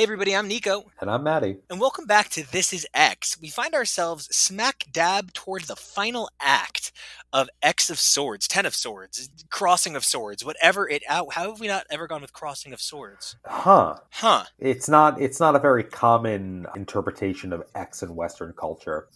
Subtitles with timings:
[0.00, 1.58] Hey everybody, I'm Nico, And I'm Maddie.
[1.68, 3.38] and welcome back to This Is X.
[3.38, 6.90] We find ourselves smack dab towards the final act
[7.34, 11.34] of X of Swords, Ten of Swords, Crossing of Swords, whatever it out.
[11.34, 13.36] How have we not ever gone with Crossing of Swords?
[13.44, 13.96] Huh.
[14.10, 14.44] Huh.
[14.58, 19.06] It's not it's not a very common interpretation of X in Western culture.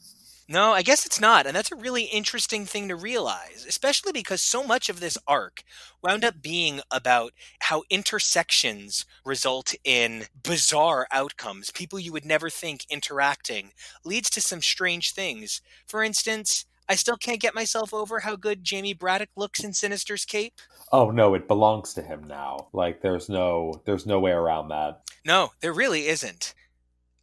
[0.46, 1.46] No, I guess it's not.
[1.46, 5.62] And that's a really interesting thing to realize, especially because so much of this arc
[6.02, 11.70] wound up being about how intersections result in bizarre outcomes.
[11.70, 13.70] People you would never think interacting
[14.04, 15.62] leads to some strange things.
[15.86, 20.26] For instance, I still can't get myself over how good Jamie Braddock looks in Sinister's
[20.26, 20.60] cape.
[20.92, 22.68] Oh no, it belongs to him now.
[22.74, 25.00] Like there's no there's no way around that.
[25.24, 26.54] No, there really isn't.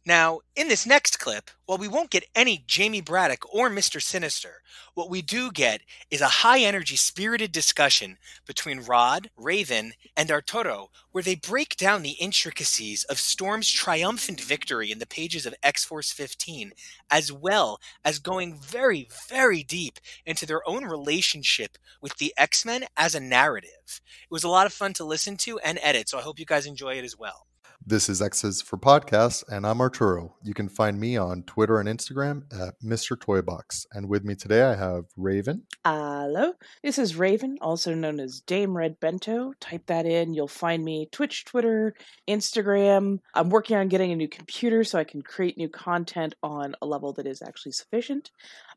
[0.04, 4.02] Now, in this next clip, while we won't get any Jamie Braddock or Mr.
[4.02, 4.62] Sinister,
[4.94, 10.90] what we do get is a high energy, spirited discussion between Rod, Raven, and Arturo,
[11.12, 15.84] where they break down the intricacies of Storm's triumphant victory in the pages of X
[15.84, 16.72] Force 15,
[17.08, 22.86] as well as going very, very deep into their own relationship with the X Men
[22.96, 23.70] as a narrative.
[23.86, 26.44] It was a lot of fun to listen to and edit, so I hope you
[26.44, 27.46] guys enjoy it as well.
[27.84, 30.36] This is X's for Podcasts, and I'm Arturo.
[30.44, 33.16] You can find me on Twitter and Instagram at Mr.
[33.16, 33.86] Toybox.
[33.92, 35.64] And with me today, I have Raven.
[35.84, 36.52] Hello,
[36.84, 39.54] this is Raven, also known as Dame Red Bento.
[39.58, 41.94] Type that in, you'll find me Twitch, Twitter,
[42.28, 43.18] Instagram.
[43.34, 46.86] I'm working on getting a new computer so I can create new content on a
[46.86, 48.30] level that is actually sufficient.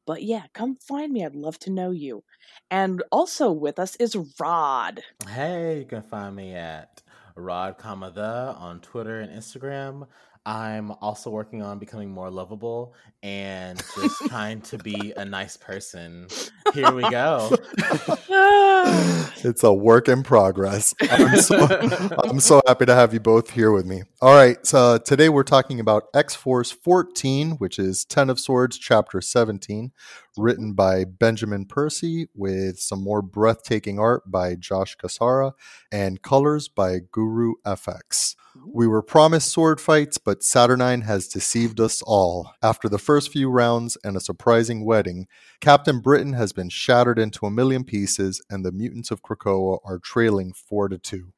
[0.07, 1.23] But yeah, come find me.
[1.23, 2.23] I'd love to know you.
[2.71, 5.01] And also with us is Rod.
[5.27, 7.01] Hey, you can find me at
[7.35, 7.77] Rod
[8.13, 10.07] the on Twitter and Instagram.
[10.45, 16.27] I'm also working on becoming more lovable and just trying to be a nice person.
[16.71, 17.49] Here we go.
[19.37, 20.93] it's a work in progress.
[21.09, 21.67] I'm so,
[22.23, 24.03] I'm so happy to have you both here with me.
[24.21, 28.77] All right, so today we're talking about X Force 14, which is Ten of Swords,
[28.77, 29.93] Chapter 17,
[30.37, 35.53] written by Benjamin Percy, with some more breathtaking art by Josh Cassara
[35.91, 38.35] and colors by Guru FX.
[38.63, 42.51] We were promised sword fights, but Saturnine has deceived us all.
[42.61, 45.27] After the first few rounds and a surprising wedding,
[45.61, 49.99] Captain Britain has been shattered into a million pieces, and the mutants of Krakoa are
[49.99, 51.33] trailing 4 to 2.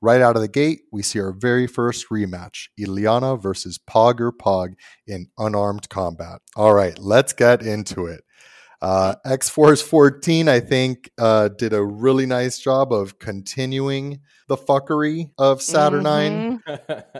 [0.00, 4.74] Right out of the gate, we see our very first rematch Illyana versus Pogg Ur-Pogg
[5.06, 6.40] in unarmed combat.
[6.56, 8.24] All right, let's get into it.
[8.82, 14.56] Uh, X Force 14, I think, uh, did a really nice job of continuing the
[14.56, 16.60] fuckery of Saturnine.
[16.66, 17.19] Mhm.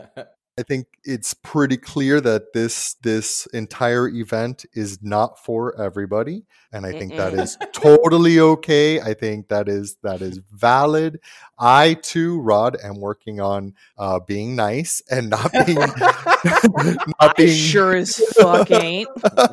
[0.61, 6.85] I think it's pretty clear that this this entire event is not for everybody, and
[6.85, 7.41] I think that Mm-mm.
[7.41, 9.01] is totally okay.
[9.01, 11.19] I think that is that is valid.
[11.57, 17.57] I too, Rod, am working on uh, being nice and not being not I being
[17.57, 19.09] sure as fuck ain't.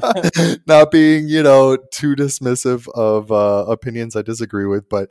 [0.67, 5.09] not being you know too dismissive of uh, opinions I disagree with, but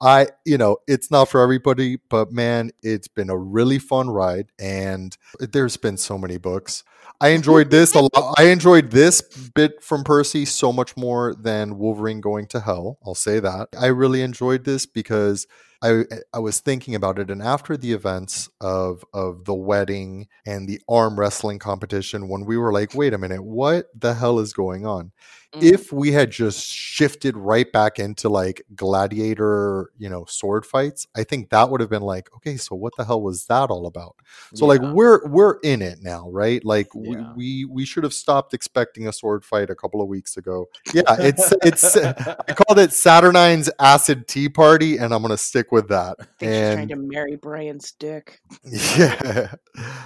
[0.00, 1.98] I you know it's not for everybody.
[2.08, 6.84] But man, it's been a really fun ride, and there's been so many books.
[7.20, 8.34] I enjoyed this a lot.
[8.38, 9.20] I enjoyed this
[9.54, 12.98] bit from Percy so much more than Wolverine going to hell.
[13.04, 13.68] I'll say that.
[13.78, 15.46] I really enjoyed this because
[15.82, 20.68] I I was thinking about it, and after the events of of the wedding and
[20.68, 24.52] the arm wrestling competition, when we were like, wait a minute, what the hell is
[24.52, 25.12] going on?
[25.54, 25.64] Mm.
[25.64, 31.24] If we had just shifted right back into like gladiator, you know, sword fights, I
[31.24, 34.14] think that would have been like, okay, so what the hell was that all about?
[34.54, 36.64] So like we're we're in it now, right?
[36.64, 37.32] Like Yeah.
[37.34, 40.68] we, we we should have stopped expecting a sword fight a couple of weeks ago.
[40.94, 45.88] Yeah, it's it's I called it Saturnine's acid tea party, and I'm gonna stick with
[45.88, 46.16] that.
[46.20, 48.40] I think she's trying to marry Brian's dick.
[48.64, 49.54] yeah,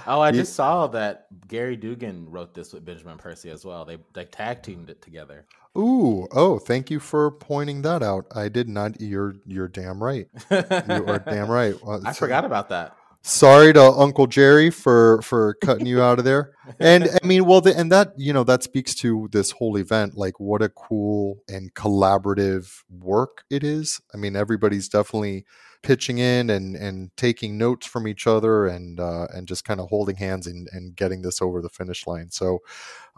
[0.07, 3.85] Oh, I Ye- just saw that Gerry Duggan wrote this with Benjamin Percy as well.
[3.85, 5.45] They they tag teamed it together.
[5.77, 8.25] Ooh, oh, thank you for pointing that out.
[8.33, 8.99] I did not.
[9.01, 10.27] You're you're damn right.
[10.51, 11.75] You are damn right.
[11.83, 12.95] Well, I forgot about that.
[13.25, 16.53] Sorry to Uncle Jerry for for cutting you out of there.
[16.79, 20.15] And I mean, well, the, and that you know that speaks to this whole event,
[20.15, 23.99] like what a cool and collaborative work it is.
[24.13, 25.45] I mean, everybody's definitely
[25.81, 29.89] pitching in and and taking notes from each other and uh, and just kind of
[29.89, 32.29] holding hands and, and getting this over the finish line.
[32.31, 32.59] So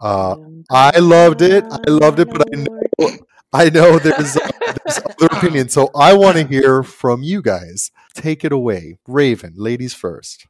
[0.00, 0.36] uh,
[0.70, 1.64] I loved it.
[1.70, 3.18] I loved it, but I know
[3.52, 4.50] I know there's, uh,
[4.84, 5.72] there's other opinions.
[5.72, 7.90] So I want to hear from you guys.
[8.14, 9.54] Take it away, Raven.
[9.56, 10.46] Ladies first.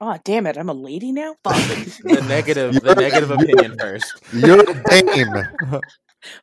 [0.00, 0.56] Oh damn it!
[0.56, 1.36] I'm a lady now.
[1.44, 4.12] the, negative, the negative opinion first.
[4.32, 5.32] You're a dame.
[5.32, 5.80] well,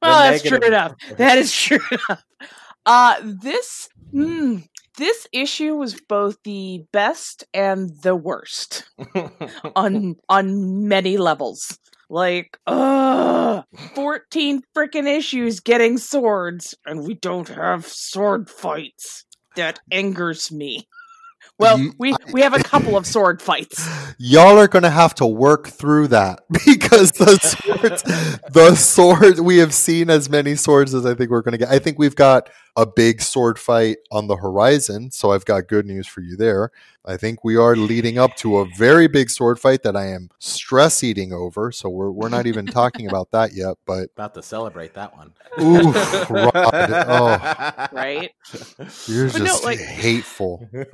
[0.01, 0.93] that's true enough.
[1.01, 2.23] opinion That is true enough.
[2.85, 4.65] Uh, this mm,
[4.97, 8.89] this issue was both the best and the worst
[9.75, 11.79] on on many levels.
[12.09, 13.63] Like, uh,
[13.95, 19.25] 14 freaking issues getting swords, and we don't have sword fights.
[19.55, 20.87] That angers me.
[21.59, 23.87] Well, we we have a couple of sword fights.
[24.19, 28.03] Y'all are gonna have to work through that because the swords,
[28.51, 31.69] the sword we have seen as many swords as I think we're gonna get.
[31.69, 35.85] I think we've got a big sword fight on the horizon, so I've got good
[35.85, 36.71] news for you there.
[37.03, 40.29] I think we are leading up to a very big sword fight that I am
[40.39, 41.71] stress eating over.
[41.71, 43.75] So we're we're not even talking about that yet.
[43.85, 45.33] But About to celebrate that one.
[45.59, 45.91] ooh,
[46.29, 48.31] Rod, oh, Right?
[49.07, 50.69] you're But no, just like- hateful.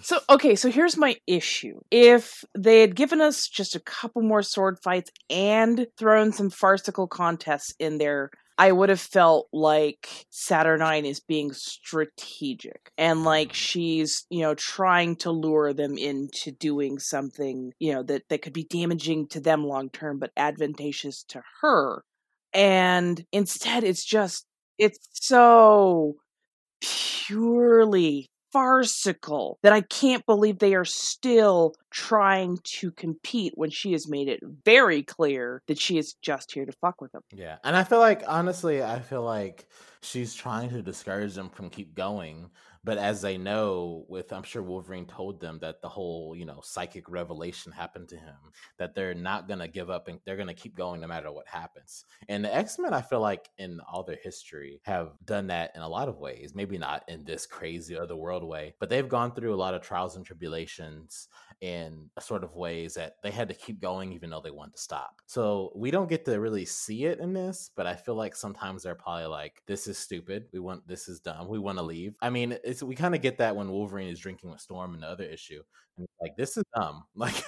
[0.00, 1.80] so okay, so here's my issue.
[1.90, 7.06] If they had given us just a couple more sword fights and thrown some farcical
[7.06, 13.54] contests in there, I would have felt like Saturnine is being strategic and like mm-hmm.
[13.54, 18.52] she's, you know, trying to lure them into doing something, you know, that, that could
[18.52, 22.04] be damaging to them long term but advantageous to her.
[22.52, 24.46] And instead it's just
[24.78, 26.16] it's so
[26.80, 34.08] purely farcical that I can't believe they are still trying to compete when she has
[34.08, 37.22] made it very clear that she is just here to fuck with them.
[37.32, 39.66] Yeah, and I feel like honestly, I feel like
[40.00, 42.50] she's trying to discourage them from keep going.
[42.84, 46.60] But as they know, with I'm sure Wolverine told them that the whole you know
[46.62, 48.36] psychic revelation happened to him,
[48.78, 52.04] that they're not gonna give up and they're gonna keep going no matter what happens.
[52.28, 55.82] And the X Men, I feel like in all their history, have done that in
[55.82, 56.54] a lot of ways.
[56.54, 59.82] Maybe not in this crazy other world way, but they've gone through a lot of
[59.82, 61.28] trials and tribulations
[61.60, 64.82] in sort of ways that they had to keep going even though they wanted to
[64.82, 65.22] stop.
[65.26, 68.82] So we don't get to really see it in this, but I feel like sometimes
[68.82, 70.48] they're probably like, "This is stupid.
[70.52, 71.48] We want this is dumb.
[71.48, 74.18] We want to leave." I mean, it's we kind of get that when Wolverine is
[74.18, 75.62] drinking with Storm in the other issue,
[75.98, 77.04] and like this is dumb.
[77.14, 77.44] Like,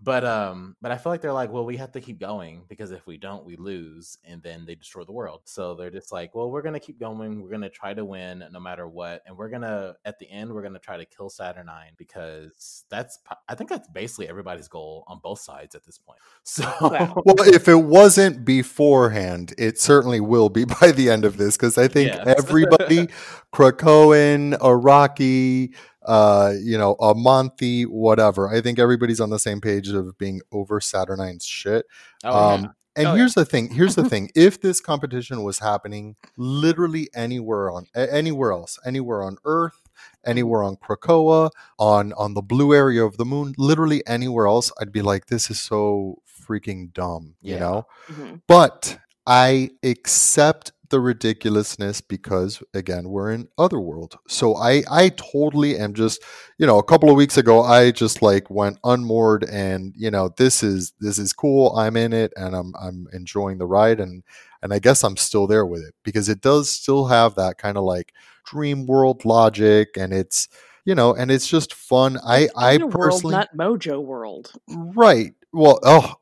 [0.00, 2.92] but um, but I feel like they're like, well, we have to keep going because
[2.92, 5.40] if we don't, we lose, and then they destroy the world.
[5.44, 7.42] So they're just like, well, we're gonna keep going.
[7.42, 10.62] We're gonna try to win no matter what, and we're gonna at the end we're
[10.62, 13.18] gonna try to kill Saturnine because that's
[13.48, 16.18] I think that's basically everybody's goal on both sides at this point.
[16.44, 21.56] So Well, if it wasn't beforehand, it certainly will be by the end of this
[21.56, 22.24] because I think Yes.
[22.38, 23.08] everybody,
[23.52, 25.74] Krakoan, Arakkii,
[26.06, 28.48] uh, you know, Amonthi, whatever.
[28.48, 31.86] I think everybody's on the same page of being over Saturnine's shit.
[32.24, 32.68] oh, um, yeah.
[32.94, 33.16] And Oh, yeah.
[33.20, 33.70] here's the thing.
[33.72, 34.30] Here's the thing.
[34.34, 39.80] If this competition was happening literally anywhere on anywhere else, anywhere on Earth,
[40.26, 44.92] anywhere on Krakoa, on on the blue area of the moon, literally anywhere else, I'd
[44.92, 47.60] be like, this is so freaking dumb, you Yeah.
[47.60, 47.86] know.
[48.08, 48.42] Mhm.
[48.46, 55.94] But I accept the ridiculousness because again we're in otherworld so i i totally am
[55.94, 56.22] just
[56.58, 60.28] you know a couple of weeks ago i just like went unmoored and you know
[60.36, 64.22] this is this is cool i'm in it and i'm i'm enjoying the ride and
[64.62, 67.78] and i guess i'm still there with it because it does still have that kind
[67.78, 68.12] of like
[68.44, 70.46] dream world logic and it's
[70.84, 74.52] you know and it's just fun i i Dino world, personally not Mojo world.
[74.68, 75.32] Right.
[75.52, 76.14] Well, oh,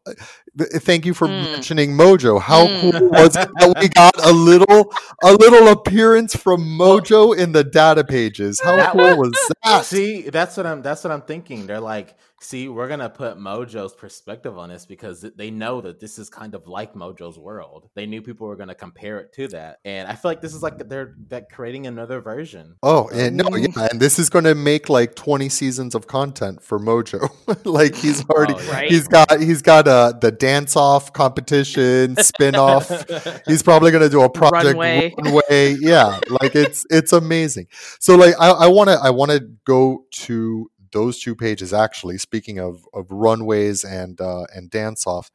[0.59, 1.53] thank you for Mm.
[1.53, 2.41] mentioning Mojo.
[2.41, 2.81] How Mm.
[2.81, 7.63] cool was it that we got a little a little appearance from Mojo in the
[7.63, 8.61] data pages?
[8.61, 9.33] How That cool was
[9.65, 9.85] that?
[9.85, 10.83] See, that's what I'm.
[10.83, 11.67] That's what I'm thinking.
[11.67, 16.19] They're like, see, we're gonna put Mojo's perspective on this because they know that this
[16.19, 17.89] is kind of like Mojo's world.
[17.95, 20.63] They knew people were gonna compare it to that, and I feel like this is
[20.63, 22.77] like they're that creating another version.
[22.83, 26.63] Oh, and no, yeah, and this is going to make like 20 seasons of content
[26.63, 27.29] for Mojo.
[27.65, 28.73] like he's already Oh.
[28.73, 28.91] Right.
[28.91, 32.89] he's got he's got uh the dance off competition, spin off.
[33.47, 35.15] he's probably going to do a project Runway.
[35.19, 35.77] runway.
[35.81, 37.67] yeah like it's it's amazing
[38.01, 42.59] so like i want to i want to go to those two pages actually speaking
[42.59, 45.31] of of runways and uh and dance off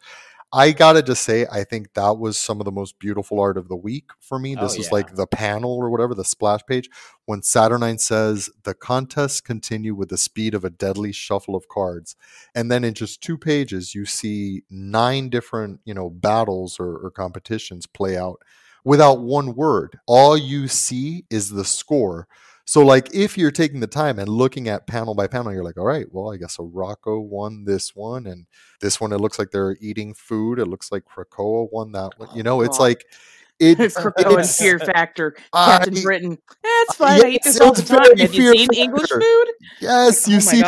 [0.53, 3.67] I gotta just say, I think that was some of the most beautiful art of
[3.67, 4.55] the week for me.
[4.57, 4.93] Oh, This was yeah.
[4.93, 6.89] like the panel or whatever, the splash page,
[7.25, 12.15] when Saturnine says the contests continue with the speed of a deadly shuffle of cards.
[12.53, 17.11] And then in just two pages, you see nine different, you know, battles or, or
[17.11, 18.39] competitions play out
[18.85, 19.99] without one word.
[20.07, 22.29] All you see is the score.
[22.67, 25.77] So, like, if you're taking the time and looking at panel by panel, you're like,
[25.77, 28.47] all right, well, I guess Arakko won this one, and
[28.81, 30.57] this one, it looks like they're eating food.
[30.57, 32.29] It looks like Krakoa won that one.
[32.35, 32.83] You know, it's God.
[32.83, 33.05] like,
[33.59, 36.37] it's, Krakoa it's Fear Factor, I- Captain Britain.
[36.63, 37.23] That's fine.
[37.23, 38.17] I eat this all the it's time.
[38.17, 39.47] Have you seen English food?
[39.79, 40.61] yes, oh you Oh see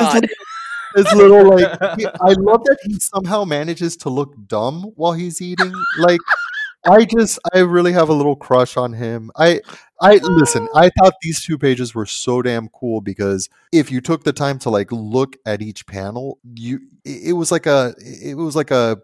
[0.95, 1.99] this little, like.
[1.99, 5.73] he- I love that he somehow manages to look dumb while he's eating.
[5.97, 6.21] Like,
[6.85, 9.31] I just, I really have a little crush on him.
[9.35, 9.61] I,
[10.01, 10.67] I listen.
[10.75, 14.59] I thought these two pages were so damn cool because if you took the time
[14.59, 18.71] to like look at each panel, you, it it was like a, it was like
[18.71, 18.97] a.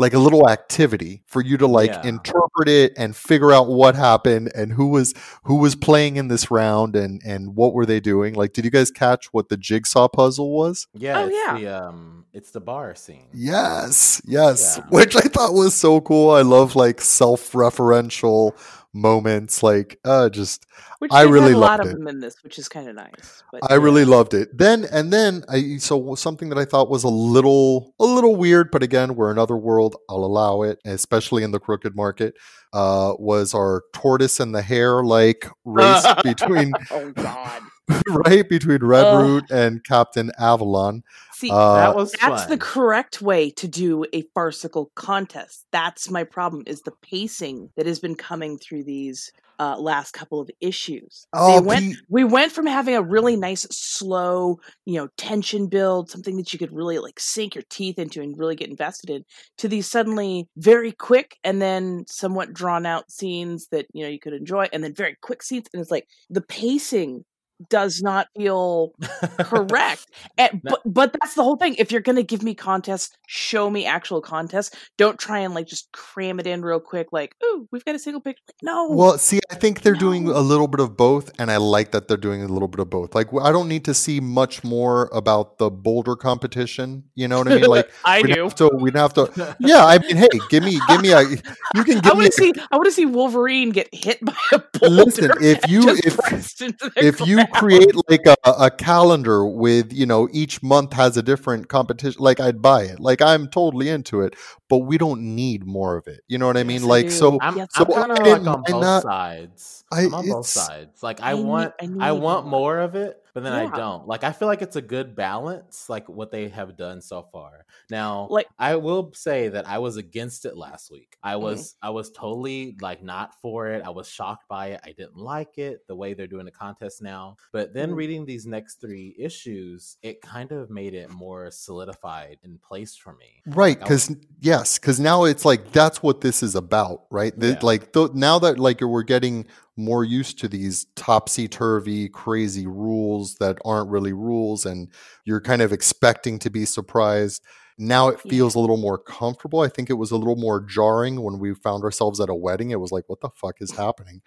[0.00, 2.06] Like a little activity for you to like Yeah.
[2.06, 6.52] interpret it and figure out what happened and who was who was playing in this
[6.52, 8.34] round and and what were they doing.
[8.34, 10.86] Like, did you guys catch what the jigsaw puzzle was?
[10.94, 11.58] Yeah, Oh, it's yeah.
[11.58, 13.26] the um it's the bar scene.
[13.34, 14.84] Yes, yes, Yeah.
[14.90, 16.30] which I thought was so cool.
[16.30, 18.52] I love like self-referential
[18.92, 19.62] moments.
[19.62, 20.66] Like, uh, just
[20.98, 21.98] Which I really a lot loved of it.
[21.98, 23.42] them in this, which is kind of nice.
[23.52, 24.56] But I really loved it.
[24.56, 28.70] Then and then I so something that I thought was a little a little weird,
[28.70, 29.96] but again, we're another world.
[30.08, 32.34] I'll allow it, especially in the crooked market.
[32.72, 37.62] Uh, was our tortoise and the hare like race between oh God.
[38.08, 39.22] right between Red Ugh.
[39.22, 41.02] Root and Captain Avalon.
[41.34, 42.50] See, Uh, that was that's fun.
[42.50, 45.64] the correct way to do a farcical contest.
[45.70, 49.30] That's my problem is the pacing that has been coming through these
[49.60, 51.26] uh, last couple of issues.
[51.32, 55.66] Oh, they went Pete- we went from having a really nice slow, you know, tension
[55.68, 59.10] build, something that you could really like sink your teeth into and really get invested
[59.10, 59.24] in,
[59.58, 64.20] to these suddenly very quick and then somewhat drawn out scenes that, you know, you
[64.20, 67.24] could enjoy and then very quick scenes and it's like the pacing
[67.68, 68.92] does not feel
[69.40, 70.06] correct.
[70.38, 70.70] Eh, and, No.
[70.70, 71.74] but but that's the whole thing.
[71.78, 74.74] If you're gonna give me contests, show me actual contests.
[74.96, 77.08] Don't try and like just cram it in real quick.
[77.12, 78.42] Like, ooh, we've got a single picture.
[78.48, 78.88] Like, no.
[78.90, 82.08] Well, see, I think they're doing a little bit of both, and I like that
[82.08, 83.14] they're doing a little bit of both.
[83.14, 87.04] Like, I don't need to see much more about the boulder competition.
[87.14, 87.64] You know what I mean?
[87.64, 88.44] Like, I do.
[88.44, 89.56] have to, we'd have to.
[89.60, 91.22] Yeah, I mean, hey, give me, give me a.
[91.22, 92.10] You can I give me.
[92.14, 92.52] want to A, see.
[92.70, 95.04] I want to see Wolverine get hit by a boulder.
[95.04, 97.44] Listen, if you- if- pressed into the if you.
[97.54, 102.40] Create like a, a calendar with you know each month has a different competition like
[102.40, 104.34] i'd buy it like i'm totally into it
[104.68, 107.10] but we don't need more of it you know what i mean Yes, like do.
[107.12, 109.02] so I'm, Yes, I'm kind of like on both that.
[109.02, 109.84] sides.
[109.90, 111.02] I- I'm on both sides.
[111.02, 112.60] Like I, I want, I I, need want more.
[112.60, 113.72] more of it, but then Yeah.
[113.72, 114.06] I don't.
[114.08, 117.64] Like I feel like it's a good balance, like what they have done so far.
[117.88, 121.16] Now, Like- I will say that I was against it last week.
[121.22, 121.40] I Mhm.
[121.40, 123.82] was, I was totally like not for it.
[123.84, 124.80] I was shocked by it.
[124.84, 127.36] I didn't like it the way they're doing the contest now.
[127.52, 127.96] But then Mhm.
[127.96, 133.12] reading these next three issues, it kind of made it more solidified in place for
[133.14, 133.42] me.
[133.46, 137.04] right Like, I was- because yes because now it's like that's what this is about
[137.10, 139.46] right The- like th- now that like we're getting
[139.78, 144.88] more used to these topsy-turvy crazy rules that aren't really rules and
[145.24, 147.42] you're kind of expecting to be surprised
[147.78, 148.30] now it Yeah.
[148.30, 151.54] feels a little more comfortable i think it was a little more jarring when we
[151.54, 154.20] found ourselves at a wedding it was like what the fuck is happening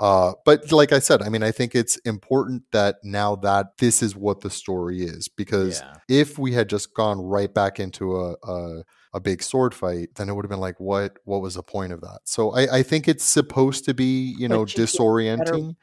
[0.00, 4.02] uh, but like i said i mean i think it's important that now that this
[4.02, 5.96] is what the story is because Yeah.
[6.08, 10.28] if we had just gone right back into a, a a big sword fight, then
[10.28, 12.20] it would have been like, what what was the point of that?
[12.24, 15.76] So I, I think it's supposed to be, you know, But you get better disorienting.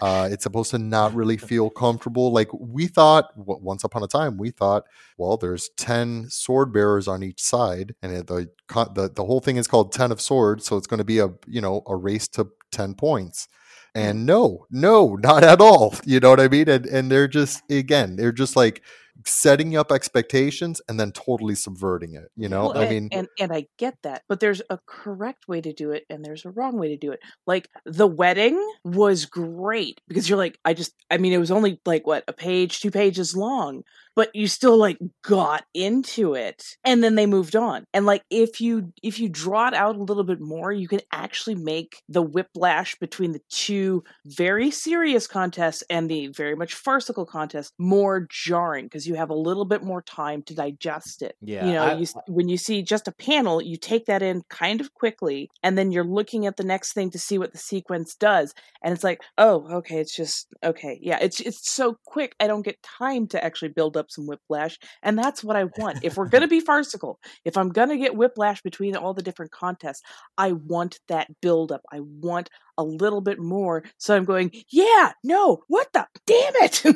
[0.00, 2.32] Uh, it's supposed to not really feel comfortable.
[2.32, 4.84] Like we thought once upon a time, we thought,
[5.18, 9.56] well, there's ten sword bearers on each side, and it, the, the the whole thing
[9.56, 12.28] is called Ten of Swords, so it's going to be a you know a race
[12.28, 13.48] to ten points.
[13.94, 15.94] And no, no, not at all.
[16.04, 16.68] You know what I mean?
[16.68, 18.82] And and they're just again, they're just like
[19.26, 22.30] setting up expectations and then totally subverting it.
[22.36, 25.48] You know, Well, I and, mean, and and I get that, but there's a correct
[25.48, 27.20] way to do it, and there's a wrong way to do it.
[27.46, 31.80] Like the wedding was great because you're like, I just, I mean, it was only
[31.84, 33.82] like what a page, two pages long,
[34.16, 37.84] but you still like got into it, and then they moved on.
[37.94, 41.00] And like if you if you draw it out a little bit more, you can
[41.12, 47.24] actually make the whiplash between the two very serious contests and the very much farcical
[47.26, 51.66] contest more jarring because you have a little bit more time to digest it Yeah,
[51.66, 54.80] you know I- you when you see just a panel you take that in kind
[54.80, 58.14] of quickly and then you're looking at the next thing to see what the sequence
[58.14, 62.46] does and it's like oh okay it's just okay yeah it's it's so quick i
[62.46, 66.00] don't get time to actually build up up some whiplash, and that's what I want.
[66.02, 70.02] If we're gonna be farcical, if I'm gonna get whiplash between all the different contests,
[70.36, 71.82] I want that build up.
[71.92, 73.84] I want a little bit more.
[73.98, 76.82] So I'm going, yeah, no, what the damn it.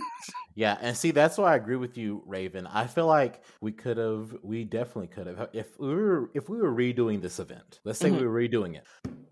[0.57, 2.69] Yeah, and see that's why I agree with you, Raven.
[2.69, 6.59] I feel like we could have, we definitely could have, if we were, if we
[6.59, 7.81] were redoing this event.
[7.83, 8.21] Let's say Mhm.
[8.21, 8.85] we were redoing it.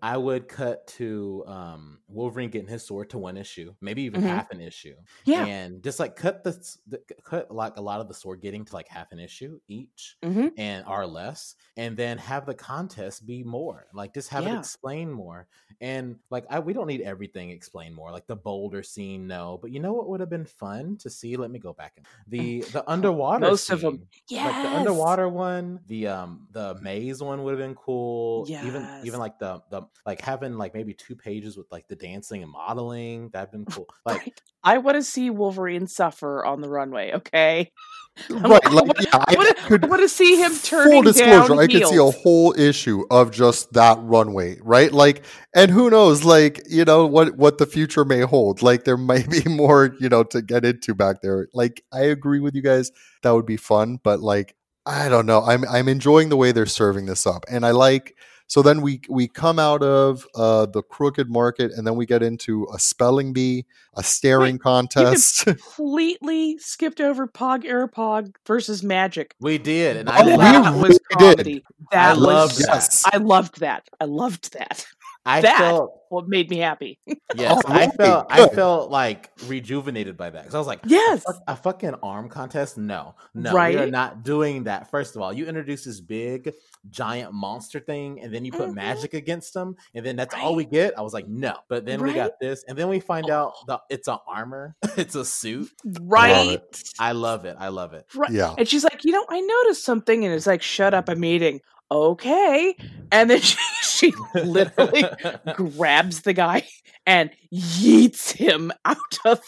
[0.03, 4.21] I would cut to um, Wolverine getting his sword to one issue, maybe even Mhm.
[4.21, 5.45] half an issue, yeah.
[5.45, 6.51] and just like cut the,
[6.87, 10.17] the cut like a lot of the sword getting to like half an issue each,
[10.23, 13.87] hmm and or less, and then have the contest be more.
[13.93, 15.47] Like just have it explain more.
[15.81, 18.11] And like I we don't need everything explained more.
[18.11, 19.57] Like the boulder scene, no.
[19.61, 21.37] But you know what would have been fun to see?
[21.37, 21.93] Let me go back.
[21.97, 23.99] and- The the underwater Most of 'em.
[23.99, 24.45] scene, Yes.
[24.45, 28.47] Like the underwater one, the um the maze one would have been cool.
[28.47, 31.95] Yeah, Even even like the the like having like maybe two pages with like the
[31.95, 33.87] dancing and modeling, that'd been cool.
[34.05, 34.33] Like
[34.63, 37.13] I want to see Wolverine suffer on the runway.
[37.13, 37.71] Okay.
[38.29, 39.79] Right, like, yeah, I want to.
[39.81, 43.03] I want to see him turning full disclosure down i could see a whole issue
[43.09, 45.23] of just that runway right like
[45.55, 49.29] and who knows like you know what what the future may hold like there might
[49.43, 52.91] be more you know to get into back there like i agree with you guys
[53.23, 56.65] that would be fun but like i don't know i'm i'm enjoying the way they're
[56.65, 58.15] serving this up and i like
[58.47, 62.21] so then we we come out of uh the crooked market and then we get
[62.23, 69.31] into a spelling bee a staring contest completely skipped over Pogg Ur-Pogg versus Magik.
[69.39, 71.63] we did, and Oh, I we that loved, was really did.
[71.91, 72.67] That I was loved that.
[72.69, 73.87] yes I loved that.
[73.99, 74.85] I loved that.
[75.25, 76.99] I that- felt What made me happy.
[77.35, 77.91] yes, Oh, I really?
[77.97, 81.23] felt I felt like rejuvenated by that because I was like, Yes.
[81.23, 82.77] Fuck- a fucking arm contest?
[82.77, 83.73] No, no, right?
[83.75, 84.91] we are not doing that.
[84.91, 86.53] First of all, you introduce this big,
[86.89, 88.75] giant monster thing, and then you put Mhm.
[88.75, 90.97] magic against them, and then that's all we get.
[90.99, 91.55] I was like, no.
[91.69, 95.15] But then we got this, and then we find out that it's an armor, it's
[95.15, 95.71] a suit.
[96.01, 96.61] Right.
[96.99, 97.55] I love it.
[97.59, 98.05] I love it.
[98.13, 98.29] Right.
[98.31, 101.23] yeah And she's like, you know, I noticed something, and it's like, shut up, I'm
[101.23, 101.61] eating.
[101.89, 102.75] Okay.
[103.11, 103.57] And then she,
[104.03, 105.05] she literally
[105.55, 106.63] grabs the guy
[107.05, 109.39] and yeets him out of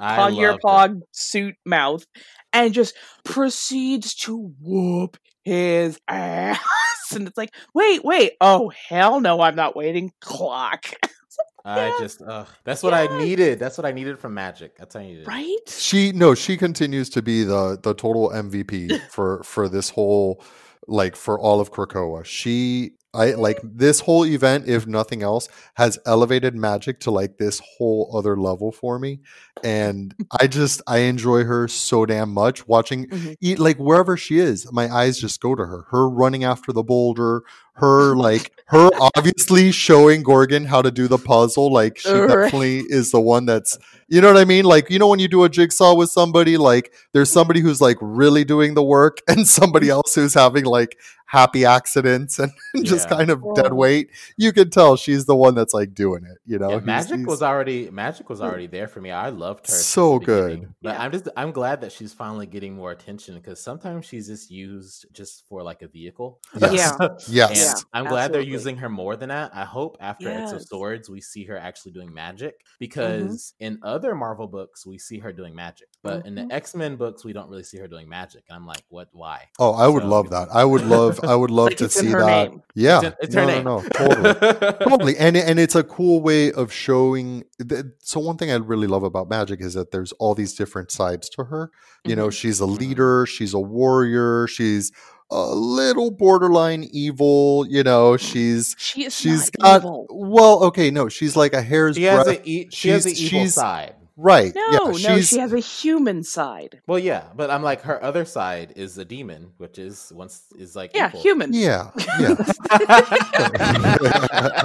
[0.00, 0.58] I Pog Your.
[0.58, 2.04] Pog suit mouth
[2.52, 6.58] and just proceeds to whoop his ass.
[7.10, 8.32] And it's like, wait, wait.
[8.38, 10.12] Oh, hell no, I'm not waiting.
[10.20, 10.92] Clock.
[11.64, 11.94] I Yeah.
[11.98, 13.58] just, ugh, that's what I needed.
[13.58, 14.72] That's what I needed from Magik.
[14.76, 15.26] That's what I needed.
[15.26, 15.56] right?
[15.68, 20.42] she no she continues to be the the total mvp for for this whole
[20.86, 25.98] like for all of krakoa she i like this whole event if nothing else has
[26.06, 29.20] elevated magic to like this whole other level for me
[29.64, 33.36] and i just i enjoy her so damn much watching Mhm.
[33.40, 36.82] eat like wherever she is my eyes just go to her her running after the
[36.82, 37.42] boulder
[37.74, 42.28] her like her obviously showing gorgon how to do the puzzle like she Right.
[42.28, 43.78] definitely is the one that's
[44.10, 44.64] you know what I mean?
[44.64, 47.98] Like, you know, when you do a jigsaw with somebody, like there's somebody who's like
[48.00, 50.96] really doing the work and somebody else who's having like
[51.28, 52.50] happy accidents and
[52.82, 53.16] just Yeah.
[53.18, 54.10] kind of dead weight.
[54.36, 56.70] You can tell she's the one that's like doing it, you know?
[56.70, 59.10] Yeah, He's- Magik he's- was already Magik was already there for me.
[59.10, 59.72] I loved her.
[59.74, 60.72] So good.
[60.82, 61.02] But Yeah.
[61.02, 65.06] I'm just I'm glad that she's finally getting more attention because sometimes she's just used
[65.12, 66.40] just for like a vehicle.
[66.60, 66.96] Yes.
[67.28, 67.48] Yeah.
[67.50, 67.74] Yes.
[67.74, 69.50] And I'm glad they're using her more than that.
[69.54, 74.14] I hope after X of Swords we see her actually doing magic because in other
[74.14, 76.52] Marvel books we see her doing magic, but in the Mhm.
[76.52, 78.44] X Men books we don't really see her doing magic.
[78.48, 79.08] And I'm like, what?
[79.12, 79.48] Why?
[79.58, 80.48] Oh, I would love that.
[80.52, 82.50] I would love I would love like to it's in see her that.
[82.50, 82.62] name.
[82.74, 82.98] Yeah.
[82.98, 83.64] It's, in- it's her no, name.
[83.64, 84.78] no, no, totally.
[84.88, 88.86] totally and and it's a cool way of showing th- so one thing i really
[88.86, 91.70] love about magic is that there's all these different sides to her
[92.04, 92.32] you know Mhm.
[92.32, 94.92] she's a leader she's a warrior she's
[95.30, 100.06] a little borderline evil you know she's She is she's not got evil.
[100.10, 103.14] well okay no she's like a hair's She has breadth a e- she has an
[103.14, 103.94] she's- evil she's- side.
[104.20, 104.78] Right No, yeah
[105.08, 106.82] no, she has a human side.
[106.86, 110.74] Well, yeah, but I'm like her other side is a demon, which is once is
[110.76, 111.20] like Yeah, evil.
[111.22, 111.54] human.
[111.54, 112.34] yeah yeah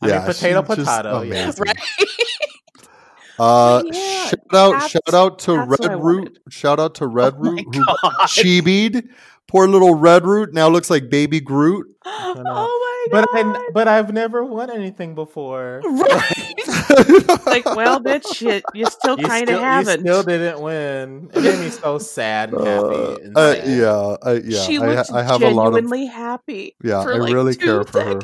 [0.00, 1.42] I mean, yeah potato, just potato, yeah.
[1.44, 1.64] amazing.
[1.66, 1.76] Right?
[3.40, 6.38] Uh, Yeah, shout out, that's- shout out to that's what I Red Root.
[6.50, 7.96] Shout out to Red Oh my Root who God.
[8.26, 9.08] chibied.
[9.46, 11.86] Poor little Red Root now looks like Baby Groot.
[12.04, 13.28] oh my But.
[13.32, 15.80] I, but I've never won anything before.
[15.84, 17.46] right.
[17.46, 20.00] like, well, bitch, you, you still kind of haven't.
[20.00, 21.30] still didn't win.
[21.34, 22.86] It made me so sad and happy.
[22.86, 23.78] Uh, and uh, sad.
[23.78, 24.62] yeah, I, yeah.
[24.62, 25.74] she I, ha- I have a lot of.
[25.74, 26.76] genuinely happy.
[26.82, 28.20] Yeah, for I like really two care for her.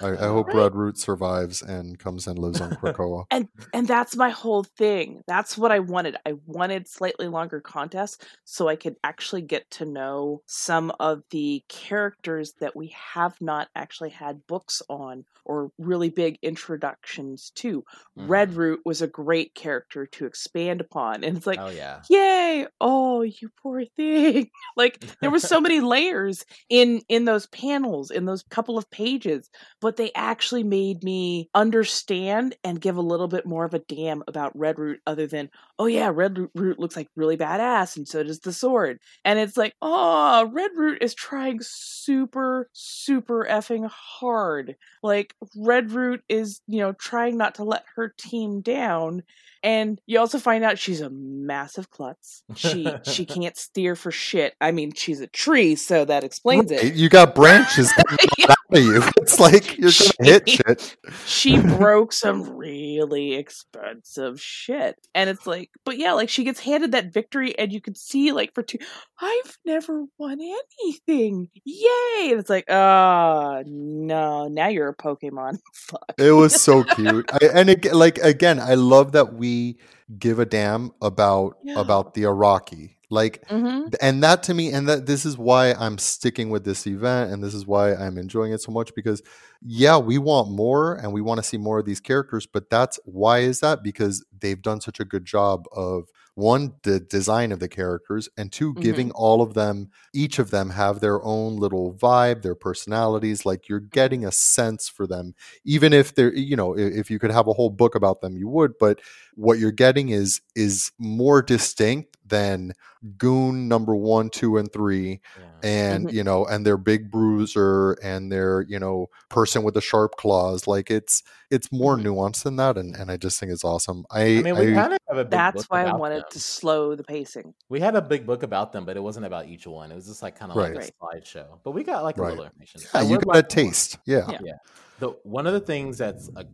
[0.00, 0.56] I, I hope Right.
[0.56, 3.24] Red Root survives and comes and lives on Krakoa.
[3.30, 5.22] And and that's my whole thing.
[5.26, 6.16] That's what I wanted.
[6.26, 11.62] I wanted slightly longer contests so I could actually get to know some of the
[11.68, 17.84] characters that we have not actually had books on or really big introductions to.
[18.16, 18.56] Red Mhm.
[18.56, 21.22] Root was a great character to expand upon.
[21.24, 22.00] And it's like, oh yeah.
[22.10, 28.10] yay oh you poor thing like there was so many layers in in those panels
[28.10, 29.50] in those couple of pages
[29.84, 34.22] but they actually made me understand and give a little bit more of a damn
[34.26, 38.22] about red root other than oh yeah red Root- looks like really badass and so
[38.22, 44.74] does the sword and it's like oh red root is trying super super effing hard
[45.02, 49.22] like red root is you know trying not to let her team down
[49.62, 52.42] and you also find out she's a massive klutz.
[52.54, 54.54] She she can't steer for shit.
[54.60, 56.94] I mean, she's a tree, so that explains it.
[56.94, 57.90] You got branches
[58.74, 59.02] of you.
[59.24, 60.96] It's like you're gonna hit shit.
[61.24, 64.96] She broke some really expensive shit.
[65.14, 68.32] And it's like, but yeah, like she gets handed that victory and you can see
[68.32, 68.78] like for two
[69.20, 71.48] I've never won anything.
[71.64, 72.30] Yay.
[72.30, 75.58] And it's like, oh no, now you're a Pokemon.
[75.74, 76.14] Fuck.
[76.18, 77.30] It was so cute.
[77.32, 79.78] I, and it, like again, I love that we
[80.18, 81.80] give a damn about Yeah.
[81.80, 82.90] about the Arakkii.
[83.14, 86.86] Like hmm and that to me and that this is why i'm sticking with this
[86.86, 89.22] event and this is why i'm enjoying it so much because
[89.62, 92.98] yeah we want more and we want to see more of these characters but that's
[93.04, 93.82] why is that?
[93.82, 98.50] Because they've done such a good job of one the design of the characters and
[98.52, 103.46] 2 giving all of them each of them have their own little vibe their personalities
[103.46, 105.34] like you're getting a sense for them.
[105.64, 108.48] Even if they're you know if you could have a whole book about them you
[108.48, 109.00] would but
[109.34, 112.72] what you're getting is is more distinct than
[113.18, 115.44] goon number one two and three Yeah.
[115.62, 116.12] and Mhm.
[116.12, 120.66] you know and their big bruiser and their you know person with the sharp claws
[120.66, 122.04] like it's it's more Mhm.
[122.04, 124.74] nuanced than that and, and i just think it's awesome i I mean, we I-
[124.74, 126.24] kind of have a big That's book why I wanted them.
[126.32, 127.52] to slow the pacing.
[127.68, 129.92] We had a big book about them, but it wasn't about each one.
[129.92, 130.74] It was just like kind of Right.
[130.74, 131.58] like a slideshow.
[131.62, 132.30] But we got like a Right.
[132.30, 132.80] little information.
[132.94, 133.48] yeah, you would got a like more.
[133.64, 134.54] taste yeah Yeah.
[134.98, 136.46] The one of the things that's a,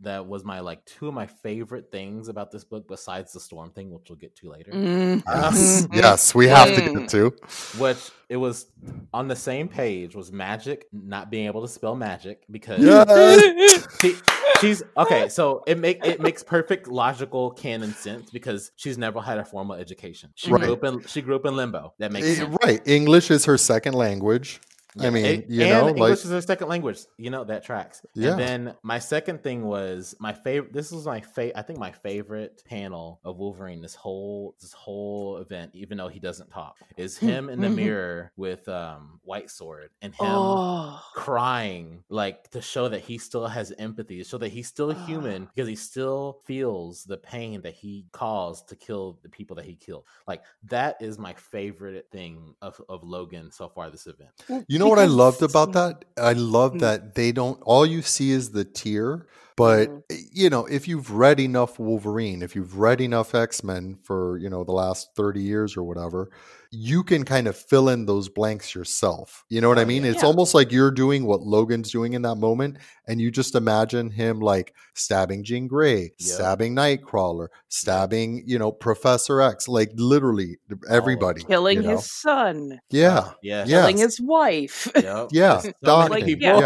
[0.00, 3.70] that was my like two of my favorite things about this book, besides the storm
[3.70, 4.70] thing, which we'll get to later.
[4.72, 5.22] Mm.
[5.26, 5.94] yes Mhm.
[5.96, 7.00] yes we have to Mm.
[7.00, 7.32] get to
[7.78, 8.66] Which it was
[9.14, 14.14] on the same page was magic not being able to spell magic because yes she,
[14.60, 15.28] she's okay.
[15.28, 19.76] So it make it makes perfect logical canon sense because she's never had a formal
[19.76, 20.30] education.
[20.34, 20.62] She Right.
[20.64, 21.94] grew up in she grew up in limbo.
[21.98, 22.56] That makes Eh, sense.
[22.64, 24.60] right english is her second language
[25.00, 27.00] i mean it- you and know English like is her second language.
[27.18, 28.02] You know that tracks.
[28.14, 28.30] Yeah.
[28.30, 30.72] And then my second thing was my favorite.
[30.72, 31.58] This was my favorite.
[31.58, 33.80] I think my favorite panel of Wolverine.
[33.82, 37.74] This whole this whole event, even though he doesn't talk, is him in the Mhm.
[37.76, 41.00] mirror with um White Sword and him Oh.
[41.14, 45.46] crying, like to show that he still has empathy, to show that he's still human
[45.54, 49.74] because he still feels the pain that he caused to kill the people that he
[49.74, 50.04] killed.
[50.26, 54.30] Like that is my favorite thing of, of Logan so far this event.
[54.68, 56.04] You know what I loved about that?
[56.16, 56.80] I love Mm.
[56.80, 60.02] that they don't all you see is the tear, but Mhm.
[60.10, 64.48] eh, you know, if you've read enough Wolverine, if you've read enough X-Men for, you
[64.50, 66.30] know, the last 30 years or whatever,
[66.72, 69.44] you can kind of fill in those blanks yourself.
[69.48, 70.04] You know what I Oh, mean?
[70.04, 70.10] yeah.
[70.10, 70.26] It's Yeah.
[70.28, 74.40] almost like you're doing what Logan's doing in that moment and you just imagine him
[74.40, 76.12] like stabbing Jean Grey, Yep.
[76.18, 80.58] stabbing Nightcrawler, stabbing, you know, Professor X, like literally
[80.90, 81.42] everybody.
[81.44, 81.96] Killing you know?
[81.96, 83.30] his son, Yeah.
[83.42, 83.64] Yeah.
[83.66, 83.80] Yeah.
[83.82, 84.90] killing his wife.
[84.96, 85.28] Yep.
[85.32, 86.58] Yeah, So many Dawkins, people.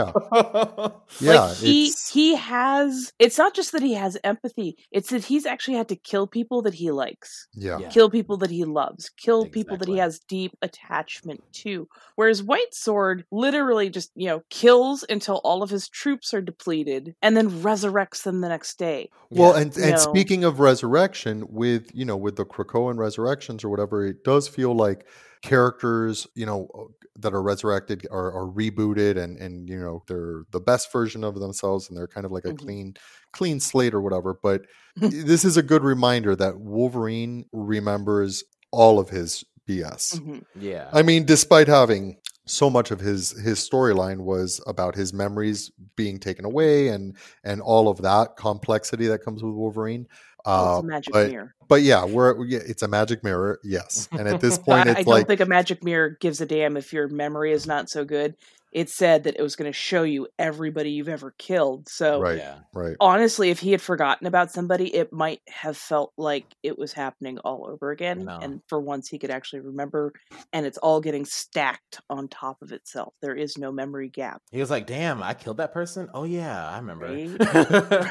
[1.20, 1.40] Yeah.
[1.40, 2.79] like he he has
[3.18, 6.62] it's not just that he has empathy it's that he's actually had to kill people
[6.62, 7.78] that he likes yeah.
[7.78, 7.88] Yeah.
[7.88, 12.74] kill people that he loves kill people that he has deep attachment to whereas white
[12.74, 17.50] sword literally just you know kills until all of his troops are depleted and then
[17.50, 19.62] resurrects them the next day Well, Yeah.
[19.62, 19.96] and and No.
[19.96, 24.74] speaking of resurrection, with you know with the Krakoan resurrections or whatever, it does feel
[24.74, 25.06] like
[25.42, 26.68] characters you know
[27.16, 31.38] that are resurrected are, are rebooted and and you know they're the best version of
[31.38, 32.58] themselves and they're kind of like a Mhm.
[32.58, 32.94] clean
[33.32, 34.34] clean slate or whatever.
[34.42, 34.62] But
[34.96, 40.18] this is a good reminder that Wolverine remembers all of his BS.
[40.20, 40.44] Mhm.
[40.56, 40.88] yeah.
[40.92, 46.18] I mean, despite having so much of his his storyline was about his memories being
[46.18, 50.06] taken away and and all of that complexity that comes with Wolverine.
[50.44, 54.08] Uh, it's a magic but mirror but yeah, we're yeah, it's a magic mirror, yes.
[54.10, 56.46] And at this point, I, it's I don't like think a magic mirror gives a
[56.46, 58.34] damn if your memory is not so good
[58.72, 62.36] it said that it was going to show you everybody you've ever killed so right,
[62.38, 62.58] Yeah.
[62.72, 62.96] right.
[63.00, 67.38] honestly, if he had forgotten about somebody, it might have felt like it was happening
[67.40, 68.24] all over again.
[68.26, 68.38] know.
[68.40, 70.12] And for once, he could actually remember,
[70.52, 73.12] and it's all getting stacked on top of itself.
[73.20, 74.40] There is no memory gap.
[74.52, 77.06] He was like, "Damn, I killed that person." Oh yeah, I remember.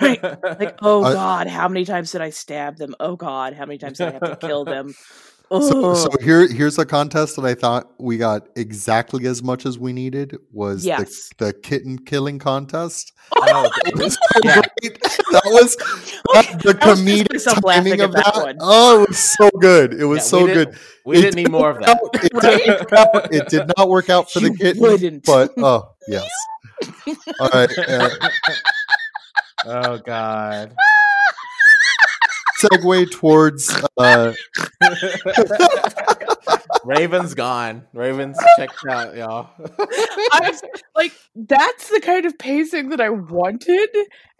[0.01, 0.21] Right.
[0.59, 2.95] Like, oh I- God, how many times did I stab them?
[2.99, 4.93] Oh God, how many times did I have to kill them?
[5.51, 9.79] So, so here, here's a contest that I thought we got exactly as much as
[9.79, 11.31] we needed was Yes.
[11.39, 13.13] the, the kitten killing contest.
[13.35, 14.61] Oh, It was so Yeah.
[14.81, 15.01] great.
[15.01, 18.43] That was that, the I was comedic timing of that that.
[18.43, 18.57] one.
[18.61, 19.93] Oh, it was so good.
[19.95, 20.75] It was Yeah, so we good.
[21.05, 21.89] we It didn't need more of that.
[21.89, 21.99] out.
[22.13, 23.33] It, didn't work out.
[23.33, 25.25] It did not work out for the kitten, wouldn't.
[25.25, 26.29] but oh yes.
[27.39, 27.69] All right.
[27.87, 28.09] Uh,
[29.65, 30.75] oh God.
[32.59, 34.33] Segue towards uh,
[36.85, 37.83] Raven's gone.
[37.93, 39.49] Raven's checked out, y'all.
[39.79, 40.61] I was
[40.95, 43.89] like, that's the kind of pacing that I wanted.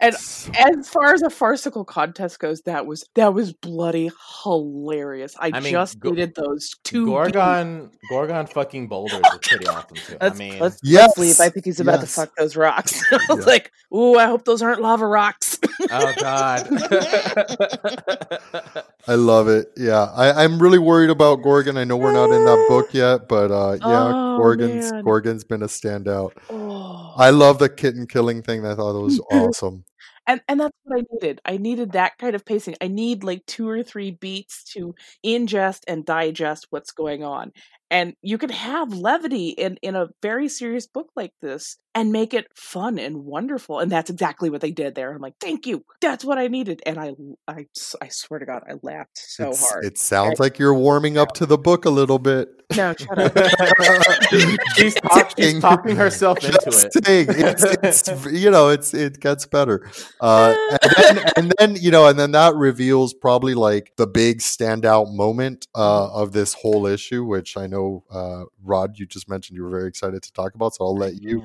[0.00, 4.10] And as far as a farcical contest goes, that was that was bloody
[4.42, 5.36] hilarious.
[5.38, 7.06] I, I mean, just Go- needed those two.
[7.06, 7.14] beats.
[7.14, 10.16] Gorgon, Gorgon fucking boulders is pretty awesome too.
[10.20, 11.40] I mean, let's, Yes, let's leave.
[11.46, 13.02] I think he's about to fuck those rocks.
[13.12, 13.44] I was Yeah.
[13.52, 15.58] like, ooh, I hope those aren't lava rocks.
[15.90, 16.68] Oh God.
[19.08, 19.68] I love it.
[19.76, 21.76] Yeah, I, I'm really worried about Gorgon.
[21.76, 25.04] I know we're not in that book yet, but uh, yeah, Oh, Gorgon's man.
[25.04, 26.32] Gorgon's been a standout.
[26.50, 27.14] oh.
[27.16, 28.64] I love the kitten killing thing.
[28.66, 29.84] I thought it was awesome.
[30.26, 31.40] and and that's what I needed.
[31.44, 32.76] I needed that kind of pacing.
[32.80, 37.52] I need like two or three beats to ingest and digest what's going on.
[37.90, 42.34] And you can have levity in in a very serious book like this and make
[42.34, 43.80] it fun and wonderful.
[43.80, 45.12] And that's exactly what they did there.
[45.12, 45.84] I'm like, thank you.
[46.00, 46.80] That's what I needed.
[46.86, 47.12] And i
[47.48, 47.66] i,
[48.00, 49.84] I swear to God, I laughed so It's- hard.
[49.84, 52.48] It sounds like you're warming up to the book a little bit.
[52.76, 53.36] no, shut up.
[54.76, 57.28] she's, talk, she's talking herself into Just it.
[57.28, 59.90] it's, it's you know, it's it gets better.
[60.20, 64.38] Uh, and, then, and then you know, and then that reveals probably like the big
[64.38, 67.79] standout moment uh, of this whole issue, which I know
[68.10, 70.74] uh, Rod, you just mentioned you were very excited to talk about.
[70.74, 71.42] So I'll let you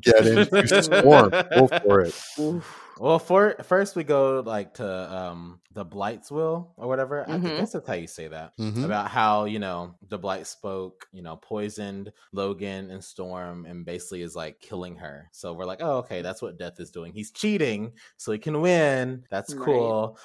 [0.00, 1.30] get into Storm.
[1.30, 2.14] Go for it.
[2.98, 7.28] Well, for first we go like to um the Blight's will or whatever.
[7.28, 7.42] I Mhm.
[7.42, 8.56] think that's how you say that.
[8.56, 8.84] Mhm.
[8.86, 14.22] About how you know the Blight spoke, you know, poisoned Logan and Storm, and basically
[14.22, 15.28] is like killing her.
[15.32, 17.12] So we're like, oh, okay, that's what Death is doing.
[17.12, 19.24] He's cheating so he can win.
[19.30, 19.66] That's Right.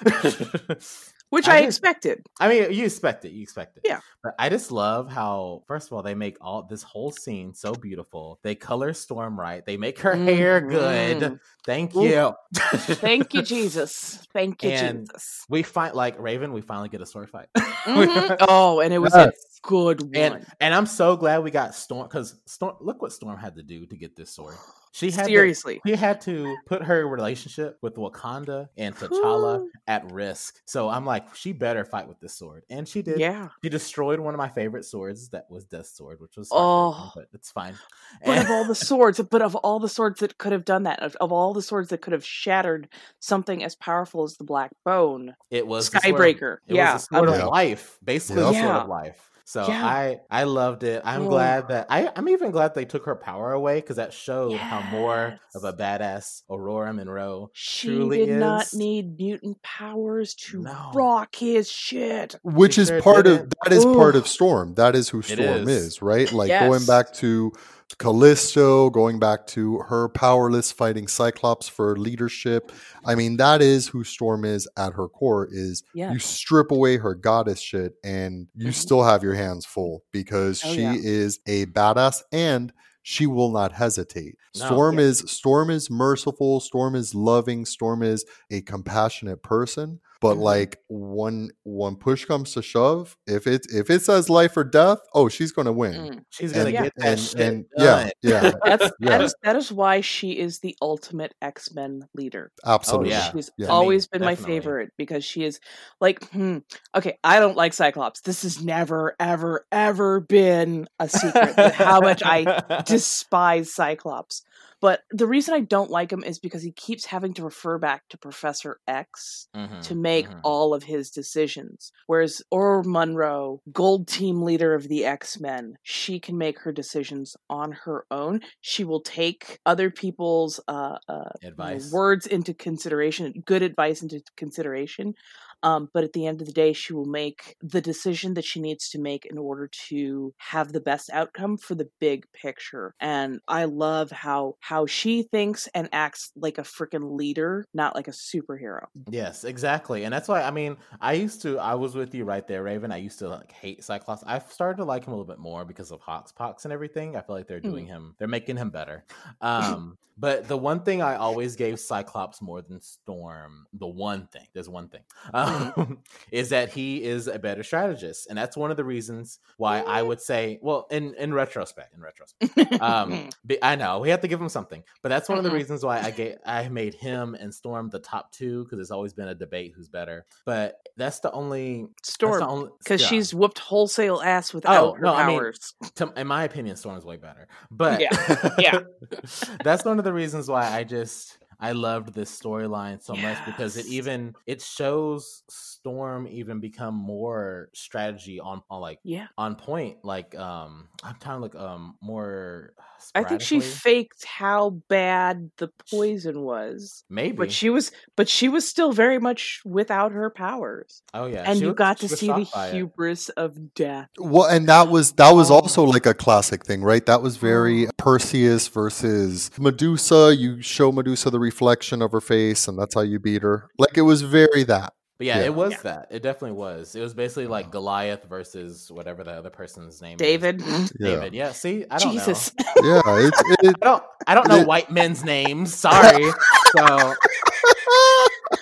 [1.32, 1.38] cool.
[1.38, 2.22] Which I I, just- expected.
[2.38, 3.32] I mean, you expect it.
[3.32, 3.82] You expect it.
[3.86, 4.00] Yeah.
[4.22, 7.72] But I just love how, first of all, they make all this whole scene so
[7.72, 8.38] beautiful.
[8.42, 9.64] They color Storm right.
[9.66, 11.16] They make her hair good.
[11.22, 11.40] Mhm.
[11.64, 12.06] Thank Ooh.
[12.06, 12.32] you.
[12.54, 14.24] Thank you, Jesus.
[14.32, 15.44] Thank you, And Jesus.
[15.48, 16.52] We find like Raven.
[16.52, 17.48] We finally get a sword fight.
[17.82, 18.36] Mhm.
[18.42, 19.51] Oh, and it was Yes.
[19.64, 20.10] A good one.
[20.14, 22.76] and and I'm so glad we got Storm because Storm.
[22.80, 24.54] Look what Storm had to do to get this sword.
[24.94, 25.80] She had to, Seriously.
[25.86, 30.60] he had to put her relationship with Wakanda and T'Challa at risk.
[30.66, 33.18] So I'm like, she better fight with this sword, and she did.
[33.18, 33.48] Yeah.
[33.64, 35.30] She destroyed one of my favorite swords.
[35.30, 37.10] That was Death sword, which was Oh.
[37.14, 37.74] but it's fine.
[38.22, 40.82] But And- of all the swords, but of all the swords that could have done
[40.82, 44.44] that, of, of all the swords that could have shattered something as powerful as the
[44.44, 46.58] Black Bone, It was the of- Skybreaker.
[46.68, 48.52] It Yeah, was the sword I'm of life, basically Yep.
[48.52, 49.30] the sword of life.
[49.44, 49.84] So Yeah.
[49.84, 51.02] I I loved it.
[51.04, 54.56] I'm glad that I I'm even glad they took her power away because that showed
[54.58, 60.62] how more of a badass Ororo Monroe she truly did not need mutant powers to
[60.62, 60.90] No.
[60.94, 62.36] rock his shit.
[62.42, 63.54] Which She is sure part of didn't.
[63.64, 64.74] that is part of Storm.
[64.74, 65.86] That is who Storm is.
[65.86, 66.02] is.
[66.02, 66.30] right?
[66.32, 67.52] Like going back to
[67.98, 72.72] Callisto, going back to her powerless fighting Cyclops for leadership.
[73.04, 75.48] I mean, that is who Storm is at her core.
[75.50, 78.74] Is you strip away her goddess shit, and you Mhm.
[78.74, 80.94] still have your hands full because Oh, she yeah.
[80.96, 84.36] is a badass and she will not hesitate.
[84.56, 84.66] No.
[84.66, 85.04] Storm Yeah.
[85.06, 86.60] is Storm is merciful.
[86.60, 87.64] Storm is loving.
[87.64, 90.00] Storm is a compassionate person.
[90.22, 90.42] But Mhm.
[90.42, 94.98] like when when push comes to shove, if it if it says life or death,
[95.14, 95.92] oh, she's gonna win.
[95.94, 96.24] Mm.
[96.30, 97.84] she's gonna And, get that and, shit and done.
[97.86, 99.08] yeah, yeah, That's Yeah.
[99.10, 102.52] that is that is why she is the ultimate X Men leader.
[102.64, 103.10] absolutely.
[103.10, 103.32] yeah.
[103.32, 103.66] She's yeah.
[103.66, 105.58] To me, always been my favorite because she is
[106.00, 106.58] like, hmm,
[106.94, 108.20] okay, I don't like Cyclops.
[108.20, 114.42] This has never, ever, ever been a secret how much I despise Cyclops.
[114.82, 118.02] But the reason I don't like him is because he keeps having to refer back
[118.10, 120.40] to Professor X Mhm, to make mhm.
[120.42, 121.90] all of his decisions.
[122.06, 127.36] Whereas Ororo Munroe, gold team leader of the X Men, she can make her decisions
[127.48, 128.40] on her own.
[128.60, 131.90] She will take other people's uh, uh, you know, advice.
[131.90, 135.14] words into consideration, good advice into consideration.
[135.62, 138.60] Um, but at the end of the day, she will make the decision that she
[138.60, 142.94] needs to make in order to have the best outcome for the big picture.
[143.00, 148.08] And I love how how she thinks and acts like a freaking leader, not like
[148.08, 148.86] a superhero.
[149.10, 150.04] Yes, exactly.
[150.04, 152.92] And that's why I mean, I used to I was with you right there, Raven.
[152.92, 154.22] I used to like hate Cyclops.
[154.26, 157.16] I've started to like him a little bit more because of HoXPoX and everything.
[157.16, 157.72] I feel like they're Hmm.
[157.72, 159.04] doing him, they're making him better.
[159.40, 164.46] Um, but the one thing I always gave Cyclops more than Storm, the one thing,
[164.54, 165.02] there's one thing.
[165.34, 165.51] Um,
[166.30, 170.02] is that he is a better strategist, and that's one of the reasons why I
[170.02, 173.28] would say, well, in in retrospect, in retrospect, um,
[173.62, 175.54] I know we have to give him something, but that's one of the Mhm.
[175.54, 179.12] reasons why I get I made him and Storm the top two because there's always
[179.12, 183.06] been a debate who's better, but that's the only Storm, because yeah.
[183.08, 185.74] she's whooped wholesale ass without her no, I mean, powers.
[185.96, 187.48] to, in my opinion, Storm's way better.
[187.70, 188.80] But Yeah, yeah.
[189.64, 193.76] that's one of the reasons why I just I loved this storyline so much because
[193.76, 199.98] it even it shows Storm even become more strategy on, on like yeah, on point.
[200.02, 202.74] Like um I'm trying to look um more
[203.14, 208.48] I think she faked how bad the poison was, maybe but she was, but she
[208.48, 212.08] was still very much without her powers, oh yeah and she you was- got to
[212.08, 212.74] see the shocked by it.
[212.74, 214.08] hubris of death.
[214.18, 215.54] Well, and that was that was Oh.
[215.54, 217.04] also like a classic thing, right?
[217.06, 217.90] That was very oh.
[217.98, 220.34] Perseus versus Medusa.
[220.36, 223.68] You show Medusa the reflection of her face, and that's how you beat her.
[223.78, 224.92] Like it was very that.
[225.22, 225.44] But yeah, Yeah.
[225.44, 225.78] it was Yeah.
[225.84, 226.08] that.
[226.10, 226.96] It definitely was.
[226.96, 227.70] It was basically like uh-huh.
[227.74, 230.92] Goliath versus whatever the other person's name David, is.
[230.98, 231.32] Yeah, David.
[231.32, 232.64] Yeah, see, I don't Jesus, know.
[232.82, 233.28] yeah.
[233.28, 235.72] It's it, I don't I don't know It- white men's names.
[235.76, 236.24] Sorry.
[236.76, 237.14] So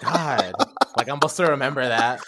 [0.03, 0.53] God.
[0.99, 2.21] Like I'm supposed to remember that.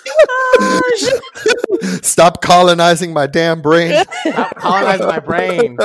[2.03, 4.03] stop colonizing my damn brain.
[4.31, 5.77] Stop colonizing my brain.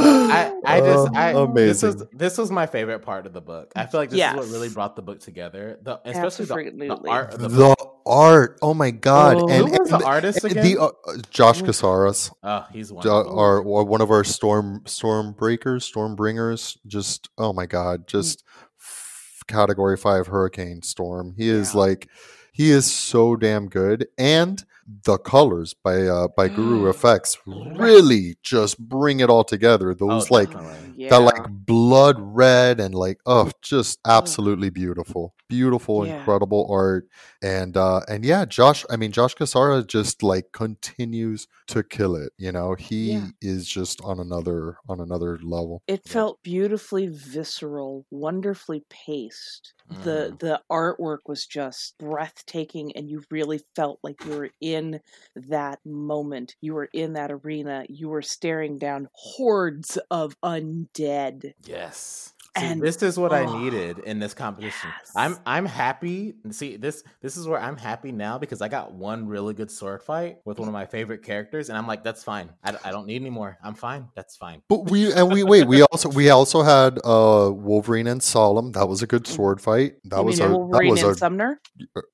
[0.00, 3.72] I, I just I Oh, this was this was my favorite part of the book.
[3.76, 5.78] I feel like this is what really brought the book together.
[5.82, 9.36] The especially the, the art of the, The art, oh my god!
[9.38, 9.48] Oh.
[9.48, 10.64] and Who was and the artist again?
[10.64, 10.90] the uh,
[11.30, 13.38] Josh Cassaras, oh, he's Jo- wonderful.
[13.38, 16.78] our one of our storm storm breakers, storm bringers.
[16.86, 18.44] Just oh my god, just
[18.80, 21.34] f- category five hurricane storm.
[21.36, 21.80] He is Yeah.
[21.80, 22.08] like
[22.52, 24.64] he is so damn good, and
[25.04, 29.90] the colors by uh by Guru-eFX really just bring it all together.
[29.90, 30.94] Oh, Those like definitely.
[30.96, 36.18] yeah, that like blood red and like oh just absolutely beautiful beautiful Yeah.
[36.18, 37.06] incredible art
[37.42, 42.32] and uh and yeah josh i mean josh cassara just like continues to kill it
[42.36, 43.28] you know he Yeah.
[43.40, 46.12] is just on another on another level it Yeah.
[46.12, 49.72] felt beautifully visceral, wonderfully paced.
[49.90, 50.38] The Mhm.
[50.38, 55.00] the artwork was just breathtaking and you really felt like you were in
[55.34, 56.56] that moment.
[56.60, 57.86] You were in that arena.
[57.88, 61.52] You were staring down hordes of undead.
[61.64, 62.34] Yes.
[62.56, 64.90] See, And- this is what oh, I needed in this competition.
[65.14, 65.36] I'm.
[65.46, 66.34] I'm happy.
[66.50, 70.02] See this this is where I'm happy now because I got one really good sword
[70.02, 72.50] fight with one of my favorite characters, and I'm like, that's fine.
[72.64, 73.58] I don't need any more.
[73.62, 74.08] I'm fine.
[74.16, 74.62] That's fine.
[74.68, 78.88] but we and we wait we also we also had uh wolverine and Solem that
[78.88, 80.20] was a good sword fight that Mm.
[80.20, 81.60] you was mean a that Wolverine was and a, Sumner?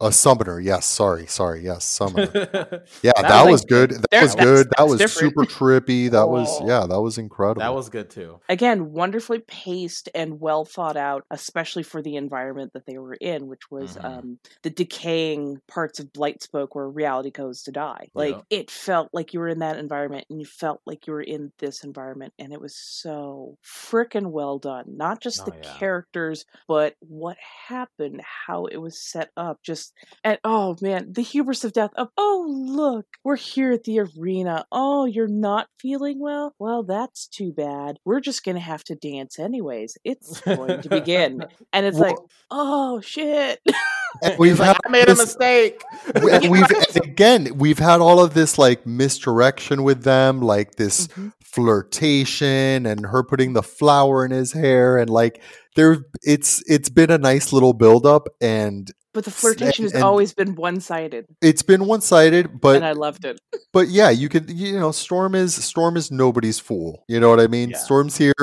[0.01, 2.29] a summoner yes sorry sorry yes summoner
[3.03, 5.35] yeah That that was was like- good that there- was that's- good that was different.
[5.37, 6.67] super trippy that was Oh.
[6.69, 8.41] yeah that was incredible That was good too.
[8.49, 13.47] Again, wonderfully paced and well thought out, especially for the environment that they were in,
[13.47, 14.05] which was Mhm.
[14.05, 18.09] um, the decaying parts of Blightspoke where reality goes to die.
[18.15, 18.59] Like Yeah.
[18.59, 21.53] it felt like you were in that environment and you felt like you were in
[21.59, 24.97] this environment, and it was so freaking well done.
[24.97, 25.79] Not just Oh, the yeah.
[25.79, 27.37] characters, but what
[27.69, 29.63] happened, how it was set up.
[29.63, 34.01] Just and oh man, the hubris of death of oh look, we're here at the
[34.01, 34.67] arena.
[34.73, 36.55] Oh, you're not feeling well?
[36.59, 37.99] Well, that's too bad.
[38.05, 39.97] We're just gonna have to dance anyways.
[40.05, 40.14] It's
[40.45, 41.45] going to begin.
[41.73, 42.17] And it's like,
[42.53, 43.61] oh shit.
[44.23, 45.83] And we've He's like, I made a mistake.
[46.23, 50.77] we- and we've and again we've had all of this like misdirection with them like
[50.77, 51.33] this Mhm.
[51.43, 55.43] flirtation and her putting the flower in his hair and like
[55.77, 60.05] there it's it's been a nice little build up and But the flirtation has and-
[60.05, 61.27] always been one sided.
[61.43, 63.41] it's been one-sided but And I loved it.
[63.73, 67.41] but yeah you could you know storm is storm is nobody's fool you know what
[67.41, 67.79] i mean Yeah.
[67.79, 68.35] storm's here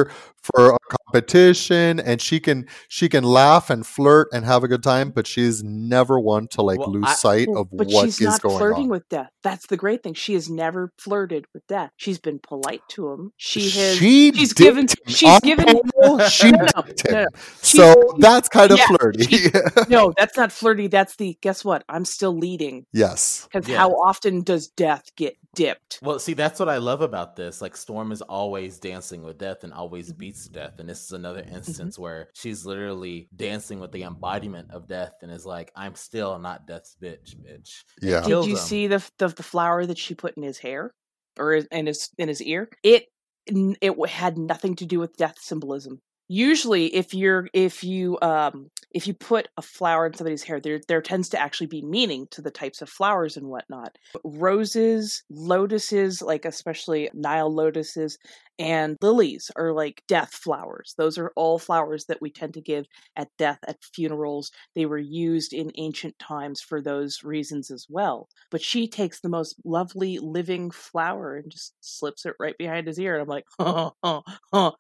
[0.44, 0.78] for a
[1.12, 5.28] competition and she can she can laugh and flirt and have a good time but
[5.28, 8.28] she's never one to like Well, lose I- sight Well, of but what she's is
[8.28, 9.30] not going flirting on with death.
[9.44, 10.14] That's the great thing.
[10.14, 11.92] She has never flirted with death.
[11.98, 13.32] She's been polite to him.
[13.38, 13.98] She has.
[13.98, 17.28] she she's dipped given- him she's on given- panel, she No, no, no, him.
[17.62, 19.52] so She's- that's kind of yeah, flirty
[19.90, 20.88] no, that's not flirty.
[20.88, 21.84] That's the guess what?
[21.90, 22.86] I'm still leading.
[22.94, 23.78] yes Because Yeah.
[23.78, 26.00] how often does death get dipped?
[26.02, 27.62] Well, see, that's what I love about this.
[27.62, 30.80] Like, Storm is always dancing with death and always beats death.
[30.80, 35.32] And this is another instance where she's literally dancing with the embodiment of death and
[35.32, 37.84] is like, I'm still not death's bitch, bitch.
[38.02, 38.22] Yeah.
[38.22, 38.58] Did you him.
[38.58, 40.94] see the, the the flower that she put in his hair
[41.40, 42.70] or in in his in his ear?
[42.84, 43.06] It
[43.48, 46.00] it had nothing to do with death symbolism.
[46.28, 50.80] Usually, if you're if you um if you put a flower in somebody's hair, there
[50.88, 53.98] there tends to actually be meaning to the types of flowers and whatnot.
[54.24, 58.18] Roses, lotuses, like especially Nile lotuses,
[58.62, 60.94] And lilies are like death flowers.
[60.98, 62.86] Those are all flowers that we tend to give
[63.16, 64.52] at death, at funerals.
[64.76, 68.30] They were used in ancient times for those reasons as well.
[68.52, 73.00] But she takes the most lovely living flower and just slips it right behind his
[73.00, 73.16] ear.
[73.16, 73.94] And I'm like, oh.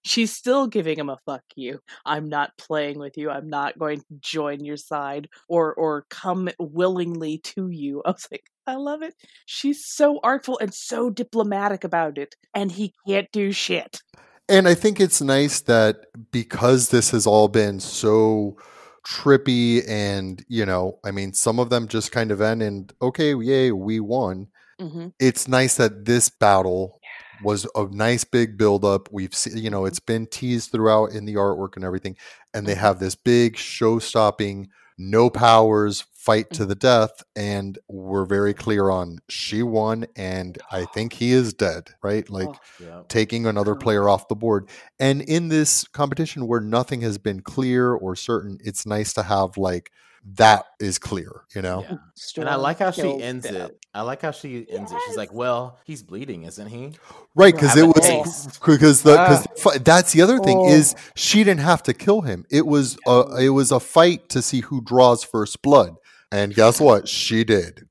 [0.03, 1.79] She's still giving him a fuck you.
[2.05, 3.29] I'm not playing with you.
[3.29, 8.01] I'm not going to join your side or or come willingly to you.
[8.05, 9.15] I was like, I love it.
[9.45, 14.01] She's so artful and so diplomatic about it, and he can't do shit.
[14.49, 18.57] And I think it's nice that because this has all been so
[19.05, 23.33] trippy and, you know, I mean, some of them just kind of end and, okay,
[23.33, 24.47] yay, we won.
[24.79, 25.07] Mm-hmm.
[25.19, 26.99] It's nice that this battle
[27.43, 29.09] was a nice big buildup.
[29.11, 32.15] We've seen, you know, it's been teased throughout in the artwork and everything.
[32.53, 32.79] And they Mhm.
[32.79, 36.69] have this big show stopping, no powers fight to mm-hmm.
[36.69, 37.23] the death.
[37.35, 40.05] And we're very clear on she won.
[40.15, 42.29] And I think he is dead, right?
[42.29, 43.01] Like, Oh, Yeah.
[43.07, 44.69] taking another player off the board.
[44.99, 49.57] And in this competition where nothing has been clear or certain, it's nice to have
[49.57, 49.91] like
[50.35, 51.81] that is clear, you know?
[51.89, 51.97] Yeah.
[52.37, 53.71] And I like how she ends Death.
[53.71, 53.85] it.
[53.93, 54.97] I like how she ends it.
[55.07, 56.93] She's like, "Well, he's bleeding, isn't he?"
[57.35, 60.69] Right, because it was because the because that's the other thing Oh.
[60.69, 62.45] is she didn't have to kill him.
[62.51, 65.95] It was a it was a fight to see who draws first blood.
[66.31, 67.07] And guess what?
[67.09, 67.87] She did.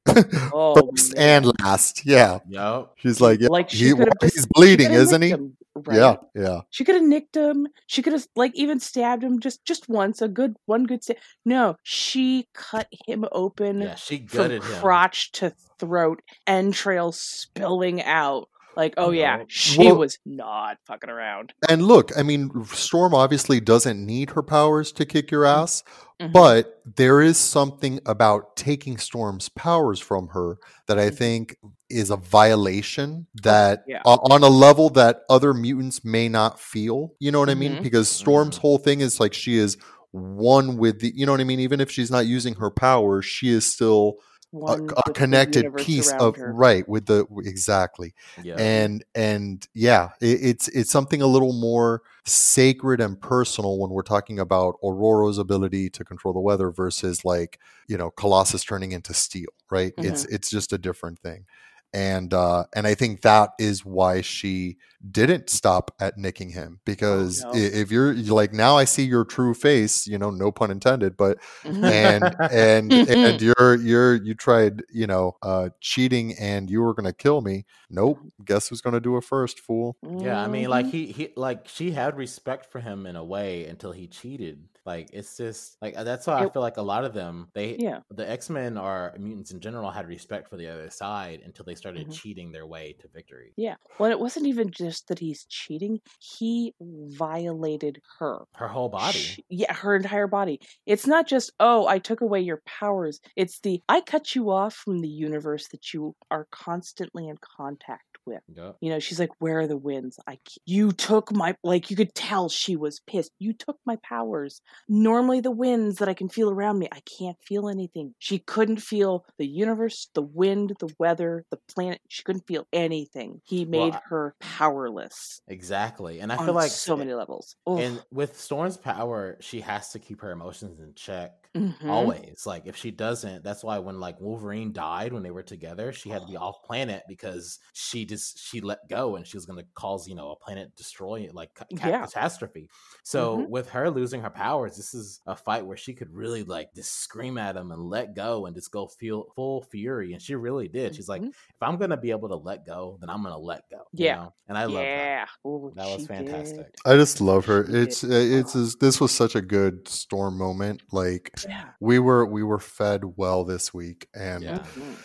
[0.53, 1.45] Oh, First man.
[1.45, 2.07] and last.
[2.07, 2.39] Yeah.
[2.49, 2.95] Yup.
[2.99, 5.29] She's like, yeah, Like, she he- could've just- he's bleeding, She isn't he?
[5.29, 5.97] him, right?
[5.99, 6.61] Yeah, yeah.
[6.71, 7.69] She could have nicked him.
[7.87, 10.23] She could have like even stabbed him just just once.
[10.23, 11.17] A good one good stab.
[11.45, 14.81] No, she cut him open Yeah, she from gutted him.
[14.81, 18.49] crotch to throat, entrails spilling out.
[18.77, 21.53] Like, oh yeah, she Well- was not fucking around.
[21.69, 25.83] And look, I mean, Storm obviously doesn't need her powers to kick your ass,
[26.21, 26.33] Mhm.
[26.33, 31.17] but there is something about taking Storm's powers from her that I Mhm.
[31.17, 31.57] think
[31.89, 34.03] is a violation that yeah.
[34.05, 37.15] o- on a level that other mutants may not feel.
[37.19, 37.77] You know what I mean?
[37.77, 37.83] Mhm.
[37.83, 38.61] Because Storm's Mhm.
[38.61, 39.77] whole thing is like she is
[40.13, 41.61] one with the, you know what I mean?
[41.61, 44.15] Even if she's not using her powers, she is still
[44.53, 46.53] One a with the connected piece of her.
[46.53, 48.57] right with the exactly Yeah.
[48.59, 54.03] and and yeah it, it's it's something a little more sacred and personal when we're
[54.03, 59.15] talking about Ororo's ability to control the weather versus like you know colossus turning into
[59.15, 60.35] steel right it's mm-hmm.
[60.35, 61.47] it's just a different thing
[61.93, 64.77] and uh and i think that is why she
[65.11, 67.51] didn't stop at nicking him because no.
[67.55, 71.39] if you're like now i see your true face you know no pun intended but
[71.65, 77.13] and and and you're you're you tried you know uh cheating and you were gonna
[77.13, 80.91] kill me nope guess who's gonna do it first fool Yeah, I mean, like Mhm.
[80.91, 84.69] he he like she had respect for him in a way until he cheated.
[84.91, 87.77] Like it's just like uh, that's why I feel like a lot of them they
[87.79, 88.01] Yeah.
[88.11, 91.77] the X Men or mutants in general had respect for the other side until they
[91.77, 92.13] started Mhm.
[92.19, 93.53] cheating their way to victory.
[93.57, 93.77] Yeah.
[93.99, 96.01] Well, it wasn't even just that he's cheating.
[96.19, 98.45] He violated her.
[98.55, 99.19] Her whole body.
[99.19, 100.61] She- yeah, her entire body.
[100.87, 103.21] It's not just, oh, I took away your powers.
[103.37, 108.10] It's the, I cut you off from the universe that you are constantly in contact
[108.31, 108.43] with.
[108.57, 108.77] Yup.
[108.81, 110.19] You know, she's like, where are the winds?
[110.27, 113.33] I you took my, like, you could tell she was pissed.
[113.39, 114.63] You took my powers.
[114.89, 118.15] Normally, the winds that I can feel around me, I can't feel anything.
[118.19, 122.01] She couldn't feel the universe, the wind, the weather, the planet.
[122.09, 123.43] She couldn't feel anything.
[123.45, 126.21] He Well, made I- her powerless Exactly.
[126.21, 127.57] And I feel like so many levels.
[127.67, 131.40] and with Storm's power, she has to keep her emotions in check.
[131.57, 131.89] Mhm.
[131.91, 132.45] Always.
[132.47, 136.09] Like if she doesn't, that's why when like Wolverine died when they were together, she
[136.09, 139.65] had to be off planet because she just she let go and she was gonna
[139.75, 142.05] cause, you know, a planet destroy like ca- ca- Yeah.
[142.07, 142.69] catastrophe.
[143.03, 143.49] So Mhm.
[143.49, 146.93] with her losing her powers, this is a fight where she could really like just
[147.01, 150.13] scream at him and let go and just go feel full fury.
[150.13, 150.95] And she really did.
[150.95, 151.31] She's like, Mhm.
[151.31, 153.79] if I'm gonna be able to let go, then I'm gonna let go.
[153.93, 154.17] you Yeah.
[154.17, 154.35] know?
[154.47, 155.27] And I love that.
[155.45, 155.51] yeah.
[155.51, 156.57] Ooh, That was fantastic.
[156.67, 156.75] did.
[156.85, 157.83] i just love her She did.
[157.89, 161.65] it's uh, it's is- this was such a good storm moment like Yeah.
[161.81, 164.59] we were we were fed well this week and Yeah.
[164.59, 164.97] Mhm.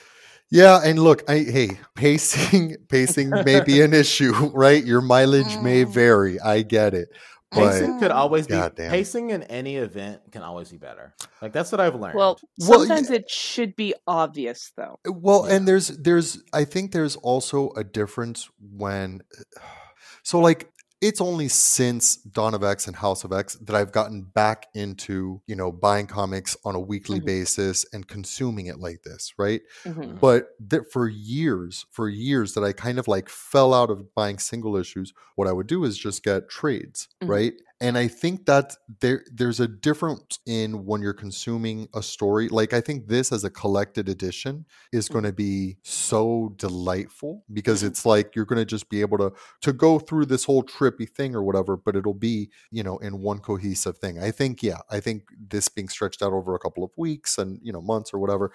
[0.52, 4.84] Yeah, and look, I hey, pacing pacing may be an issue, right?
[4.84, 5.94] Your mileage may Mm.
[5.94, 6.40] vary.
[6.40, 7.10] I get it.
[7.52, 8.90] But Pacing could always be Goddamn.
[8.92, 11.14] pacing in any event can always be better.
[11.42, 12.16] Like that's what I've learned.
[12.16, 15.00] Well, Well, sometimes it should be obvious, though.
[15.06, 15.56] well, Yeah.
[15.56, 19.22] and there's there's I think there's also a difference when
[20.24, 20.70] so like
[21.02, 25.42] it's only since Dawn of X and House of X that I've gotten back into,
[25.46, 27.26] you know, buying comics on a weekly Mhm.
[27.26, 29.62] basis and consuming it like this, right?
[29.84, 30.20] Mhm.
[30.20, 34.40] but that for years for years that i kind of like fell out of buying
[34.40, 37.30] single issues what i would do is just get trades Mhm.
[37.30, 42.48] right and I think that there there's a difference in when you're consuming a story.
[42.48, 47.84] Like I think this as a collected edition is going to be so delightful because
[47.84, 47.90] Mhm.
[47.90, 51.10] it's like you're going to just be able to to go through this whole trippy
[51.10, 54.20] thing or whatever, but it'll be you know in one cohesive thing.
[54.20, 57.60] I think yeah, I think this being stretched out over a couple of weeks and
[57.62, 58.52] you know months or whatever,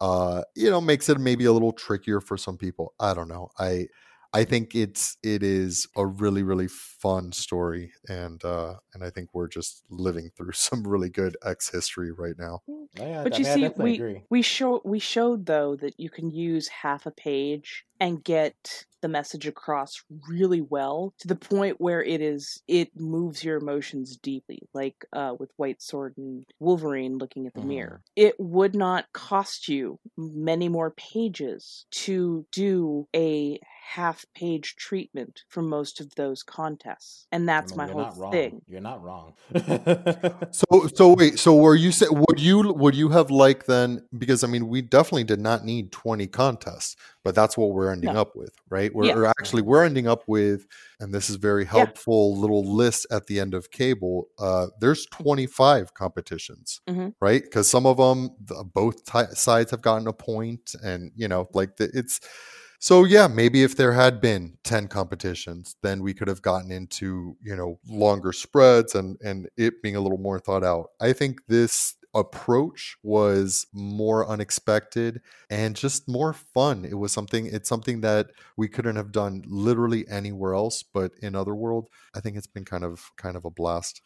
[0.00, 2.94] uh, you know makes it maybe a little trickier for some people.
[2.98, 3.50] I don't know.
[3.58, 3.86] I
[4.34, 9.30] I think it's it is a really really fun story, and uh, and I think
[9.32, 12.62] we're just living through some really good X history right now.
[12.68, 14.24] Oh, yeah, But I you mean, see, we agree.
[14.30, 19.08] we show we showed though that you can use half a page and get the
[19.08, 24.60] message across really well to the point where it is it moves your emotions deeply,
[24.72, 28.00] like uh, with White Sword and Wolverine looking at the mirror.
[28.16, 35.60] It would not cost you many more pages to do a half page treatment for
[35.60, 38.62] most of those contests, and I that's mean, my whole thing.
[38.66, 39.34] You're not wrong.
[40.50, 44.44] So so wait, so were you say would you would you have liked then because
[44.44, 48.20] I mean we definitely did not need 20 contests, but that's what we're ending No.
[48.20, 48.94] up with, right?
[48.94, 49.32] We're Yeah.
[49.40, 50.66] actually we're ending up with
[51.00, 54.28] and this is very helpful little list at the end of cable.
[54.38, 57.14] Uh there's 25 competitions, Mhm.
[57.20, 57.42] right?
[57.50, 58.30] Cuz some of them
[58.74, 62.20] both ti sides have gotten a point and you know like the, it's
[62.80, 67.34] so yeah, maybe if there had been 10 competitions, then we could have gotten into,
[67.42, 70.90] you know, longer spreads and and it being a little more thought out.
[71.00, 76.84] I think this approach was more unexpected and just more fun.
[76.84, 81.34] It was something it's something that we couldn't have done literally anywhere else, but in
[81.34, 84.00] Otherworld, I think it's been kind of kind of a blast.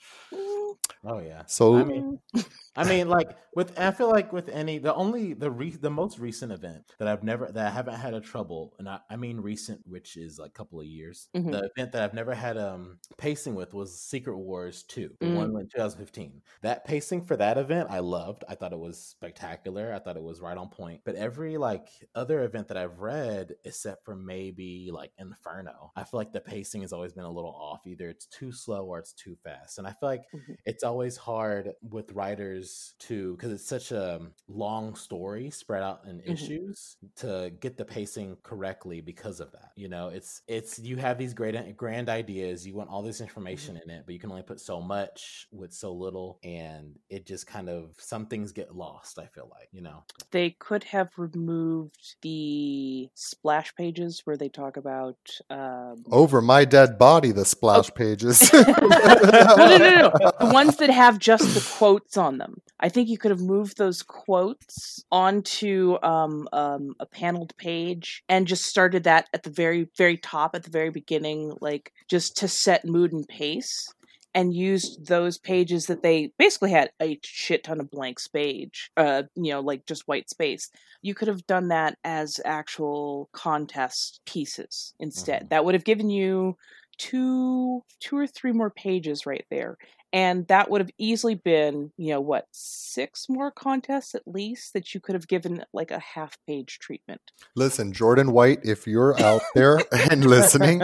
[1.04, 1.44] Oh yeah.
[1.46, 2.20] So I mean,
[2.76, 6.18] I mean, like with I feel like with any the only the re, the most
[6.18, 9.40] recent event that I've never that I haven't had a trouble, and I, I mean
[9.40, 11.28] recent, which is like a couple of years.
[11.34, 11.52] Mhm.
[11.52, 15.28] The event that I've never had um pacing with was Secret Wars two, the Mm.
[15.30, 16.42] one in 2015.
[16.62, 18.44] That pacing for that event I loved.
[18.48, 19.92] I thought it was spectacular.
[19.92, 21.02] I thought it was right on point.
[21.04, 26.18] But every like other event that I've read, except for maybe like Inferno, I feel
[26.18, 27.86] like the pacing has always been a little off.
[27.86, 30.58] Either it's too slow or it's too fast, and I feel like Mhm.
[30.64, 36.18] it's always hard with writers to because it's such a long story spread out in
[36.20, 36.32] Mhm.
[36.32, 41.18] issues to get the pacing correctly because of that you know it's it's you have
[41.18, 44.42] these great grand ideas you want all this information in it but you can only
[44.42, 49.18] put so much with so little and it just kind of some things get lost
[49.18, 54.76] i feel like you know they could have removed the splash pages where they talk
[54.78, 55.18] about
[55.50, 58.50] um over my dead body the splash pages.
[58.52, 60.12] no, no, no, no.
[60.40, 62.60] the ones that have just the quotes on them.
[62.80, 68.46] I think you could have moved those quotes onto um, um, a paneled page and
[68.46, 72.48] just started that at the very, very top, at the very beginning, like just to
[72.48, 73.92] set mood and pace.
[74.34, 79.24] And used those pages that they basically had a shit ton of blank space, uh,
[79.34, 80.70] you know, like just white space.
[81.02, 85.44] You could have done that as actual contest pieces instead.
[85.44, 85.48] Mhm.
[85.48, 86.56] That would have given you
[86.98, 89.76] two two or three more pages right there
[90.12, 94.94] and that would have easily been you know what six more contests at least that
[94.94, 97.20] you could have given like a half page treatment
[97.54, 99.80] Listen, Jordan White, if you're out there
[100.10, 100.82] and listening,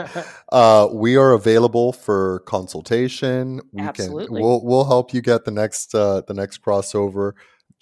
[0.53, 3.61] uh, we are available for consultation.
[3.73, 4.27] We Absolutely.
[4.27, 7.33] can we'll we'll help you get the next uh, the next crossover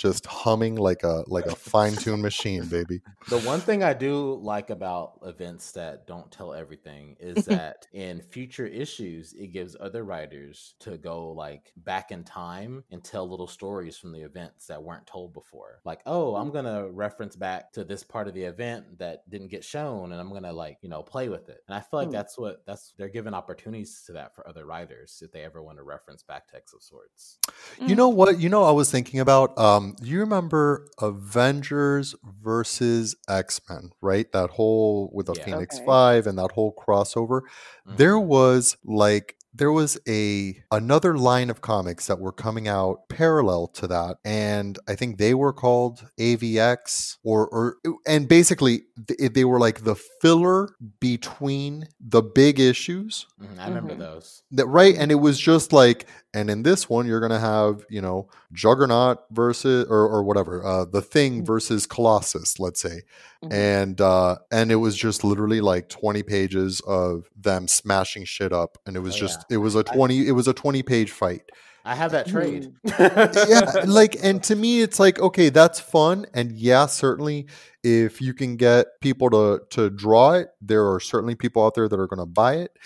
[0.02, 3.00] just humming like a like a fine-tuned machine, baby.
[3.28, 8.20] The one thing I do like about events that don't tell everything is that in
[8.20, 13.46] future issues, it gives other writers to go like back in time and tell little
[13.46, 15.80] stories from the events that weren't told before.
[15.84, 19.62] Like, oh, I'm gonna reference back to this part of the event that didn't get
[19.64, 21.62] shown, and I'm gonna like you know play with it.
[21.68, 22.14] And I feel like Hmm.
[22.14, 25.78] that's what that's they're giving opportunities to that for other writers if they ever want
[25.78, 27.38] to reference back to X of Swords.
[27.80, 28.40] You know what?
[28.40, 29.56] You know, I was thinking about.
[29.56, 34.30] Um, you remember Avengers versus X Men, right?
[34.32, 35.44] That whole with the Yeah.
[35.44, 35.84] Phoenix Okay.
[35.86, 37.42] Five and that whole crossover.
[37.86, 38.26] There Mhm.
[38.26, 43.86] was like there was a another line of comics that were coming out parallel to
[43.86, 47.76] that and i think they were called avx or or
[48.06, 50.70] and basically th- they were like the filler
[51.00, 53.98] between the big issues Mhm, I remember Mhm.
[53.98, 54.42] those.
[54.52, 58.00] that right and it was just like and in this one you're gonna have you
[58.00, 61.46] know juggernaut versus or, or whatever uh the thing Mhm.
[61.46, 63.02] versus colossus let's say
[63.44, 63.52] Mhm.
[63.52, 68.78] and uh and it was just literally like 20 pages of them smashing shit up
[68.86, 69.54] and it was Oh, just yeah.
[69.54, 71.42] it was a 20 it was a 20 page fight
[71.84, 72.72] I have that trade.
[72.84, 77.46] yeah like and to me it's like okay that's fun and yeah certainly
[77.82, 81.88] if you can get people to to draw it there are certainly people out there
[81.88, 82.76] that are going to buy it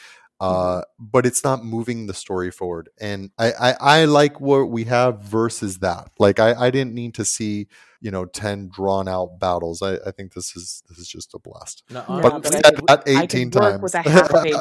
[0.41, 2.89] uh, but it's not moving the story forward.
[3.01, 6.11] And I, I, I like what we have versus that.
[6.18, 7.68] Like I, I didn't need to see
[8.01, 11.38] you know 10 drawn out battles i, I think this is this is just a
[11.38, 13.82] blast No, No, but but we I said could- that I 18 could work times
[13.82, 14.55] with a half page.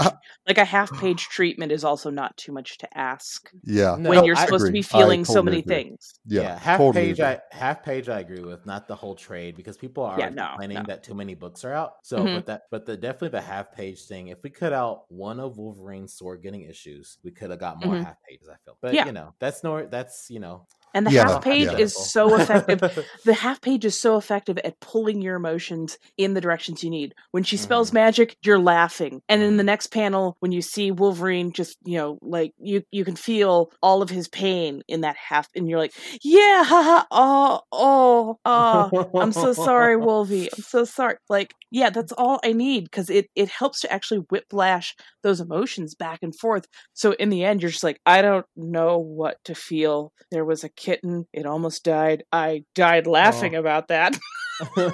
[0.47, 4.23] like a half page treatment is also not too much to ask yeah No, when
[4.25, 5.75] you're I supposed to be I feeling so many agree.
[5.75, 6.13] things.
[6.25, 7.25] yeah, yeah, half totally page agree.
[7.25, 10.47] I half page I agree with, not the whole trade because people are Yeah, no,
[10.47, 10.83] complaining no.
[10.87, 11.93] that too many books are out.
[12.03, 12.35] So, Mhm.
[12.35, 14.29] but that but the definitely the half page thing.
[14.29, 17.95] If we cut out one of Wolverine's sword getting issues, we could have got more
[17.95, 18.03] Mhm.
[18.03, 18.47] half pages.
[18.49, 19.05] I feel, but Yeah.
[19.05, 20.65] you know, that's no, that's you know,
[20.95, 21.77] And the Yeah, half page yeah.
[21.77, 22.81] is so effective.
[23.25, 27.13] the half page is so effective at pulling your emotions in the directions you need.
[27.31, 27.93] When she spells Mhm.
[27.93, 29.21] magic, you're laughing.
[29.29, 29.65] And in the Mhm.
[29.65, 34.01] next panel, when you see Wolverine just, you know, like you you can feel all
[34.01, 35.93] of his pain in that half and you're like,
[36.23, 38.93] Yeah, haha, oh, oh, oh.
[39.19, 40.49] I'm so sorry, Wolvie.
[40.55, 41.17] I'm so sorry.
[41.29, 45.95] Like, yeah, that's all I need because it it helps to actually whiplash those emotions
[45.95, 46.67] back and forth.
[46.93, 50.13] So in the end, you're just like, I don't know what to feel.
[50.31, 51.27] There was a kitten.
[51.33, 52.23] It almost died.
[52.31, 53.59] I died laughing oh.
[53.59, 54.17] about that.
[54.77, 54.93] and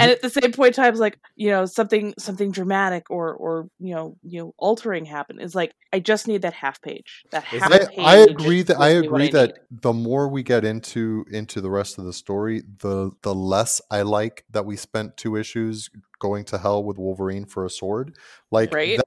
[0.00, 3.94] at the same point in time, like you know something something dramatic or or you
[3.94, 5.40] know you know altering happened.
[5.42, 7.24] It's like I just need that half page.
[7.30, 7.98] That Is half I, page.
[7.98, 9.82] I agree that I gives me what agree that need.
[9.82, 14.00] the more we get into into the rest of the story, the the less I
[14.00, 18.16] like that we spent two issues going to hell with Wolverine for a sword.
[18.50, 18.98] Like Right.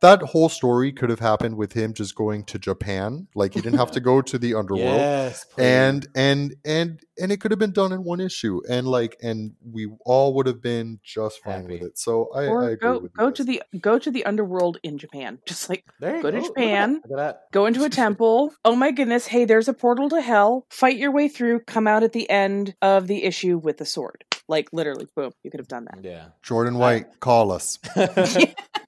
[0.00, 3.28] That, that whole story could have happened with him just going to Japan.
[3.34, 4.84] Like he didn't have to go to the underworld.
[4.86, 5.64] yes, please.
[5.64, 9.52] and and and and it could have been done in one issue and like and
[9.64, 13.02] we all would have been just fine with it so i, I agree go with
[13.02, 13.36] you go guys.
[13.36, 15.38] to the go to the underworld in Japan.
[15.46, 17.10] Just like there you go to Look at Japan, that.
[17.10, 17.50] Look at that.
[17.52, 18.52] go into a temple.
[18.64, 19.26] Oh my goodness!
[19.26, 20.66] Hey, there's a portal to hell.
[20.70, 21.60] Fight your way through.
[21.60, 24.24] Come out at the end of the issue with the sword.
[24.52, 25.32] Like literally, boom!
[25.42, 26.04] You could have done that.
[26.04, 26.26] Yeah.
[26.42, 27.78] jordan white call us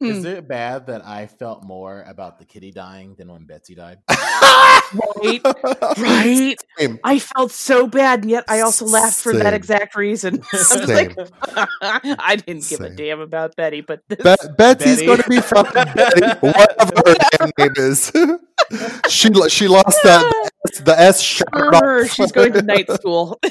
[0.01, 0.07] Hmm.
[0.11, 3.99] Is it bad that I felt more about the kitty dying than when Betsy died?
[5.17, 5.41] Right,
[5.99, 6.57] right.
[6.79, 6.99] Same.
[7.03, 10.43] I felt so bad, and yet I also laughed for that exact reason.
[10.53, 11.17] I was like,
[11.81, 15.07] I didn't give a damn about Betty, but this, Be- betsy's Betty.
[15.07, 18.12] gonna be fucking betty whatever her damn name is
[19.09, 20.51] she she lost that
[20.85, 22.11] the s shirt Brr, off.
[22.11, 23.39] she's going to night school.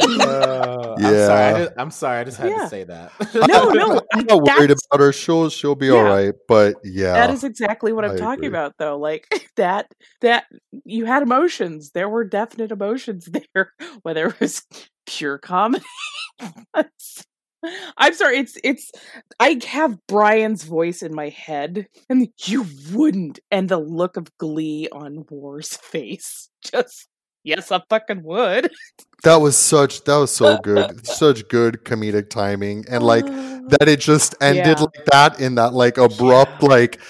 [0.00, 1.10] Uh, I'm sorry.
[1.10, 1.58] I Yeah.
[1.58, 2.18] just, I'm sorry.
[2.20, 2.56] I just had Yeah.
[2.58, 3.12] to say that.
[3.34, 5.92] No, no, i'm not worried about her she'll she'll be Yeah.
[5.94, 8.48] all right but yeah that is exactly what I'm I talking agree.
[8.48, 8.96] about, though.
[8.98, 9.26] Like
[9.56, 9.90] that,
[10.20, 10.44] that
[10.84, 11.90] you had emotions.
[11.90, 13.72] There were definite emotions there,
[14.02, 14.62] whether it was
[15.06, 15.84] pure comedy.
[17.96, 18.38] I'm sorry.
[18.38, 18.92] It's it's.
[19.40, 24.88] I have Brian's voice in my head, and you wouldn't, and the look of glee
[24.92, 26.48] on War's face.
[26.62, 27.08] Just
[27.44, 28.70] yes, I fucking would.
[29.24, 33.26] that was such that was so good such good comedic timing and like
[33.68, 34.84] that it just ended Yeah.
[34.84, 37.00] like that in that like abrupt like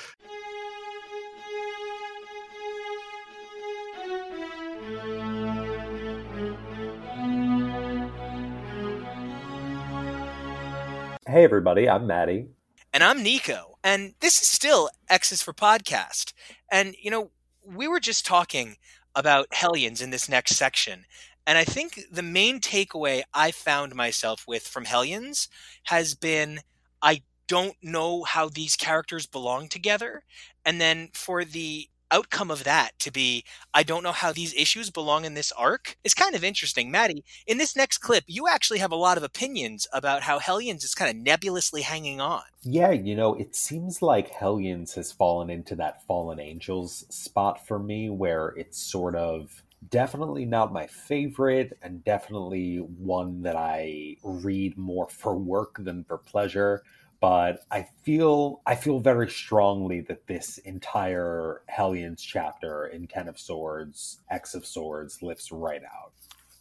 [11.31, 12.47] Hey, everybody, I'm Maddie.
[12.95, 13.77] And I'm Nico.
[13.85, 16.33] And this is still X's for Podcast.
[16.73, 18.77] And, you know, we were just talking
[19.15, 21.05] about Hellions in this next section.
[21.47, 25.49] And I think the main takeaway I found myself with from Hellions
[25.83, 26.61] has been
[27.03, 30.23] I don't know how these characters belong together.
[30.65, 33.45] And then for the outcome of that to be
[33.75, 36.91] I don't know how these issues belong in this arc is kind of interesting.
[36.91, 40.85] Maddie, in this next clip, you actually have a lot of opinions about how Hellions
[40.85, 42.43] is kind of nebulously hanging on.
[42.63, 47.79] Yeah, you know, it seems like Hellions has fallen into that Fallen Angels spot for
[47.79, 54.77] me where it's sort of definitely not my favorite and definitely one that I read
[54.77, 56.83] more for work than for pleasure
[57.21, 63.39] but I feel I feel very strongly that this entire Hellions chapter in Ten of
[63.39, 66.13] Swords, X of Swords lifts right out.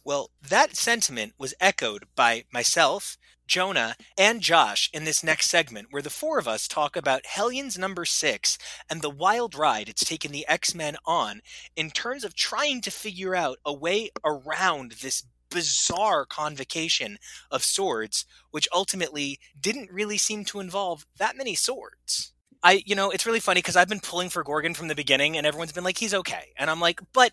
[0.04, 6.02] Well, that sentiment was echoed by myself, Jonah, and Josh in this next segment, where
[6.02, 8.58] the four of us talk about Hellions number six
[8.90, 11.40] and the wild ride it's taken the X Men on
[11.76, 17.18] in terms of trying to figure out a way around this bizarre convocation
[17.50, 22.32] of swords, which ultimately didn't really seem to involve that many swords.
[22.62, 25.36] I, you know, it's really funny because I've been pulling for Gorgon from the beginning,
[25.36, 26.52] and everyone's been like, he's okay.
[26.56, 27.32] And I'm like, but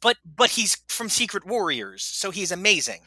[0.00, 3.00] but but he's from Secret Warriors, so he's amazing.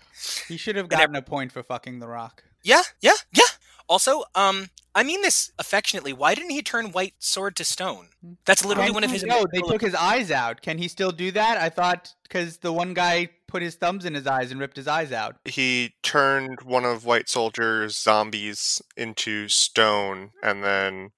[0.47, 2.43] He should have gotten a point for fucking The Rock.
[2.63, 3.43] Yeah, yeah, yeah.
[3.87, 6.13] Also, um, I mean this affectionately.
[6.13, 8.07] Why didn't he turn White Sword to stone?
[8.45, 9.23] That's literally one of his.
[9.23, 10.61] No, they took his eyes out.
[10.61, 11.57] Can he still do that?
[11.57, 14.87] I thought because the one guy put his thumbs in his eyes and ripped his
[14.87, 15.35] eyes out.
[15.45, 21.11] he turned one of White Soldier's zombies into stone, and then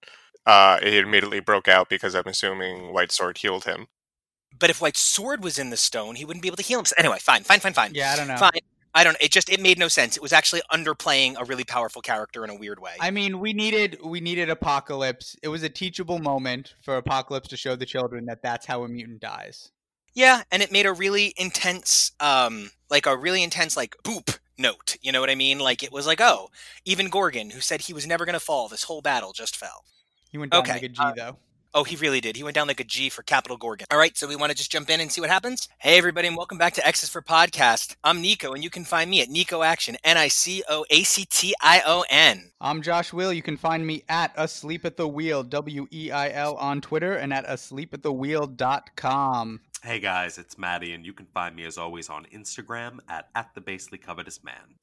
[0.46, 3.88] uh, it immediately broke out because I'm assuming White Sword healed him.
[4.60, 7.00] But if White Sword was in the stone, he wouldn't be able to heal himself.
[7.00, 7.92] Anyway, fine, fine, fine, fine.
[7.94, 8.36] Yeah, I don't know.
[8.36, 8.60] Fine.
[8.94, 9.18] I don't.
[9.22, 10.18] It just it made no sense.
[10.18, 12.96] It was actually underplaying a really powerful character in a weird way.
[13.00, 15.38] I mean, we needed we needed Apocalypse.
[15.42, 18.90] It was a teachable moment for Apocalypse to show the children that that's how a
[18.90, 19.72] mutant dies.
[20.16, 24.96] Yeah, and it made a really intense, um, like a really intense, like boop note.
[25.02, 25.60] You know what I mean?
[25.60, 26.50] Like it was like, oh,
[26.86, 29.84] even Gorgon, who said he was never gonna fall, this whole battle just fell.
[30.32, 31.36] He went down Okay, like a G uh, though.
[31.74, 32.38] Oh, he really did.
[32.38, 33.88] He went down like a G for Capital Gorgon.
[33.92, 35.68] All right, so we want to just jump in and see what happens.
[35.80, 37.98] Hey, everybody, and welcome back to X's for Podcast.
[38.02, 41.04] I'm Nico, and you can find me at Nico Action, N I C O A
[41.04, 42.52] C T I O N.
[42.62, 43.34] I'm Josh Will.
[43.34, 47.16] You can find me at Asleep at the Wheel, W E I L, on Twitter
[47.16, 49.60] and at asleepatthewheel.com.
[49.86, 53.54] Hey guys, it's Maddie, and you can find me as always on Instagram at, at
[53.54, 54.80] the Basely Covetous Man.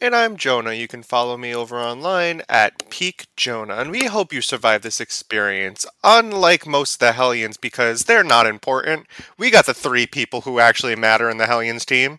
[0.00, 0.72] And I'm Jonah.
[0.72, 3.74] You can follow me over online at Peak Jonah.
[3.74, 8.46] And we hope you survive this experience, unlike most of the Hellions, because they're not
[8.46, 9.06] important.
[9.36, 12.16] We got the three people who actually matter in the Hellions team.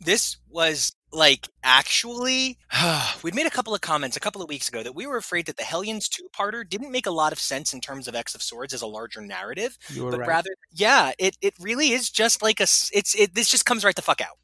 [0.00, 2.58] This was like actually,
[3.22, 5.46] we'd made a couple of comments a couple of weeks ago that we were afraid
[5.46, 8.34] that the Hellions two parter didn't make a lot of sense in terms of X
[8.34, 9.78] of Swords as a larger narrative.
[9.88, 10.28] You were but right.
[10.28, 13.94] rather yeah it, it really is just like a it's it this just comes right
[13.94, 14.38] the fuck out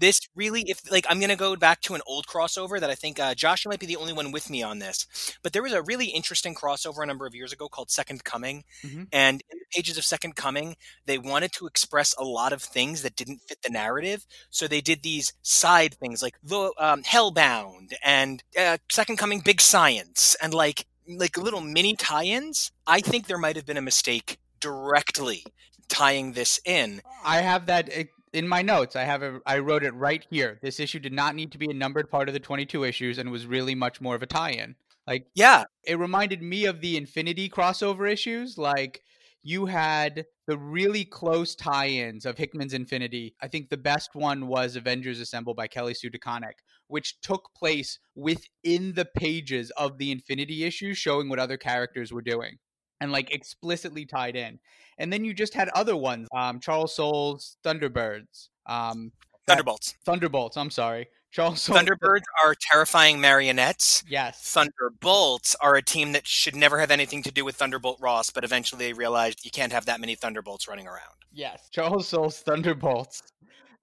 [0.00, 3.20] this really if like i'm gonna go back to an old crossover that i think
[3.20, 5.06] uh, josh might be the only one with me on this
[5.42, 8.64] but there was a really interesting crossover a number of years ago called second coming
[8.84, 9.06] Mhm.
[9.12, 10.76] and in the pages of second coming
[11.06, 14.80] they wanted to express a lot of things that didn't fit the narrative so they
[14.80, 20.52] did these side things like the um, hellbound and uh, second coming big science and
[20.54, 25.44] like like little mini tie-ins i think there might have been a mistake directly
[25.88, 28.96] tying this in I have that i- in my notes.
[28.96, 29.42] I have it.
[29.46, 30.58] I wrote it right here.
[30.62, 33.30] This issue did not need to be a numbered part of the 22 issues and
[33.30, 34.76] was really much more of a tie-in.
[35.06, 38.58] Like yeah it reminded me of the Infinity crossover issues.
[38.58, 39.02] Like
[39.42, 43.34] you had the really close tie-ins of Hickman's Infinity.
[43.40, 46.58] I think the best one was Avengers Assemble by Kelly Sue DeConnick,
[46.88, 52.22] which took place within the pages of the Infinity issues, showing what other characters were
[52.22, 52.58] doing
[53.00, 54.58] and like explicitly tied in.
[54.98, 59.12] And then you just had other ones, um, Charles Soule's Thunderbirds, um,
[59.46, 60.56] that- thunderbolts Thunderbolts.
[60.56, 66.54] I'm sorry, Charles Soule's thunderbirds are terrifying marionettes Yes, thunderbolts are a team that should
[66.54, 69.86] never have anything to do with thunderbolt ross but eventually they realized you can't have
[69.86, 73.22] that many thunderbolts running around Yes, Charles Soule's Thunderbolts.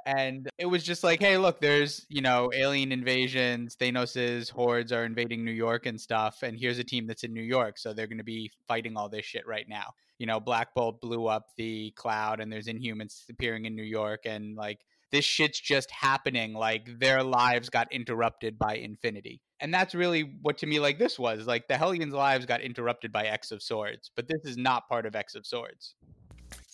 [0.07, 5.03] And it was just like, hey, look, there's, you know, alien invasions, Thanos's hordes are
[5.03, 8.07] invading New York and stuff, and here's a team that's in New York, so they're
[8.07, 9.91] going to be fighting all this shit right now.
[10.17, 14.21] You know, Black Bolt blew up the cloud and there's Inhumans appearing in New York
[14.23, 14.79] and like
[15.11, 19.41] this shit's just happening like their lives got interrupted by Infinity.
[19.59, 21.47] And that's really what to me like this was.
[21.47, 25.05] Like the Hellions' lives got interrupted by X of Swords, but this is not part
[25.05, 25.95] of X of Swords.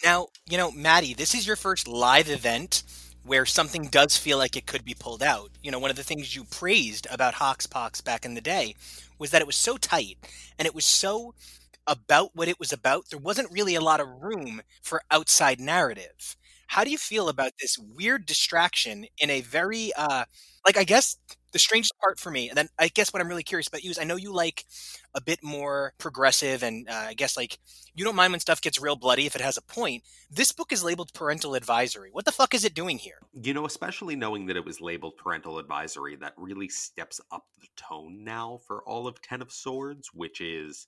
[0.03, 2.83] now you know maddie this is your first live event
[3.23, 5.51] where something does feel like it could be pulled out.
[5.61, 8.75] You know one of the things you praised about HoXPoX back in the day
[9.19, 10.17] was that it was so tight
[10.59, 11.33] and it was so
[11.87, 16.35] about what it was about there wasn't really a lot of room for outside narrative.
[16.67, 20.25] How do you feel about this weird distraction in a very uh
[20.65, 21.17] like i guess
[21.51, 23.91] the strangest part for me and then i guess what i'm really curious about you
[23.91, 24.65] is i know you like
[25.13, 27.59] a bit more progressive and uh, i guess like
[27.95, 30.03] you don't mind when stuff gets real bloody if it has a point.
[30.31, 32.09] This book is labeled parental advisory.
[32.11, 33.19] What the fuck is it doing here?
[33.33, 37.67] You know, especially knowing that it was labeled parental advisory, that really steps up the
[37.75, 40.87] tone now for all of Ten of Swords, which is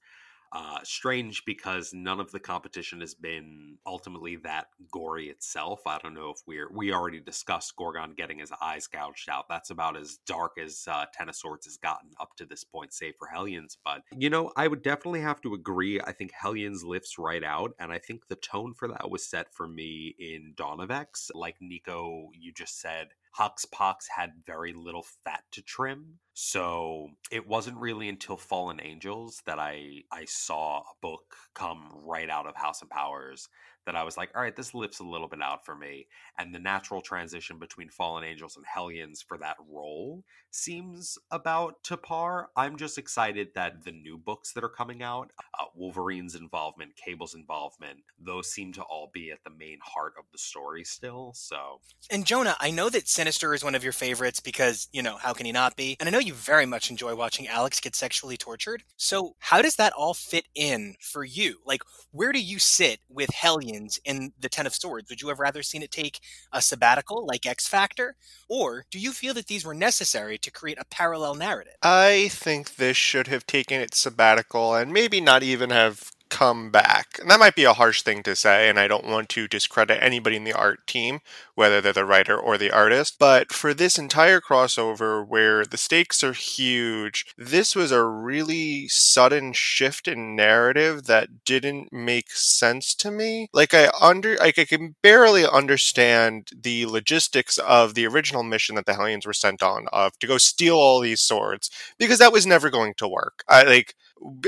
[0.52, 5.82] uh, strange because none of the competition has been ultimately that gory itself.
[5.86, 9.46] I don't know if we're we already discussed Gorgon getting his eyes gouged out.
[9.50, 12.94] That's about as dark as uh, Ten of Swords has gotten up to this point,
[12.94, 13.78] save for Hellions.
[13.84, 16.00] But you know, I would definitely have to agree.
[16.00, 19.54] I think Hellions lifts right out, and I think the tone for that was set
[19.54, 21.32] for me in Dawn of X.
[21.34, 23.10] Like Nico, you just said.
[23.40, 26.20] HoXPoX had very little fat to trim.
[26.34, 32.30] So it wasn't really until Fallen Angels that I I saw a book come right
[32.30, 33.50] out of House and Powers
[33.86, 36.08] that I was like, all right, this lifts a little bit out for me.
[36.38, 41.98] And the natural transition between Fallen Angels and Hellions for that role seems about to
[41.98, 42.50] par.
[42.56, 47.36] I'm just excited that the new books that are coming out, uh, Wolverine's involvement, Cable's
[47.36, 51.34] involvement, those seem to all be at the main heart of the story still.
[51.36, 51.80] So
[52.12, 55.34] and jonah i know that sinister is one of your favorites because you know how
[55.34, 58.38] can he not be and i know you very much enjoy watching Alex get sexually
[58.38, 58.84] tortured.
[58.98, 61.60] So, how does that all fit in for you?
[61.66, 61.82] Like,
[62.12, 65.10] where do you sit with Hellions in the Ten of Swords?
[65.10, 66.20] Would you have rather seen it take
[66.52, 68.16] a sabbatical like X Factor?
[68.50, 71.76] Or do you feel that these were necessary to create a parallel narrative?
[71.82, 77.18] I think this should have taken its sabbatical and maybe not even have come back.
[77.22, 80.00] And that might be a harsh thing to say, and I don't want to discredit
[80.02, 81.22] anybody in the art team,
[81.54, 83.16] whether they're the writer or the artist.
[83.18, 89.54] But for this entire crossover where the stakes are huge, this was a really sudden
[89.54, 93.48] shift in narrative that didn't make sense to me.
[93.54, 98.86] Like I under like I can barely understand the logistics of the original mission that
[98.86, 102.46] the Hellions were sent on of to go steal all these swords because that was
[102.46, 103.46] never going to work.
[103.48, 103.96] I like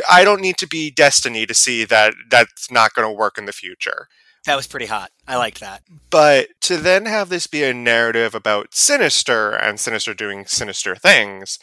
[0.09, 3.45] I don't need to be Destiny to see that that's not going to work in
[3.45, 4.07] the future.
[4.45, 5.11] That was pretty hot.
[5.27, 5.83] I liked that.
[6.09, 11.59] But to then have this be a narrative about Sinister and Sinister doing sinister things,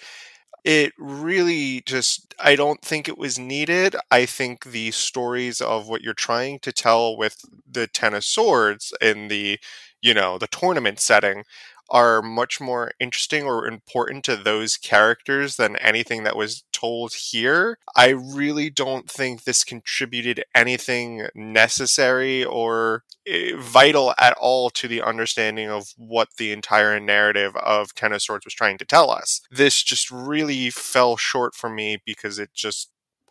[0.64, 3.96] it really just, I don't think it was needed.
[4.10, 8.92] I think the stories of what you're trying to tell with the Ten of Swords
[9.00, 9.58] in the,
[10.02, 11.44] you know, the tournament setting
[11.90, 17.78] are much more interesting or important to those characters than anything that was told here.
[17.96, 25.02] I really don't think this contributed anything necessary or eh, vital at all to the
[25.02, 29.40] understanding of what the entire narrative of Ten of Swords was trying to tell us.
[29.50, 32.90] This just really fell short for me because it just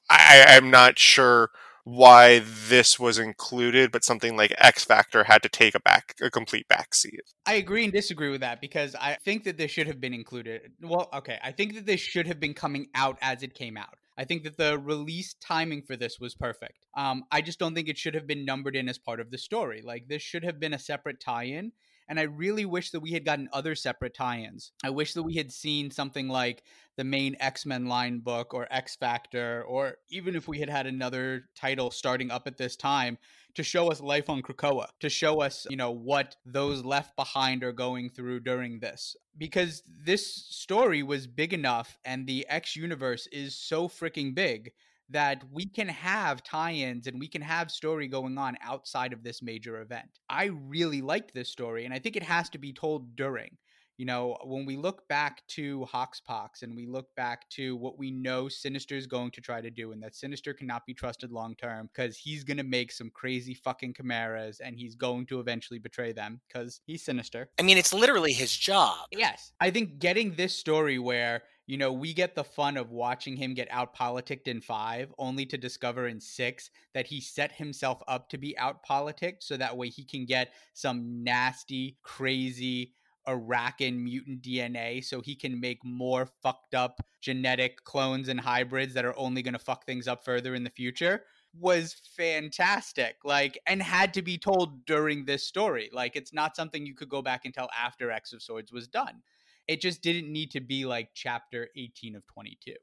[0.10, 1.50] I, I'm not sure
[1.84, 6.30] why this was included, but something like X Factor had to take a back a
[6.30, 7.20] complete backseat.
[7.46, 10.72] I agree and disagree with that because I think that this should have been included.
[10.82, 13.96] Well, okay, I think that this should have been coming out as it came out.
[14.18, 16.86] I think that the release timing for this was perfect.
[16.96, 19.38] Um, I just don't think it should have been numbered in as part of the
[19.38, 19.82] story.
[19.84, 21.72] Like this should have been a separate tie-in,
[22.08, 24.72] and I really wish that we had gotten other separate tie-ins.
[24.84, 26.64] I wish that we had seen something like
[26.96, 31.46] the main X-Men line book or X Factor, or even if we had had another
[31.56, 33.18] title starting up at this time
[33.56, 37.64] to show us life on Krakoa, to show us, you know, what those left behind
[37.64, 39.16] are going through during this.
[39.38, 44.72] Because this story was big enough and the X universe is so freaking big
[45.14, 49.42] that we can have tie-ins and we can have story going on outside of this
[49.42, 50.20] major event.
[50.30, 53.58] I really liked this story and I think it has to be told during
[53.98, 58.10] you know, when we look back to HoXPoX and we look back to what we
[58.10, 61.56] know Sinister is going to try to do, and that Sinister cannot be trusted long
[61.56, 65.80] term because he's going to make some crazy fucking chimeras and he's going to eventually
[65.80, 67.50] betray them because he's Sinister.
[67.60, 68.98] I mean, it's literally his job.
[69.12, 69.52] Yes.
[69.60, 73.54] I think getting this story where you know, we get the fun of watching him
[73.54, 78.30] get out politicked in five, only to discover in six that he set himself up
[78.30, 82.94] to be out politicked so that way he can get some nasty, crazy,
[83.28, 89.06] Arakan mutant DNA so he can make more fucked up genetic clones and hybrids that
[89.06, 91.24] are only going to fuck things up further in the future
[91.58, 95.90] was fantastic like and had to be told during this story.
[95.94, 98.88] Like it's not something you could go back and tell after x of swords was
[98.88, 99.22] done
[99.68, 102.74] it just didn't need to be like chapter 18 of 22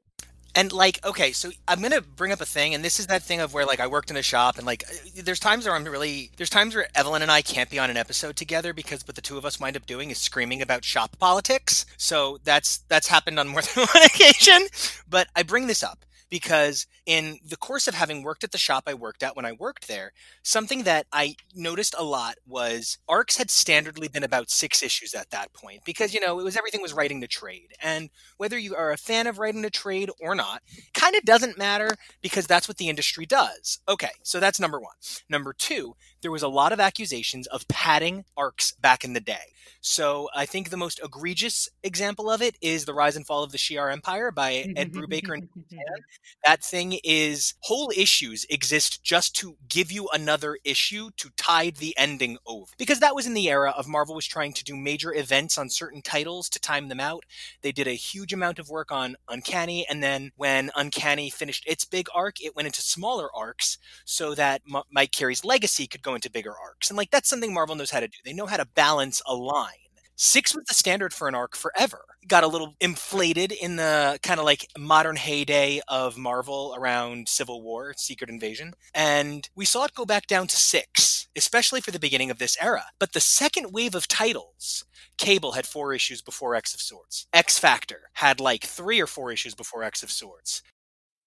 [0.55, 3.39] and like, okay, so I'm gonna bring up a thing, and this is that thing
[3.39, 5.83] of where like I worked in a shop, and like, uh, there's times where I'm
[5.83, 9.15] really, there's times where Evelyn and I can't be on an episode together because what
[9.15, 11.85] the two of us wind up doing is screaming about shop politics.
[11.97, 14.67] So that's that's happened on more than one occasion.
[15.09, 18.85] But I bring this up because in the course of having worked at the shop
[18.87, 23.37] I worked at when I worked there, something that I noticed a lot was arcs
[23.37, 26.81] had standardly been about six issues at that point because, you know, it was everything
[26.81, 27.73] was writing to trade.
[27.83, 30.63] And whether you are a fan of writing to trade or not,
[30.93, 31.89] kind of doesn't matter
[32.21, 33.79] because that's what the industry does.
[33.87, 34.95] Okay, so that's number one.
[35.29, 39.51] Number two, there was a lot of accusations of padding arcs back in the day.
[39.81, 43.51] So I think the most egregious example of it is The Rise and Fall of
[43.51, 45.49] the Shi'ar Empire by Ed Brubaker and
[46.45, 51.95] that thing is whole issues exist just to give you another issue to tide the
[51.97, 52.71] ending over.
[52.77, 55.69] Because that was in the era of Marvel was trying to do major events on
[55.69, 57.23] certain titles to time them out.
[57.61, 61.85] They did a huge amount of work on Uncanny, and then when Uncanny finished its
[61.85, 66.15] big arc, it went into smaller arcs so that M- Mike Carey's legacy could go
[66.15, 66.89] into bigger arcs.
[66.89, 68.17] And like that's something Marvel knows how to do.
[68.23, 69.73] They know how to balance a line.
[70.15, 72.05] Six was the standard for an arc forever.
[72.27, 77.63] Got a little inflated in the kind of like modern heyday of Marvel around Civil
[77.63, 78.73] War, Secret Invasion.
[78.93, 82.55] And we saw it go back down to six, especially for the beginning of this
[82.61, 82.83] era.
[82.99, 84.85] But the second wave of titles,
[85.17, 87.25] Cable had four issues before X of Swords.
[87.33, 90.61] X Factor had like three or four issues before X of Swords.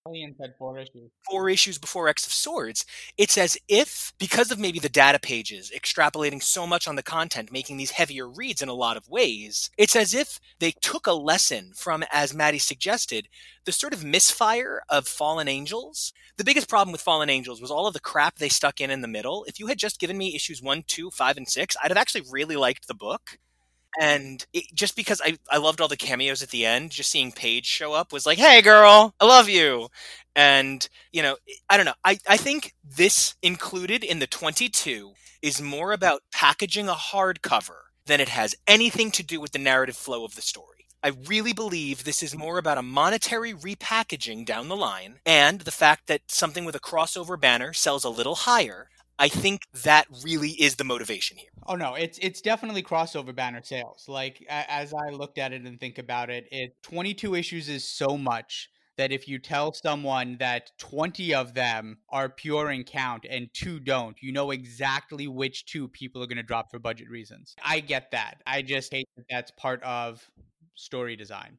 [0.07, 1.11] Hellions had four issues.
[1.31, 2.85] four issues before X of Swords,
[3.17, 7.51] it's as if, because of maybe the data pages extrapolating so much on the content,
[7.51, 11.15] making these heavier reads in a lot of ways, it's as if they took a
[11.15, 13.29] lesson from, as Maddie suggested,
[13.65, 16.13] the sort of misfire of Fallen Angels.
[16.37, 19.01] The biggest problem with Fallen Angels was all of the crap they stuck in in
[19.01, 19.45] the middle.
[19.49, 22.25] If you had just given me issues one, two, five, and six, I'd have actually
[22.31, 23.39] really liked the book
[24.01, 27.33] and it, just because I, I loved all the cameos at the end just seeing
[27.33, 29.89] paige show up was like hey girl i love you.
[30.37, 31.37] And you know
[31.71, 36.89] i don't know i, I think this included in the 22 is more about packaging
[36.89, 40.87] a hardcover than it has anything to do with the narrative flow of the story.
[41.03, 45.71] I really believe this is more about a monetary repackaging down the line and the
[45.71, 48.89] fact that something with a crossover banner sells a little higher
[49.19, 51.51] I think that really is the motivation here.
[51.67, 54.07] Oh no, it's it's definitely crossover banner sales.
[54.09, 58.17] Like as I looked at it and think about it, it 22 issues is so
[58.19, 63.49] much that if you tell someone that 20 of them are pure in count and
[63.53, 67.55] two don't, you know exactly which two people are going to drop for budget reasons.
[67.65, 68.41] I get that.
[68.47, 70.25] I just hate that that's part of
[70.77, 71.59] story design.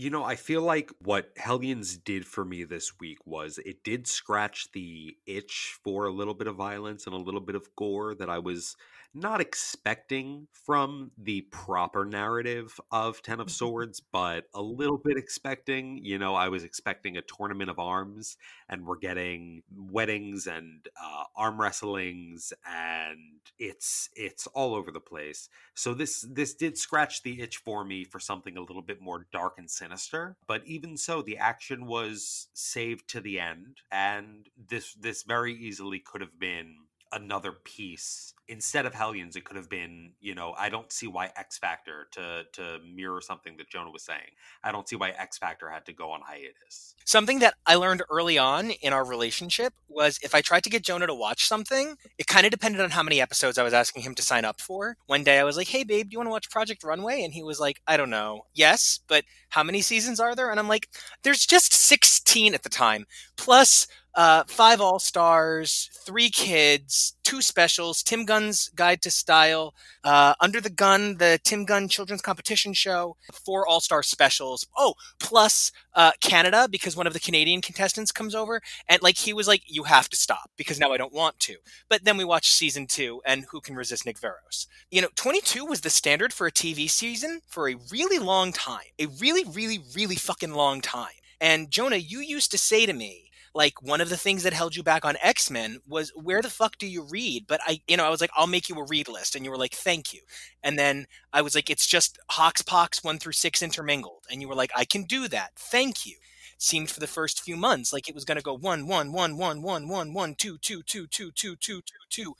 [0.00, 4.06] You know, I feel like what Hellions did for me this week was it did
[4.06, 8.14] scratch the itch for a little bit of violence and a little bit of gore
[8.14, 8.76] that I was
[9.14, 16.04] not expecting from the proper narrative of Ten of Swords, but a little bit expecting.
[16.04, 18.36] You know, I was expecting a tournament of arms,
[18.68, 23.18] and we're getting weddings and uh, arm wrestlings, and
[23.58, 25.48] it's it's all over the place.
[25.74, 29.26] So this this did scratch the itch for me for something a little bit more
[29.32, 30.36] dark and sinister.
[30.46, 35.98] But even so, the action was saved to the end, and this this very easily
[35.98, 36.74] could have been
[37.12, 41.30] another piece instead of hellions it could have been you know i don't see why
[41.36, 44.30] x factor to to mirror something that jonah was saying
[44.62, 48.02] i don't see why x factor had to go on hiatus Something that I learned
[48.10, 51.96] early on in our relationship was if I tried to get Jonah to watch something,
[52.18, 54.60] it kind of depended on how many episodes I was asking him to sign up
[54.60, 54.98] for.
[55.06, 57.22] One day I was like, hey, babe, do you want to watch Project Runway?
[57.22, 58.44] And he was like, I don't know.
[58.52, 60.50] Yes, but how many seasons are there?
[60.50, 60.90] And I'm like,
[61.22, 63.06] there's just 16 at the time,
[63.38, 63.86] plus
[64.18, 70.60] uh, five All Stars, three kids, two specials, Tim Gunn's Guide to Style, uh, Under
[70.60, 74.66] the Gun, the Tim Gunn Children's Competition Show, four All Star specials.
[74.76, 79.32] Oh, plus uh, Canada because one of the Canadian contestants comes over and like he
[79.32, 81.54] was like, "You have to stop because now I don't want to."
[81.88, 84.66] But then we watched season two, and who can resist Nick Verreos?
[84.90, 88.90] You know, 22 was the standard for a TV season for a really long time,
[88.98, 91.12] a really, really, really fucking long time.
[91.40, 94.76] And Jonah, you used to say to me, like one of the things that held
[94.76, 97.46] you back on X-Men was where the fuck do you read?
[97.46, 99.34] But I, you know, I was like, I'll make you a read list.
[99.34, 100.20] And you were like, thank you.
[100.62, 104.24] And then I was like, it's just HoXPoX one through six intermingled.
[104.30, 105.50] And you were like, I can do that.
[105.56, 106.16] Thank you.
[106.58, 109.36] Seemed for the first few months like it was going to go one, one, one,
[109.36, 112.34] one, one, one, one, two, two, two, two, two, two, two, two.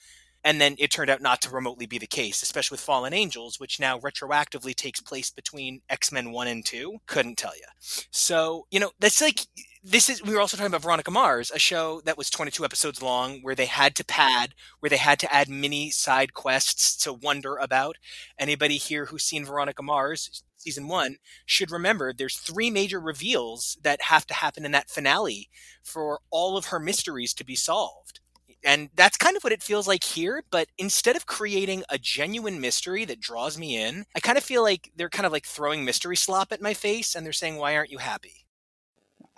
[0.44, 3.58] And then it turned out not to remotely be the case, especially with Fallen Angels,
[3.58, 6.98] which now retroactively takes place between X Men 1 and 2.
[7.06, 7.64] Couldn't tell you.
[8.10, 9.40] So, you know, that's like,
[9.82, 13.02] this is, we were also talking about Veronica Mars, a show that was 22 episodes
[13.02, 17.12] long where they had to pad, where they had to add mini side quests to
[17.12, 17.96] wonder about.
[18.38, 21.16] Anybody here who's seen Veronica Mars, season one,
[21.46, 25.48] should remember there's three major reveals that have to happen in that finale
[25.82, 28.20] for all of her mysteries to be solved
[28.64, 32.60] and that's kind of what it feels like here but instead of creating a genuine
[32.60, 35.84] mystery that draws me in i kind of feel like they're kind of like throwing
[35.84, 38.47] mystery slop at my face and they're saying why aren't you happy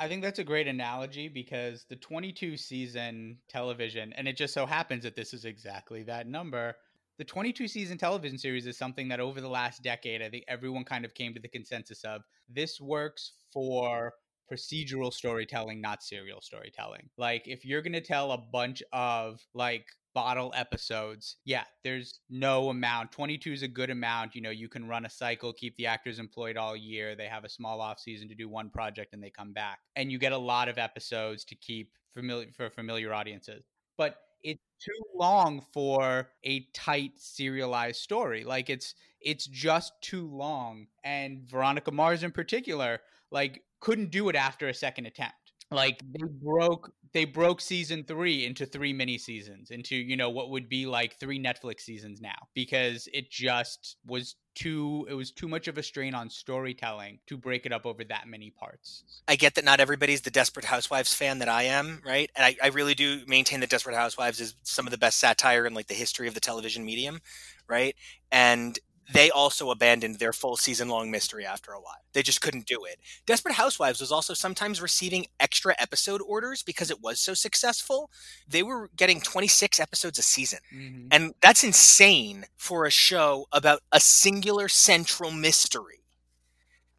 [0.01, 4.65] I think that's a great analogy because the 22 season television, and it just so
[4.65, 6.75] happens that this is exactly that number.
[7.19, 10.85] The 22 season television series is something that over the last decade, I think everyone
[10.85, 14.15] kind of came to the consensus of this works for
[14.51, 17.11] procedural storytelling, not serial storytelling.
[17.19, 19.85] Like, if you're going to tell a bunch of like
[20.15, 23.13] bottle episodes, yeah, there's no amount.
[23.13, 24.35] 22 is a good amount.
[24.35, 27.15] You know, you can run a cycle, keep the actors employed all year.
[27.15, 29.81] They have a small off season to do one project and they come back.
[29.97, 33.65] And you get a lot of episodes to keep familiar for familiar audiences.
[33.97, 38.45] But it's too long for a tight serialized story.
[38.45, 40.87] Like it's it's just too long.
[41.05, 43.01] And Veronica Mars in particular,
[43.31, 45.50] like couldn't do it after a second attempt.
[45.71, 50.51] Like they broke they broke season three into three mini seasons, into you know what
[50.51, 55.49] would be like three Netflix seasons now, because it just was too it was too
[55.49, 59.05] much of a strain on storytelling to break it up over that many parts.
[59.29, 62.31] I get that not everybody's the Desperate Housewives fan that I am, right?
[62.35, 65.67] And I, I really do maintain that Desperate Housewives is some of the best satire
[65.67, 67.21] in like the history of the television medium,
[67.69, 67.95] right?
[68.33, 68.79] And
[69.13, 71.97] they also abandoned their full season long mystery after a while.
[72.13, 72.99] They just couldn't do it.
[73.27, 78.11] Desperate Housewives was also sometimes receiving extra episode orders because it was so successful.
[78.49, 80.61] They were getting 26 episodes a season.
[80.73, 81.09] Mhm.
[81.11, 85.97] And that's insane for a show about a singular central mystery.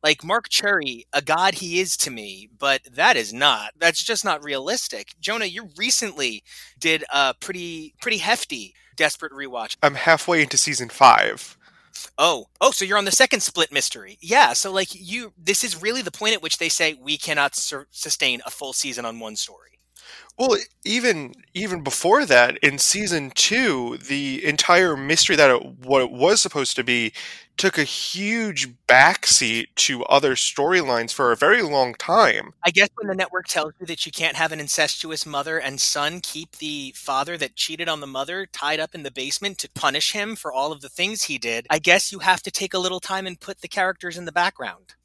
[0.04, 3.74] Like Marc Cherry, a god he is to me, but that is not.
[3.78, 5.14] That's just not realistic.
[5.20, 6.44] Jonah, you recently
[6.80, 9.78] did a pretty pretty hefty desperate rewatch.
[9.84, 11.56] I'm halfway into season five.
[12.18, 14.18] Oh, oh, so you're on the second split mystery.
[14.22, 17.56] Yeah, so like you this is really the point at which they say we cannot
[17.56, 19.80] sur- sustain a full season on one story.
[20.38, 26.12] Well, even even before that, in season two, the entire mystery that it, what it
[26.12, 27.14] was supposed to be
[27.58, 32.54] took a huge backseat to other storylines for a very long time.
[32.66, 35.80] I guess when the network tells you that you can't have an incestuous mother and
[35.80, 39.70] son keep the father that cheated on the mother tied up in the basement to
[39.70, 42.74] punish him for all of the things he did, I guess you have to take
[42.74, 44.96] a little time and put the characters in the background.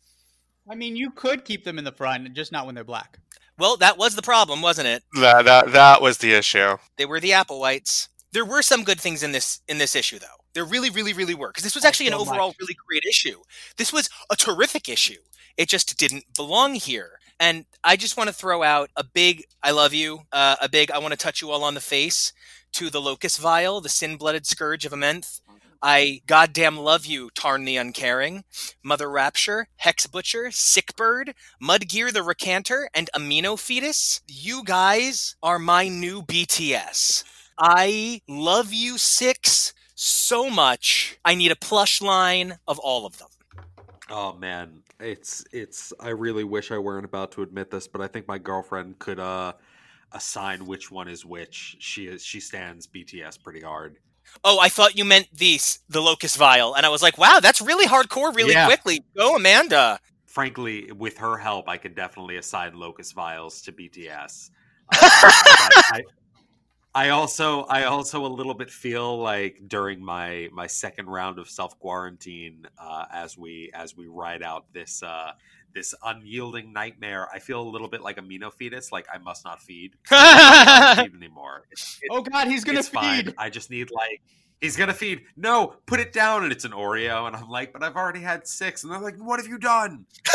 [0.68, 3.18] I mean, you could keep them in the front, just not when they're black.
[3.58, 5.02] Well, that was the problem, wasn't it?
[5.14, 6.76] That that that was the issue.
[6.96, 8.08] They were the Applewhites.
[8.32, 10.26] There were some good things in this in this issue, though.
[10.54, 12.56] There really, really, really were because this was actually an so overall much.
[12.60, 13.40] really great issue.
[13.76, 15.20] This was a terrific issue.
[15.56, 17.18] It just didn't belong here.
[17.38, 20.90] And I just want to throw out a big "I love you," uh, a big
[20.90, 22.32] "I want to touch you all on the face"
[22.72, 25.40] to the Locus Vile, the sin-blooded scourge of Amenth.
[25.82, 28.44] I goddamn love you, Tarn the Uncaring,
[28.82, 34.20] Mother Rapture, Hex Butcher, Sickbird, Mudgear the Recanter, and Amino Fetus.
[34.26, 37.24] You guys are my new BTS.
[37.58, 41.18] I love you six so much.
[41.24, 43.28] I need a plush line of all of them.
[44.08, 45.92] Oh man, it's it's.
[45.98, 49.18] I really wish I weren't about to admit this, but I think my girlfriend could
[49.18, 49.54] uh
[50.12, 51.76] assign which one is which.
[51.80, 53.98] She is she stands BTS pretty hard.
[54.44, 55.58] Oh, I thought you meant the
[55.88, 58.66] the Locus Vile, and I was like, wow, that's really hardcore, really Yeah.
[58.66, 59.02] quickly.
[59.16, 59.98] Go, Amanda.
[60.26, 64.50] Frankly, with her help, I could definitely assign Locus Viles to BTS.
[64.92, 66.02] Um, I,
[66.94, 71.48] I also I also a little bit feel like during my my second round of
[71.50, 75.32] self quarantine, uh, as we as we ride out this uh,
[75.76, 78.90] this unyielding nightmare, I feel a little bit like a amino fetus.
[78.90, 81.66] Like I must not feed, feed anymore.
[81.70, 83.26] It's, it's, Oh God, he's gonna it's fine.
[83.26, 83.34] feed.
[83.36, 84.22] I just need like
[84.60, 85.22] he's gonna feed.
[85.36, 88.48] No, put it down, and it's an Oreo, and I'm like, but I've already had
[88.48, 90.06] six, and they're like, what have you done?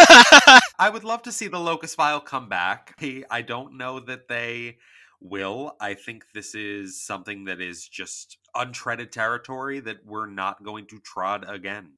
[0.79, 2.95] I would love to see the Locus Vile come back.
[3.29, 4.77] I don't know that they
[5.19, 5.75] will.
[5.79, 10.99] I think this is something that is just untreaded territory that we're not going to
[10.99, 11.93] trod again.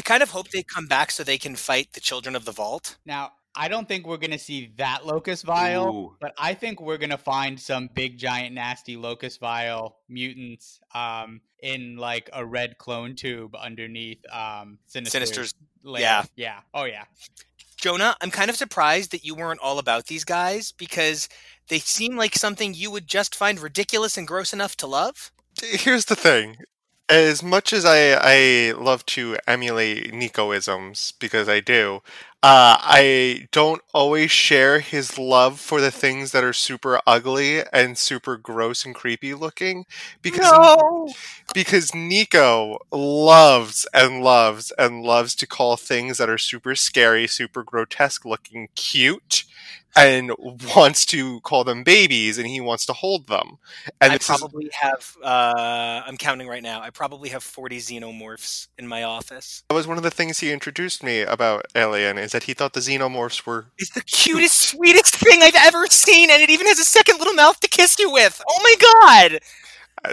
[0.00, 2.52] I kind of hope they come back so they can fight the Children of the
[2.52, 2.96] Vault.
[3.04, 6.16] Now, I don't think we're gonna see that locus vile, Ooh.
[6.18, 11.98] but I think we're gonna find some big, giant, nasty locus vile mutants um, in
[11.98, 15.28] like a red clone tube underneath um, Sinister's.
[15.28, 16.00] Sinister's- lair.
[16.00, 16.24] yeah.
[16.34, 16.60] yeah.
[16.72, 17.04] Oh yeah.
[17.76, 21.28] Jonah, I'm kind of surprised that you weren't all about these guys because
[21.68, 25.30] they seem like something you would just find ridiculous and gross enough to love.
[25.62, 26.56] Here's the thing.
[27.10, 31.96] As much as I, I love to emulate Nicoisms, because I do,
[32.42, 37.98] uh, I don't always share his love for the things that are super ugly and
[37.98, 39.86] super gross and creepy looking.
[40.22, 41.12] Because
[41.52, 47.62] because Nico loves and loves and loves to call things that are super scary, super
[47.64, 49.44] grotesque looking cute,
[49.96, 50.32] and
[50.76, 53.58] wants to call them babies, and he wants to hold them.
[54.00, 57.78] And I this is- probably have, uh, I'm counting right now, I probably have 40
[57.78, 59.62] xenomorphs in my office.
[59.68, 62.72] that was one of the things he introduced me about Alien is that he thought
[62.72, 66.78] the xenomorphs were It's the cutest, sweetest thing I've ever seen, and it even has
[66.78, 68.40] a second little mouth to kiss you with.
[68.48, 68.74] Oh my
[69.30, 69.40] god!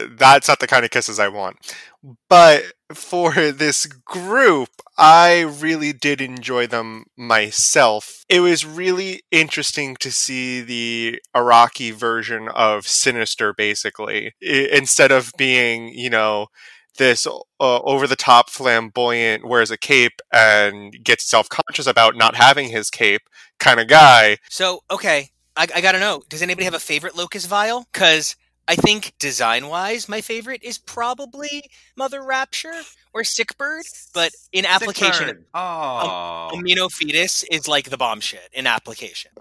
[0.09, 1.57] That's not the kind of kisses I want.
[2.29, 2.63] But
[2.93, 8.23] for this group, I really did enjoy them myself.
[8.29, 15.31] It was really interesting to see the Arakkii version of Sinister, basically, I- instead of
[15.38, 16.47] being, you know,
[16.97, 22.35] this uh, over the top flamboyant wears a cape and gets self conscious about not
[22.35, 23.21] having his cape
[23.59, 24.38] kind of guy.
[24.49, 27.85] So, okay, I, I gotta know, does anybody have a favorite Locus Vile?
[27.93, 28.35] Because
[28.68, 31.63] I think design wise, my favorite is probably
[31.95, 32.82] Mother Rapture
[33.13, 35.45] or Sickbird, but in application.
[35.53, 39.32] Oh, Amino Fetus is like the bomb shit in application.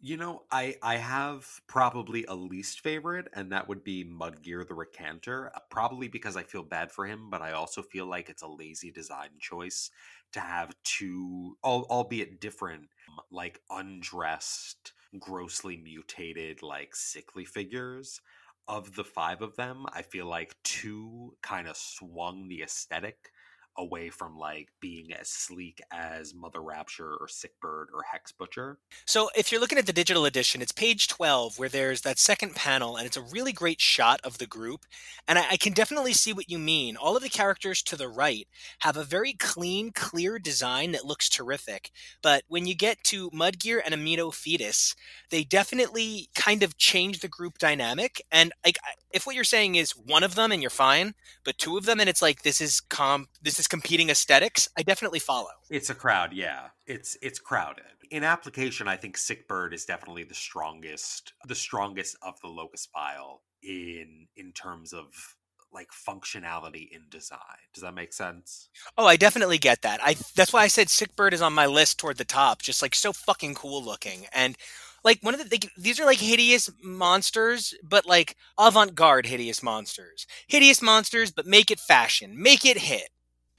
[0.00, 4.74] You know, I I have probably a least favorite, and that would be Mudgear the
[4.74, 5.50] Recanter.
[5.54, 8.46] uh, Probably because I feel bad for him, but I also feel like it's a
[8.48, 9.90] lazy design choice
[10.32, 12.88] to have two, albeit different,
[13.30, 18.20] like undressed, grossly mutated, like sickly figures.
[18.66, 23.30] Of the five of them, I feel like two kind of swung the aesthetic
[23.76, 28.78] away from like being as sleek as Mother Rapture or Sick Bird or Hex Butcher.
[29.06, 32.54] So if you're looking at the digital edition, it's page 12 where there's that second
[32.54, 34.86] panel and it's a really great shot of the group.
[35.26, 36.96] And I, I can definitely see what you mean.
[36.96, 38.46] All of the characters to the right
[38.80, 41.90] have a very clean, clear design that looks terrific.
[42.22, 44.94] But when you get to Mudgear and Amino Fetus,
[45.30, 48.22] they definitely kind of change the group dynamic.
[48.30, 48.78] And like
[49.10, 51.14] if what you're saying is one of them and you're fine,
[51.44, 54.82] but two of them and it's like this is comp this is competing aesthetics, I
[54.82, 55.50] definitely follow.
[55.70, 56.68] It's a crowd, yeah.
[56.86, 57.84] It's it's crowded.
[58.10, 62.88] In application, I think Sick Bird is definitely the strongest the strongest of the locus
[62.92, 65.36] vile in in terms of
[65.72, 67.38] like functionality in design.
[67.74, 68.68] Does that make sense?
[68.96, 70.00] Oh, I definitely get that.
[70.02, 72.62] I that's why I said Sick Bird is on my list toward the top.
[72.62, 74.56] Just like so fucking cool looking and
[75.04, 80.26] like one of the they, these are like hideous monsters, but like avant-garde hideous monsters.
[80.48, 83.08] Hideous monsters, but make it fashion, make it hit.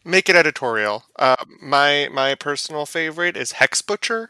[0.05, 1.05] Make it editorial.
[1.17, 4.29] Uh, my my personal favorite is Hex Butcher.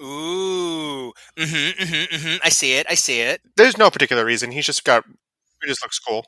[0.00, 2.36] Ooh, mm-hmm, mm-hmm, mm-hmm.
[2.44, 2.86] I see it.
[2.88, 3.40] I see it.
[3.56, 4.52] There's no particular reason.
[4.52, 5.04] He's just got.
[5.60, 6.24] He just looks cool.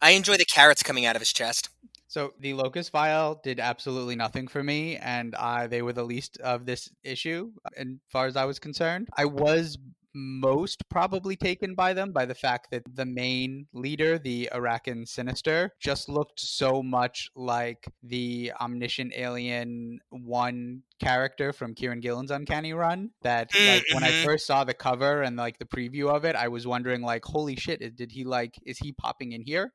[0.00, 1.68] I enjoy the carrots coming out of his chest.
[2.08, 6.38] So the locus vile did absolutely nothing for me, and I they were the least
[6.38, 9.08] of this issue, as far as I was concerned.
[9.16, 9.76] I was
[10.14, 15.72] most probably taken by them by the fact that the main leader, the Arakan Sinister,
[15.80, 23.10] just looked so much like the omniscient alien one character from Kieron Gillen's Uncanny Run
[23.22, 24.22] that like when I Mhm.
[24.24, 27.56] first saw the cover and like the preview of it, I was wondering like, holy
[27.56, 29.72] shit, did he like is he popping in here?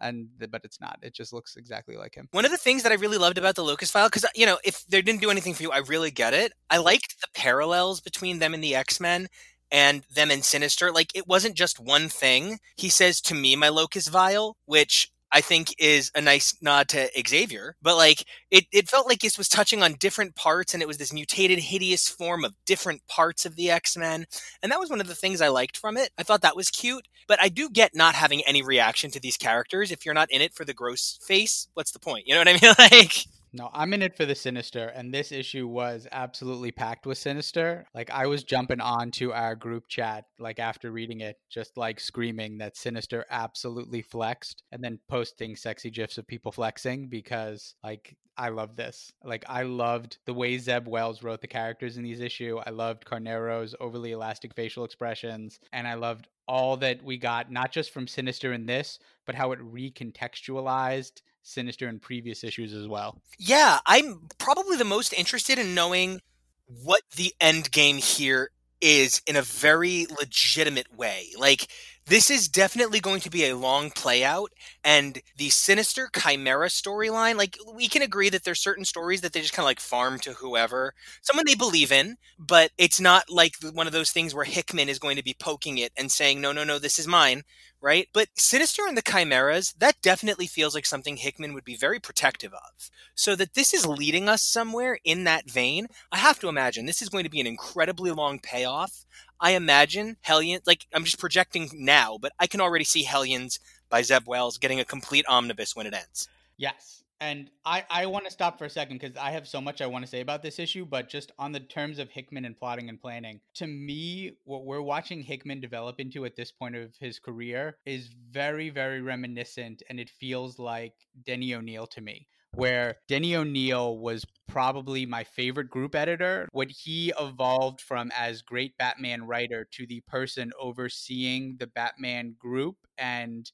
[0.00, 0.98] And th- but it's not.
[1.02, 2.28] It just looks exactly like him.
[2.32, 4.58] One of the things that I really loved about the Locus Vile, because you know,
[4.64, 6.52] if they didn't do anything for you, I really get it.
[6.68, 9.28] I liked the parallels between them and the X Men
[9.74, 10.92] and them and Sinister.
[10.92, 12.60] Like it wasn't just one thing.
[12.76, 17.10] He says to me, my Locus Vile, which I think is a nice nod to
[17.26, 20.86] Xavier, but like it, it felt like this was touching on different parts and it
[20.86, 24.26] was this mutated, hideous form of different parts of the X Men.
[24.62, 26.10] And that was one of the things I liked from it.
[26.16, 29.36] I thought that was cute, but I do get not having any reaction to these
[29.36, 29.90] characters.
[29.90, 32.28] If you're not in it for the gross face, what's the point?
[32.28, 32.74] You know what I mean?
[32.78, 33.26] Like,
[33.56, 37.86] No, I'm in it for the Sinister, and this issue was absolutely packed with Sinister.
[37.94, 42.00] Like I was jumping on to our group chat, like after reading it, just like
[42.00, 48.16] screaming that Sinister absolutely flexed, and then posting sexy gifs of people flexing because like
[48.36, 49.12] I love this.
[49.22, 52.58] Like I loved the way Zeb Wells wrote the characters in these issue.
[52.66, 57.70] I loved Carnero's overly elastic facial expressions, and I loved all that we got, not
[57.70, 63.20] just from Sinister in this, but how it recontextualized Sinister in previous issues as well.
[63.38, 66.20] yeah, I'm probably the most interested in knowing
[66.66, 68.50] what the end game here
[68.80, 71.28] is in a very legitimate way.
[71.38, 71.68] Like,
[72.06, 74.52] this is definitely going to be a long play out,
[74.84, 79.40] and the Sinister Chimera storyline, like, we can agree that there's certain stories that they
[79.40, 83.54] just kind of like farm to whoever, someone they believe in, but it's not like
[83.72, 86.52] one of those things where Hickman is going to be poking it and saying, no,
[86.52, 87.42] no, no, this is mine.
[87.84, 88.08] right?
[88.14, 92.54] But Sinister and the Chimeras, that definitely feels like something Hickman would be very protective
[92.54, 92.90] of.
[93.14, 97.02] So that this is leading us somewhere in that vein, I have to imagine this
[97.02, 99.04] is going to be an incredibly long payoff.
[99.44, 103.60] I imagine Hellion, like I'm just projecting now, but I can already see Hellions
[103.90, 106.28] by Zeb Wells getting a complete omnibus when it ends.
[106.56, 107.04] Yes.
[107.20, 109.86] And I, I want to stop for a second because I have so much I
[109.86, 112.88] want to say about this issue, but just on the terms of Hickman and plotting
[112.88, 117.18] and planning, to me, what we're watching Hickman develop into at this point of his
[117.18, 120.94] career is very, very reminiscent, and it feels like
[121.26, 122.28] Denny O'Neil to me.
[122.56, 126.48] Where Denny O'Neil was probably my favorite group editor.
[126.52, 132.76] What he evolved from as great Batman writer to the person overseeing the Batman group
[132.96, 133.50] and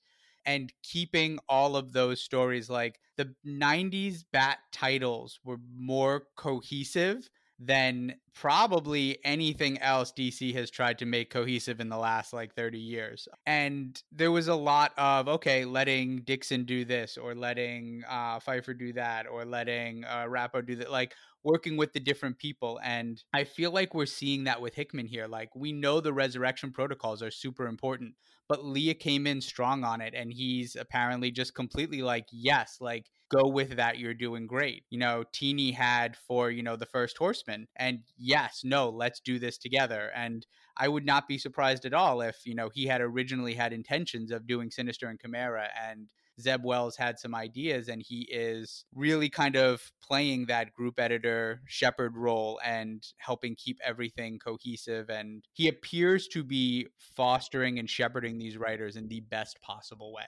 [0.46, 7.28] and keeping all of those stories like the 90s bat titles were more cohesive
[7.62, 12.78] than probably anything else DC has tried to make cohesive in the last like 30
[12.78, 13.28] years.
[13.44, 18.72] And there was a lot of, okay, letting Dixon do this or letting uh, Pfeiffer
[18.72, 20.90] do that or letting uh, Rappo do that.
[20.90, 22.78] Like, working with the different people.
[22.82, 25.26] And I feel like we're seeing that with Hickman here.
[25.26, 28.14] Like, we know the resurrection protocols are super important,
[28.48, 30.14] but Leah came in strong on it.
[30.14, 33.98] And he's apparently just completely like, yes, like, go with that.
[33.98, 34.84] You're doing great.
[34.90, 37.68] You know, Tini had for, you know, the first horseman.
[37.76, 40.10] And yes, no, let's do this together.
[40.14, 40.46] And
[40.76, 44.30] I would not be surprised at all if, you know, he had originally had intentions
[44.30, 46.08] of doing Sinister and Chimera and
[46.40, 51.60] Zeb Wells had some ideas and he is really kind of playing that group editor
[51.66, 58.38] shepherd role and helping keep everything cohesive and he appears to be fostering and shepherding
[58.38, 60.24] these writers in the best possible way.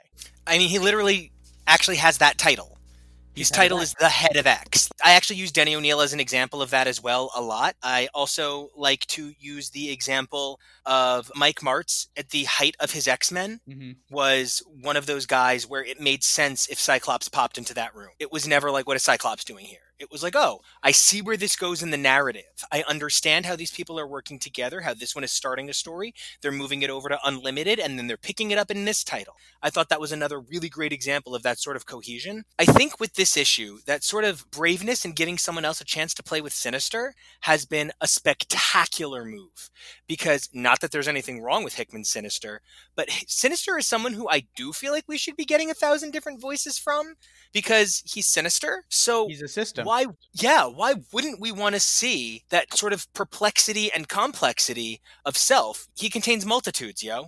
[0.47, 1.33] I mean, he literally
[1.67, 2.79] actually has that title.
[3.35, 4.91] His title is the head of X.
[5.03, 7.77] I actually use Denny O'Neil as an example of that as well a lot.
[7.83, 13.09] I also like to use the example of Mike Marts at the height of his
[13.09, 17.57] X Men hmm was one of those guys where it made sense if Cyclops popped
[17.57, 18.11] into that room.
[18.19, 19.92] It was never like, what is Cyclops doing here?
[20.03, 22.43] It was like, oh, I see where this goes in the narrative.
[22.73, 26.13] I understand how these people are working together, how this one is starting a story.
[26.41, 29.37] They're moving it over to Unlimited, and then they're picking it up in this title.
[29.63, 32.43] I thought that was another really great example of that sort of cohesion.
[32.59, 36.15] I think with this issue, that sort of braveness in giving someone else a chance
[36.15, 39.71] to play with Sinister has been a spectacular move.
[40.09, 42.61] Because not that there's anything wrong with Hickman Sinister,
[42.97, 46.11] but Sinister is someone who I do feel like we should be getting a thousand
[46.11, 47.15] different voices from
[47.53, 48.85] because he's sinister.
[48.89, 49.85] So He's a system.
[49.93, 55.37] Why yeah, why wouldn't we want to see that sort of perplexity and complexity of
[55.37, 55.87] self?
[55.95, 57.27] He contains multitudes, yo.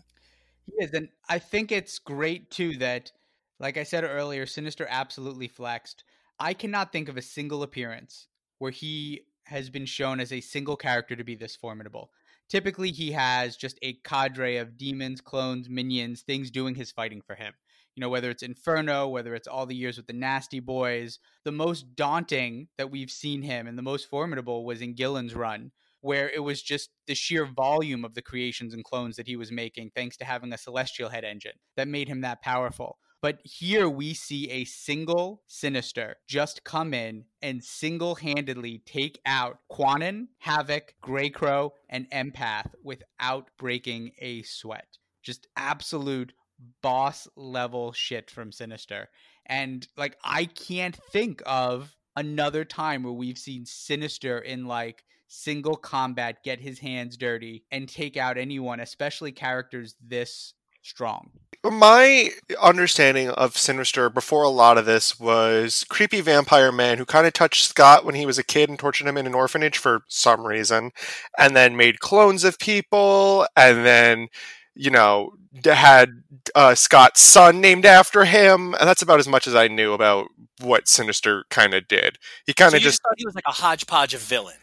[0.64, 3.12] He is, and I think it's great too that,
[3.60, 6.04] like I said earlier, Sinister absolutely flexed.
[6.40, 8.28] I cannot think of a single appearance
[8.60, 12.08] where he has been shown as a single character to be this formidable.
[12.48, 17.34] Typically, he has just a cadre of demons, clones, minions, things doing his fighting for
[17.34, 17.52] him.
[17.96, 21.18] You know, whether it's Inferno, whether it's all the years with the Nasty Boys.
[21.44, 25.70] The most daunting that we've seen him and the most formidable was in Gillen's run,
[26.00, 29.52] where it was just the sheer volume of the creations and clones that he was
[29.52, 32.98] making, thanks to having a celestial head engine that made him that powerful.
[33.22, 39.60] But here we see a single sinister just come in and single handedly take out
[39.72, 44.98] Kwannon, Havoc, Grey Crow, and Empath without breaking a sweat.
[45.22, 46.34] Just absolute
[46.82, 49.08] boss level shit from Sinister.
[49.46, 55.76] And like, I can't think of another time where we've seen Sinister in like single
[55.76, 61.30] combat get his hands dirty and take out anyone, especially characters this strong.
[61.64, 62.30] My
[62.62, 67.32] understanding of Sinister before a lot of this was creepy vampire man who kind of
[67.32, 70.46] touched Scott when he was a kid and tortured him in an orphanage for some
[70.46, 70.90] reason,
[71.38, 74.28] and then made clones of people, and then
[74.74, 75.32] you know
[75.64, 76.22] had
[76.54, 80.28] uh, Scott's son named after him, and that's about as much as I knew about
[80.60, 82.18] what Sinister kind of did.
[82.46, 84.56] He kind of you just just thought he was like a hodgepodge of villain.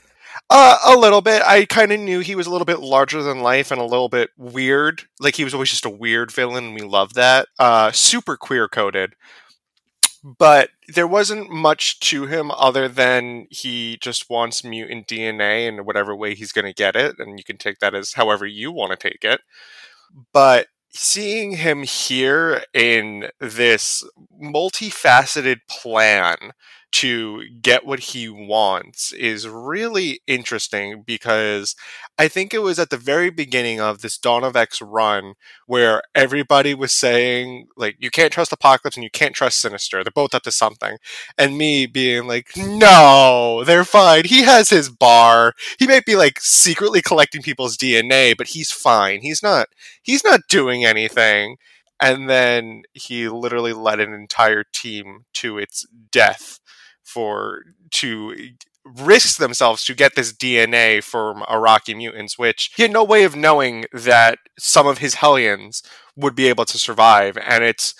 [0.49, 1.41] uh, a little bit.
[1.45, 4.09] I kind of knew he was a little bit larger than life and a little
[4.09, 5.03] bit weird.
[5.19, 7.47] Like he was always just a weird villain, and we love that.
[7.59, 9.13] Uh, super queer coded,
[10.23, 16.15] but there wasn't much to him other than he just wants mutant DNA in whatever
[16.15, 18.91] way he's going to get it, and you can take that as however you want
[18.91, 19.41] to take it.
[20.33, 24.03] But seeing him here in this
[24.41, 26.37] multifaceted plan
[26.91, 31.75] to get what he wants is really interesting because
[32.17, 35.33] I think it was at the very beginning of this Dawn of X run
[35.67, 40.03] where everybody was saying, like, you can't trust Apocalypse and you can't trust Sinister.
[40.03, 40.97] They're both up to something.
[41.37, 44.25] And me being like, no, they're fine.
[44.25, 45.53] He has his bar.
[45.79, 49.21] He might be like secretly collecting people's DNA, but he's fine.
[49.21, 49.67] He's not
[50.01, 51.57] he's not doing anything.
[51.99, 56.59] And then he literally led an entire team to its death
[57.11, 58.35] for to
[58.83, 63.35] risk themselves to get this DNA from Arakkii mutants, which he had no way of
[63.35, 65.83] knowing that some of his Hellions
[66.15, 67.37] would be able to survive.
[67.37, 67.93] And it's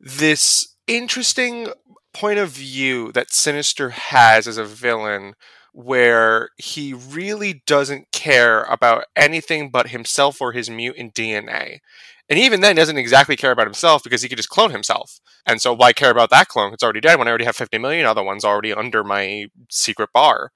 [0.00, 1.68] this interesting
[2.14, 5.34] point of view that Sinister has as a villain
[5.72, 11.80] where he really doesn't care about anything but himself or his mutant DNA.
[12.28, 15.20] And even then, doesn't exactly care about himself because he could just clone himself.
[15.46, 16.72] And so, why care about that clone?
[16.72, 20.10] It's already dead when I already have 50 million other ones already under my secret
[20.12, 20.50] bar.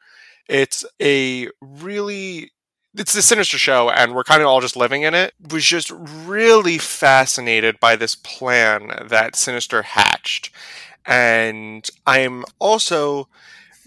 [0.48, 2.50] It's a really.
[2.96, 5.32] It's the Sinister show, and we're kind of all just living in it.
[5.52, 10.50] Was just really fascinated by this plan that Sinister hatched.
[11.06, 13.28] And I'm also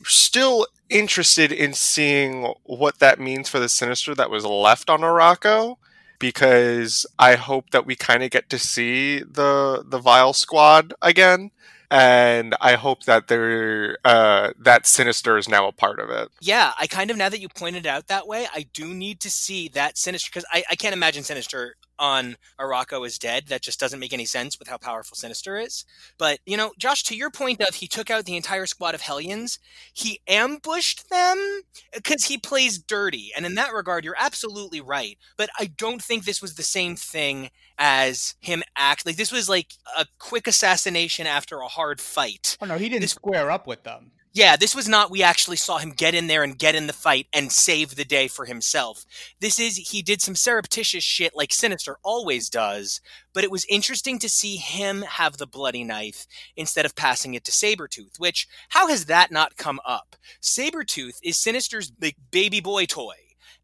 [0.05, 5.75] still interested in seeing what that means for the Sinister that was left on Arakko
[6.23, 11.51] because I hope that we kind of get to see the the Vile Squad again,
[11.91, 16.29] and I hope that they're uh, that Sinister is now a part of it.
[16.39, 19.19] Yeah, I kind of now that you pointed it out that way, I do need
[19.19, 23.47] to see that Sinister because I, I can't imagine Sinister on Arakko is dead.
[23.47, 25.85] That just doesn't make any sense with how powerful Sinister is.
[26.17, 29.01] But you know, Josh, to your point of he took out the entire squad of
[29.01, 29.59] Hellions,
[29.93, 31.61] he ambushed them
[31.93, 35.17] because he plays dirty, and in that regard, you're absolutely right.
[35.37, 39.49] But I don't think this was the same thing as him act like this was
[39.49, 42.57] like a quick assassination after a hard fight.
[42.61, 44.11] Oh no, he didn't This- square up with them.
[44.35, 46.93] Yeah, this was not we actually saw him get in there and get in the
[46.93, 49.05] fight and save the day for himself.
[49.39, 52.99] This is he did some surreptitious shit like Sinister always does,
[53.31, 57.43] but it was interesting to see him have the bloody knife instead of passing it
[57.43, 60.15] to Sabretooth, which how has that not come up?
[60.41, 63.13] Sabretooth is Sinister's like baby boy toy.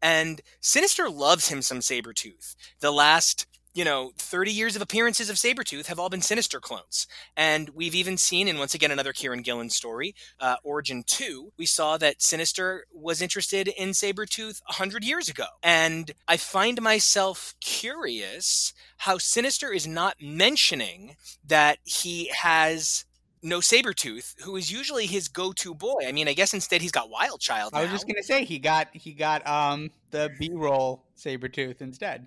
[0.00, 2.54] And Sinister loves him some Sabretooth.
[2.78, 7.06] The last you know, 30 years of appearances of Sabretooth have all been Sinister clones.
[7.36, 11.66] And we've even seen, in once again, another Kieron Gillen story, uh, Origin 2, we
[11.66, 15.46] saw that Sinister was interested in Sabretooth 100 years ago.
[15.62, 21.16] And I find myself curious how Sinister is not mentioning
[21.46, 23.04] that he has
[23.42, 26.00] no Sabretooth, who is usually his go-to boy.
[26.06, 27.72] I mean, I guess instead he's got Wild Child.
[27.74, 32.26] I was just gonna say he got he got um the B roll Sabretooth instead.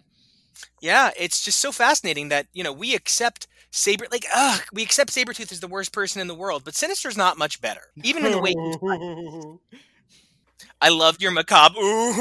[0.82, 5.12] Yeah, it's just so fascinating that, you know, we accept Saber like ugh, we accept
[5.12, 7.82] Sabretooth as the worst person in the world, but Sinister's not much better.
[8.04, 8.78] Even in the way he's
[10.82, 11.80] I loved your macabre.
[11.80, 12.14] Ooh.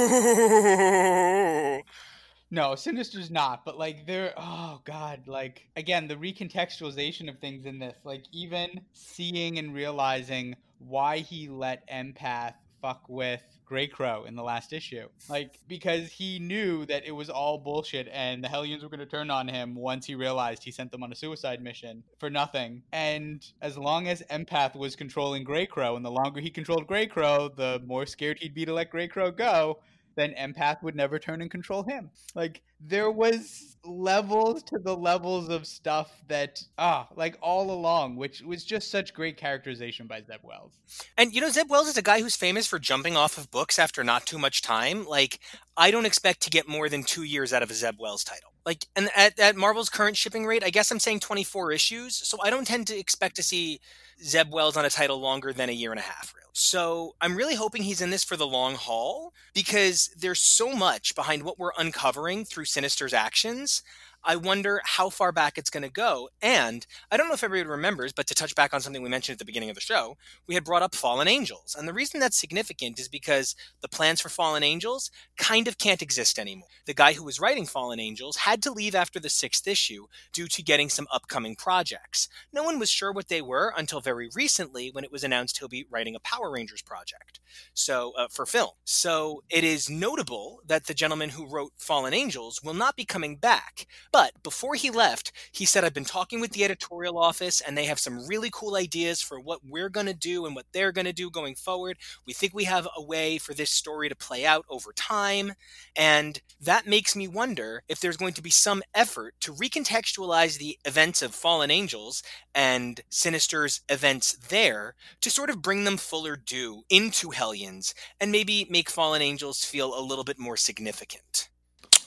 [2.50, 7.78] No, Sinister's not, but like they're oh god, like again, the recontextualization of things in
[7.78, 14.34] this, like even seeing and realizing why he let Empath fuck with Grey Crow in
[14.34, 15.08] the last issue.
[15.28, 19.06] Like because he knew that it was all bullshit and the Hellions were going to
[19.06, 22.82] turn on him once he realized he sent them on a suicide mission for nothing.
[22.92, 27.06] And as long as Empath was controlling Grey Crow and the longer he controlled Grey
[27.06, 29.78] Crow, the more scared he'd be to let Grey Crow go
[30.16, 35.48] then empath would never turn and control him like there was levels to the levels
[35.48, 40.40] of stuff that ah like all along which was just such great characterization by zeb
[40.42, 40.78] wells
[41.16, 43.78] And you know, Zeb Wells is a guy who's famous for jumping off of books
[43.78, 45.06] after not too much time.
[45.06, 45.40] Like,
[45.76, 48.51] I don't expect to get more than two years out of a Zeb Wells title.
[48.64, 52.16] Like, and at, at Marvel's current shipping rate, I guess I'm saying 24 issues.
[52.16, 53.80] So I don't tend to expect to see
[54.22, 56.42] Zeb Wells on a title longer than a year and a half, really.
[56.52, 61.14] So I'm really hoping he's in this for the long haul because there's so much
[61.14, 63.82] behind what we're uncovering through Sinister's actions.
[64.24, 66.28] I wonder how far back it's going to go.
[66.40, 69.34] And I don't know if everybody remembers, but to touch back on something we mentioned
[69.34, 70.16] at the beginning of the show,
[70.46, 71.76] we had brought up Fallen Angels.
[71.78, 76.02] And the reason that's significant is because the plans for Fallen Angels kind of can't
[76.02, 76.68] exist anymore.
[76.86, 80.46] The guy who was writing Fallen Angels had to leave after the sixth issue due
[80.48, 82.28] to getting some upcoming projects.
[82.52, 85.68] No one was sure what they were until very recently when it was announced he'll
[85.68, 87.40] be writing a Power Rangers project.
[87.74, 88.70] So, uh, for film.
[88.84, 93.36] So, it is notable that the gentleman who wrote Fallen Angels will not be coming
[93.36, 93.86] back.
[94.12, 97.86] But before he left, he said, I've been talking with the editorial office and they
[97.86, 101.06] have some really cool ideas for what we're going to do and what they're going
[101.06, 101.96] to do going forward.
[102.26, 105.54] We think we have a way for this story to play out over time.
[105.96, 110.78] And that makes me wonder if there's going to be some effort to recontextualize the
[110.84, 112.22] events of Fallen Angels
[112.54, 118.66] and Sinister's events there to sort of bring them fuller due into Hellions and maybe
[118.68, 121.48] make Fallen Angels feel a little bit more significant.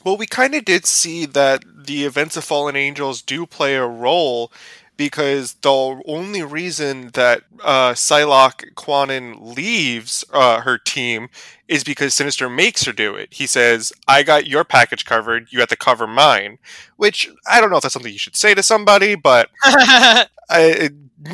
[0.05, 3.87] Well, we kind of did see that the events of Fallen Angels do play a
[3.87, 4.51] role
[4.97, 11.29] because the only reason that uh, Psylocke Kwannon leaves uh, her team
[11.67, 13.33] is because Sinister makes her do it.
[13.33, 16.59] He says, I got your package covered, you have to cover mine.
[16.97, 20.93] Which, I don't know if that's something you should say to somebody, but I, it-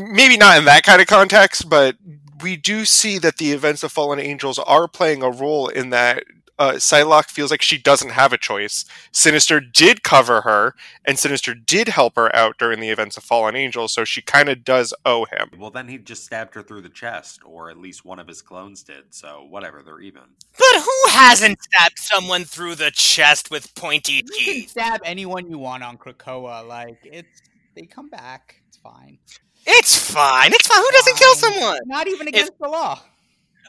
[0.10, 1.98] maybe not in that kind of context, but
[2.42, 6.24] we do see that the events of Fallen Angels are playing a role in that
[6.62, 8.86] uh, Psylocke feels like she doesn't have a choice.
[9.12, 13.56] Sinister did cover her, and Sinister did help her out during the events of Fallen
[13.56, 15.50] Angel, so she kind of does owe him.
[15.58, 18.44] Well, then he just stabbed her through the chest, or at least one of his
[18.44, 19.06] clones did.
[19.10, 20.22] So whatever, they're even.
[20.58, 24.48] But who hasn't stabbed someone through the chest with pointy teeth?
[24.48, 27.42] you can stab anyone you want on krakoa like it's
[27.76, 29.18] they come back it's fine
[29.66, 30.52] It's fine.
[30.54, 30.80] It's fine.
[30.82, 31.80] Who doesn't kill someone?
[31.86, 33.00] not even against the law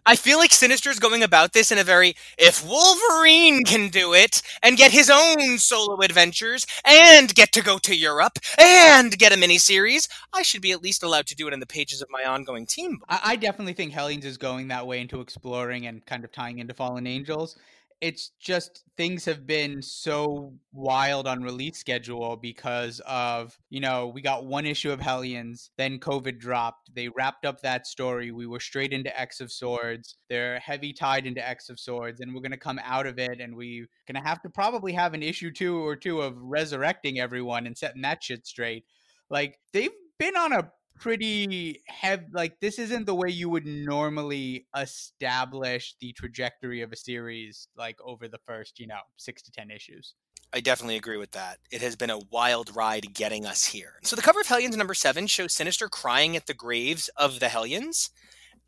[0.05, 4.43] I feel like Sinister's going about this in a very if Wolverine can do it
[4.61, 9.37] and get his own solo adventures and get to go to Europe and get a
[9.37, 12.25] miniseries, I should be at least allowed to do it in the pages of my
[12.25, 12.99] ongoing team.
[13.09, 16.59] I, I definitely think Hellions is going that way into exploring and kind of tying
[16.59, 17.57] into Fallen Angels.
[18.03, 24.21] It's just things have been so wild on release schedule because of, you know, we
[24.21, 26.93] got one issue of Hellions, then COVID dropped.
[26.93, 28.33] They wrapped up that story.
[28.33, 30.17] We were straight into X of Swords.
[30.29, 33.41] They're heavy tied into X of Swords, and we're going to come out of it
[33.41, 37.21] and we're going to have to probably have an issue two or two of resurrecting
[37.21, 38.85] everyone and setting that shit straight.
[39.31, 44.67] Like, they've been on a pretty heavy like this isn't the way you would normally
[44.77, 49.71] establish the trajectory of a series like over the first you know six to ten
[49.71, 50.15] issues
[50.55, 51.61] I definitely agree with that.
[51.71, 53.95] It has been a wild ride getting us here.
[54.03, 57.49] So the cover of Hellions number seven shows Sinister crying at the graves of the
[57.49, 58.11] Hellions.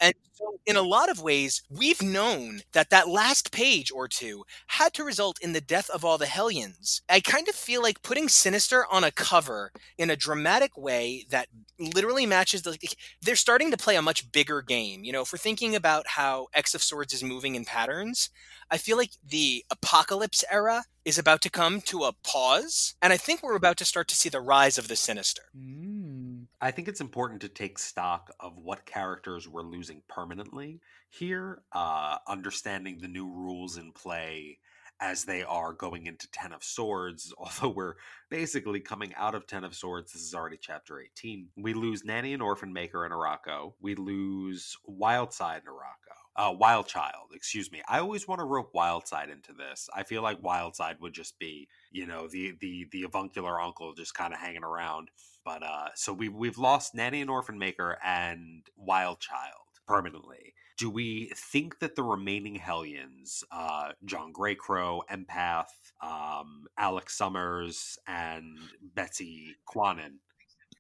[0.01, 4.45] And So, in a lot of ways, we've known that that last page or two
[4.67, 7.03] had to result in the death of all the Hellions.
[7.09, 11.47] I kind of feel like putting Sinister on a cover in a dramatic way that
[11.79, 12.77] literally matches the.
[13.23, 15.05] They're starting to play a much bigger game.
[15.05, 18.29] You know, if we're thinking about how X of Swords is moving in patterns,
[18.69, 23.19] I feel like the apocalypse era is about to come to a pause, and I
[23.19, 25.43] think we're about to start to see the rise of the Sinister.
[25.57, 26.34] Mm.
[26.65, 30.81] I think it's important to take stock of what characters we're losing permanently
[31.11, 34.61] here, uh, understanding the new rules in play
[34.99, 37.97] as they are going into Ten of Swords, although we're
[38.31, 40.15] basically coming out of Ten of Swords.
[40.15, 41.49] This is already chapter 18.
[41.59, 43.75] We lose Nanny and Orphan Maker in Arakko.
[43.83, 46.04] We lose Wildside in Arakko.
[46.37, 47.81] Uh, Wild Child, excuse me.
[47.89, 49.89] I always want to rope Wildside into this.
[49.95, 54.15] I feel like Wildside would just be, you know, the the the avuncular uncle just
[54.15, 55.11] kind of hanging around.
[55.45, 60.55] But uh, so we we've lost Nanny and Orphan Maker and Wild Child permanently.
[60.77, 65.67] Do we think that the remaining Hellions, uh, John Greycrow, Empath,
[66.03, 70.15] um, Alex Summers, and Betsy Kwannon,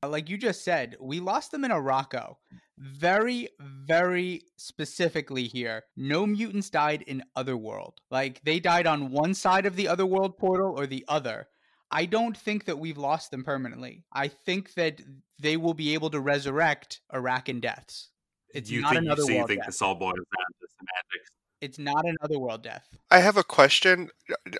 [0.04, 2.36] Uh, like you just said, we lost them in Arakko.
[2.76, 8.00] Very, very specifically here, no mutants died in Otherworld.
[8.10, 11.48] Like they died on one side of the Otherworld portal or the other.
[11.90, 14.04] I don't think that we've lost them permanently.
[14.12, 15.00] I think that
[15.38, 18.10] they will be able to resurrect Arakan deaths.
[18.52, 19.68] It's you not think, another so you world think death.
[19.68, 21.30] this all boils down to semantics?
[21.60, 22.86] It's not another world death.
[23.10, 24.10] I have a question.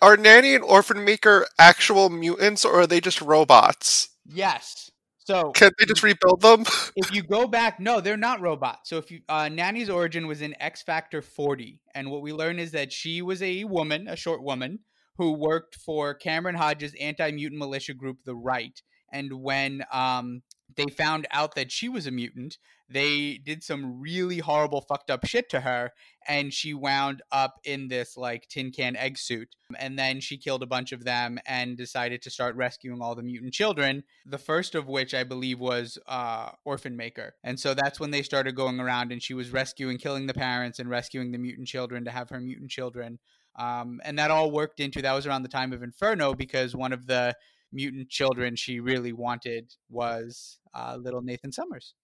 [0.01, 4.09] Are Nanny and Orphan Maker actual mutants or are they just robots?
[4.25, 4.91] Yes.
[5.25, 6.65] So Can they just rebuild them?
[6.97, 8.91] if you go back, no, they're not robots.
[8.91, 12.59] So if you uh, Nanny's origin was in X Factor 40, and what we learn
[12.59, 14.81] is that she was a woman, a short woman,
[15.17, 18.81] who worked for Cameron Hodge's anti-mutant militia group, the Right.
[19.13, 20.43] And when um,
[20.77, 25.27] they found out that she was a mutant, they did some really horrible, fucked up
[25.27, 25.93] shit to her,
[26.29, 29.57] and she wound up in this like tin can egg suit.
[29.79, 33.23] And then she killed a bunch of them and decided to start rescuing all the
[33.23, 34.05] mutant children.
[34.27, 37.35] The first of which I believe was uh, Orphan Maker.
[37.43, 40.79] And so that's when they started going around, and she was rescuing, killing the parents,
[40.79, 43.19] and rescuing the mutant children to have her mutant children.
[43.57, 46.93] Um, and that all worked into that was around the time of Inferno because one
[46.93, 47.35] of the
[47.75, 51.95] mutant children she really wanted was uh, little Nathan Summers.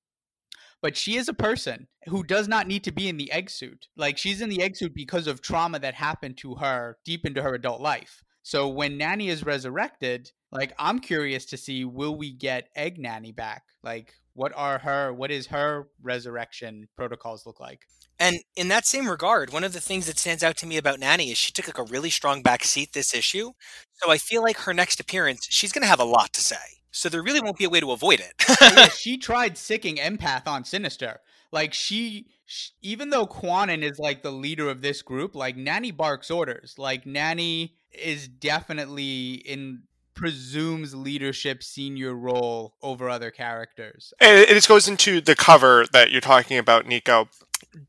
[0.82, 3.88] But she is a person who does not need to be in the egg suit.
[3.96, 7.42] Like she's in the egg suit because of trauma that happened to her deep into
[7.42, 8.22] her adult life.
[8.42, 13.32] So when Nanny is resurrected, like I'm curious to see will we get Egg Nanny
[13.32, 13.64] back?
[13.82, 17.82] Like what are her what is her resurrection protocols look like?
[18.20, 21.00] And in that same regard, one of the things that stands out to me about
[21.00, 23.52] Nanny is she took like a really strong back seat this issue.
[23.94, 26.56] So I feel like her next appearance, she's going to have a lot to say.
[26.90, 28.34] So there really won't be a way to avoid it.
[28.48, 31.20] Oh, yeah, she tried sicking empath on Sinister.
[31.50, 35.90] Like she, sh even though Kwannon is like the leader of this group, like Nanny
[35.90, 36.74] barks orders.
[36.76, 39.84] Like Nanny is definitely in
[40.14, 44.12] presumes leadership senior role over other characters.
[44.20, 47.28] And it it goes into the cover that you're talking about, Nico.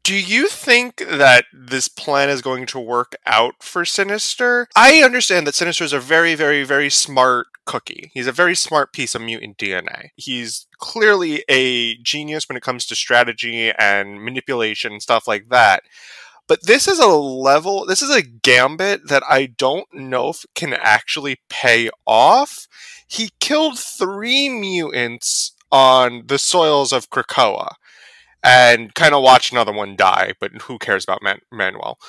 [0.04, 4.68] Do you think that this plan is going to work out for Sinister?
[4.76, 8.12] I understand that Sinister is a very, very, very smart cookie.
[8.14, 10.10] He's a very smart piece of mutant DNA.
[10.16, 15.84] He's clearly a genius when it comes to strategy and manipulation, and stuff like that.
[16.48, 20.74] But this is a level, this is a gambit that I don't know if can
[20.74, 22.68] actually pay off.
[23.08, 27.76] He killed three mutants on the soils of Krakoa
[28.44, 32.00] and kind of watch another one die, but who cares about Man- Manuel?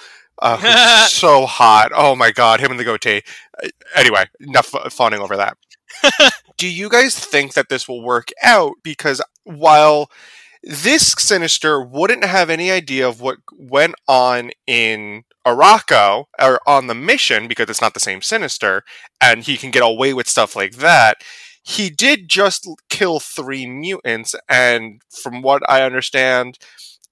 [0.40, 1.92] Uh, who's so hot.
[1.94, 3.22] Oh my god, him and the goatee.
[3.62, 5.56] Uh, Anyway, enough fawning over that.
[6.56, 8.72] Do you guys think that this will work out?
[8.82, 10.10] Because while
[10.62, 16.94] this Sinister wouldn't have any idea of what went on in Arakko or on the
[16.94, 18.84] mission because it's not the same Sinister,
[19.20, 21.18] and he can get away with stuff like that.
[21.62, 26.58] He did just kill three mutants, and from what I understand,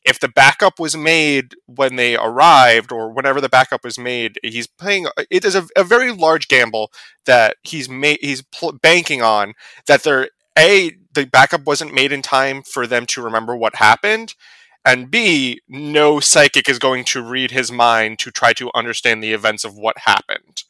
[0.05, 4.67] if the backup was made when they arrived or whenever the backup was made, he's
[4.67, 5.07] playing.
[5.31, 6.91] It is a, a very large gamble
[7.27, 7.87] that he's.
[7.87, 9.55] He's pl- banking on
[9.87, 14.35] that there a the backup wasn't made in time for them to remember what happened,
[14.85, 19.33] and b no psychic is going to read his mind to try to understand the
[19.33, 20.65] events of what happened.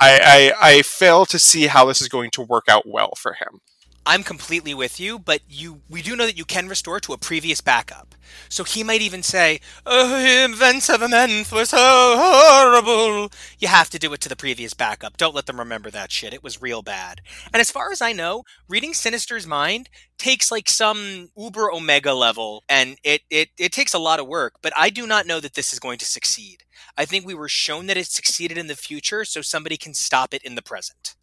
[0.00, 3.34] I, I I fail to see how this is going to work out well for
[3.34, 3.60] him.
[4.08, 7.18] I'm completely with you, but you we do know that you can restore to a
[7.18, 8.14] previous backup.
[8.48, 10.16] So he might even say, "Oh,
[10.46, 14.72] events of a month were so horrible." You have to do it to the previous
[14.72, 15.18] backup.
[15.18, 16.32] Don't let them remember that shit.
[16.32, 17.20] It was real bad.
[17.52, 22.64] And as far as I know, reading Sinister's mind takes like some uber omega level
[22.66, 25.54] and it, it it takes a lot of work but i do not know that
[25.54, 26.64] this is going to succeed
[26.96, 30.34] i think we were shown that it succeeded in the future so somebody can stop
[30.34, 31.14] it in the present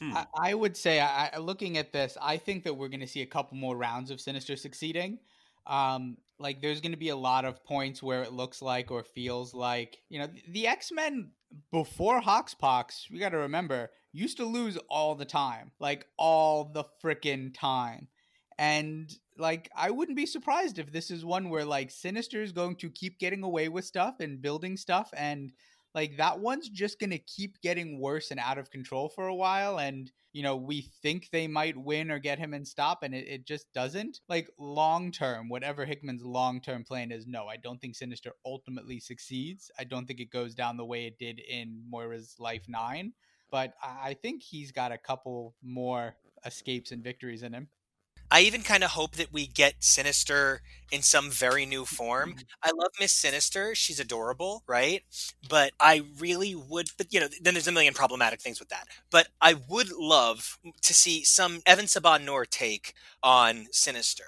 [0.00, 0.16] Hmm.
[0.16, 3.22] I, I would say, I, looking at this, I think that we're going to see
[3.22, 5.18] a couple more rounds of Sinister succeeding.
[5.66, 9.04] Um, like, there's going to be a lot of points where it looks like or
[9.04, 11.32] feels like, you know, the X Men
[11.70, 16.84] before Hoxpox, we got to remember, used to lose all the time, like all the
[17.02, 18.08] freaking time.
[18.58, 22.76] And like, I wouldn't be surprised if this is one where like Sinister is going
[22.76, 25.52] to keep getting away with stuff and building stuff and
[25.94, 29.34] like that one's just going to keep getting worse and out of control for a
[29.34, 33.14] while and you know we think they might win or get him and stop and
[33.14, 34.20] it, it just doesn't.
[34.28, 39.00] Like long term whatever hickman's long term plan is no i don't think sinister ultimately
[39.00, 39.70] succeeds.
[39.78, 43.12] I don't think it goes down the way it did in moira's life 9
[43.50, 46.14] but i I think he's got a couple more
[46.46, 47.68] escapes and victories in him
[48.30, 50.62] I even kind of hope that we get Sinister
[50.92, 52.30] in some very new form.
[52.32, 52.40] Mm-hmm.
[52.62, 55.02] I love Miss Sinister; she's adorable, right?
[55.48, 56.90] But I really would.
[56.96, 58.86] But you know, then there's a million problematic things with that.
[59.10, 64.24] But I would love to see some Evan Sabahnur take on Sinister.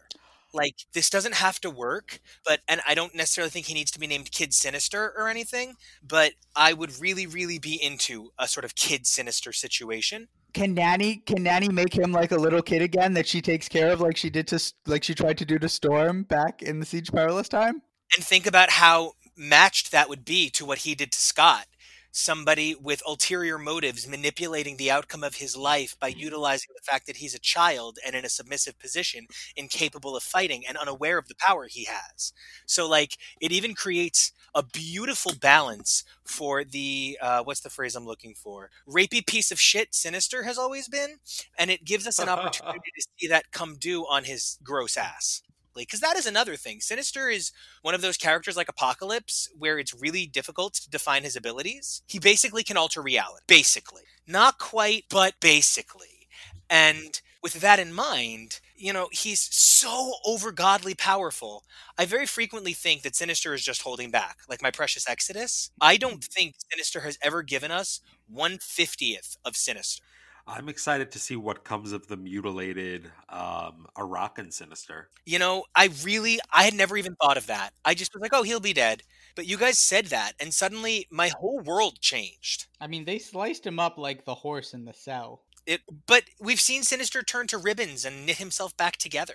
[0.54, 3.98] Like this doesn't have to work, but and I don't necessarily think he needs to
[4.00, 5.76] be named Kid Sinister or anything.
[6.06, 10.28] But I would really, really be into a sort of Kid Sinister situation.
[10.52, 13.92] Can nanny can nanny make him like a little kid again that she takes care
[13.92, 16.86] of like she did to like she tried to do to storm back in the
[16.86, 17.82] siege perilous time
[18.14, 21.66] and think about how matched that would be to what he did to Scott.
[22.14, 27.16] Somebody with ulterior motives manipulating the outcome of his life by utilizing the fact that
[27.16, 29.26] he's a child and in a submissive position,
[29.56, 32.34] incapable of fighting and unaware of the power he has.
[32.66, 38.06] So, like, it even creates a beautiful balance for the uh, what's the phrase I'm
[38.06, 38.68] looking for?
[38.86, 41.16] Rapey piece of shit Sinister has always been,
[41.58, 45.42] and it gives us an opportunity to see that come due on his gross ass
[45.80, 46.80] because that is another thing.
[46.80, 47.50] Sinister is
[47.80, 52.02] one of those characters like Apocalypse where it's really difficult to define his abilities.
[52.06, 53.44] He basically can alter reality.
[53.46, 54.02] Basically.
[54.26, 56.28] Not quite, but basically.
[56.70, 61.64] And with that in mind, you know, he's so overgodly powerful.
[61.98, 65.70] I very frequently think that Sinister is just holding back, like my precious Exodus.
[65.80, 66.26] I don't mm.
[66.26, 70.04] think Sinister has ever given us one fiftieth of Sinister.
[70.46, 75.08] I'm excited to see what comes of the mutilated um, Arakan Sinister.
[75.24, 77.70] You know, I really, I had never even thought of that.
[77.84, 79.02] I just was like, oh, he'll be dead.
[79.34, 82.66] But you guys said that, and suddenly my whole world changed.
[82.80, 86.60] i mean they sliced him up like the horse in the cell It, but we've
[86.60, 89.34] seen Sinister turn to ribbons and knit himself back together.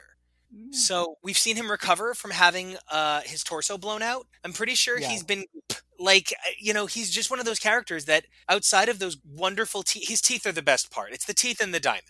[0.56, 0.74] Mm.
[0.76, 4.28] So we've seen him recover from having uh, his torso blown out.
[4.44, 5.10] I'm pretty sure Yeah.
[5.10, 5.46] he's been
[6.00, 9.84] like, uh, you know, he's just one of those characters that outside of those wonderful
[9.84, 11.12] teeth, his teeth are the best part.
[11.12, 12.04] It's the teeth and the diamond.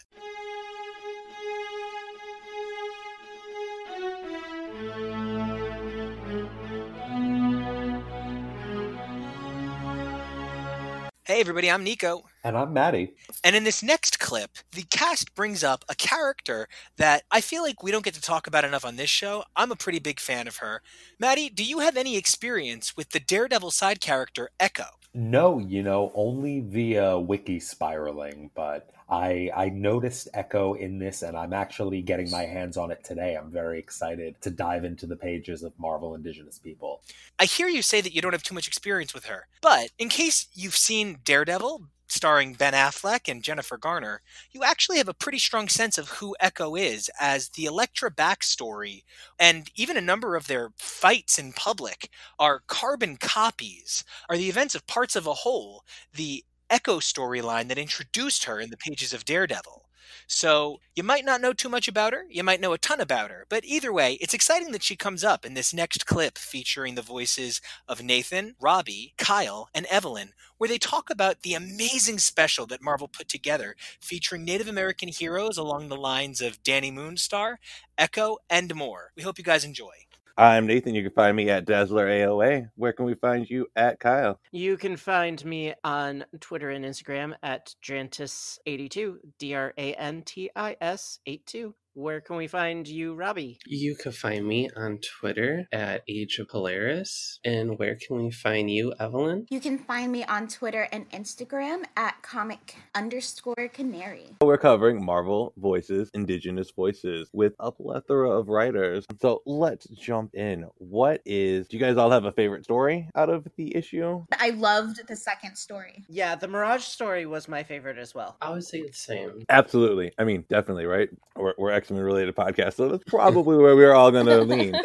[11.38, 12.24] Hey, everybody, I'm Nico.
[12.44, 13.14] And I'm Maddie.
[13.44, 17.84] And in this next clip, the cast brings up a character that I feel like
[17.84, 19.44] we don't get to talk about enough on this show.
[19.56, 20.82] I'm a pretty big fan of her.
[21.20, 24.86] Maddie, do you have any experience with the Daredevil side character Echo?
[25.20, 31.36] No, you know, only via wiki spiraling, but I I noticed Echo in this and
[31.36, 33.34] I'm actually getting my hands on it today.
[33.34, 37.02] I'm very excited to dive into the pages of Marvel Indigenous People.
[37.40, 40.10] I hear you say that you don't have too much experience with her, but in
[40.10, 44.22] case you've seen Daredevil, starring Ben Affleck and Jennifer Garner,
[44.52, 49.04] you actually have a pretty strong sense of who Echo is, as the Elektra backstory
[49.40, 52.10] and even a number of their fights in public
[52.40, 57.78] are carbon copies, are the events of parts of a whole, the Echo storyline that
[57.78, 59.87] introduced her in the pages of Daredevil.
[60.28, 63.30] So you might not know too much about her, you might know a ton about
[63.30, 66.96] her, but either way, it's exciting that she comes up in this next clip featuring
[66.96, 72.66] the voices of Nathan, Robbie, Kyle, and Evelyn, where they talk about the amazing special
[72.68, 77.58] that Marvel put together featuring Native American heroes along the lines of Danny Moonstar,
[77.98, 79.12] Echo, and more.
[79.16, 80.07] We hope you guys enjoy.
[80.40, 80.94] I'm Nathan.
[80.94, 82.70] You can find me at Dazzler AOA.
[82.76, 84.40] Where can we find you at Kyle?
[84.52, 90.52] You can find me on Twitter and Instagram at Drantis82, D R A N T
[90.56, 91.74] I S 82.
[91.98, 93.58] Where can we find you, Robbie?
[93.66, 97.40] You can find me on Twitter at Age of Polaris.
[97.44, 99.48] And where can we find you, Evelyn?
[99.50, 104.36] You can find me on Twitter and Instagram at comic underscore canary.
[104.42, 109.04] We're covering Marvel voices, indigenous voices, with a plethora of writers.
[109.20, 110.68] So let's jump in.
[110.78, 114.24] What is, do you guys all have a favorite story out of the issue?
[114.40, 116.06] I loved the second story.
[116.08, 118.38] Yeah, the Mirage story was my favorite as well.
[118.40, 119.42] I would say the same.
[119.50, 120.12] Absolutely.
[120.20, 121.10] I mean, definitely, right?
[121.36, 124.76] We're, we're X Men related podcast, so that's probably where we're all going to lean.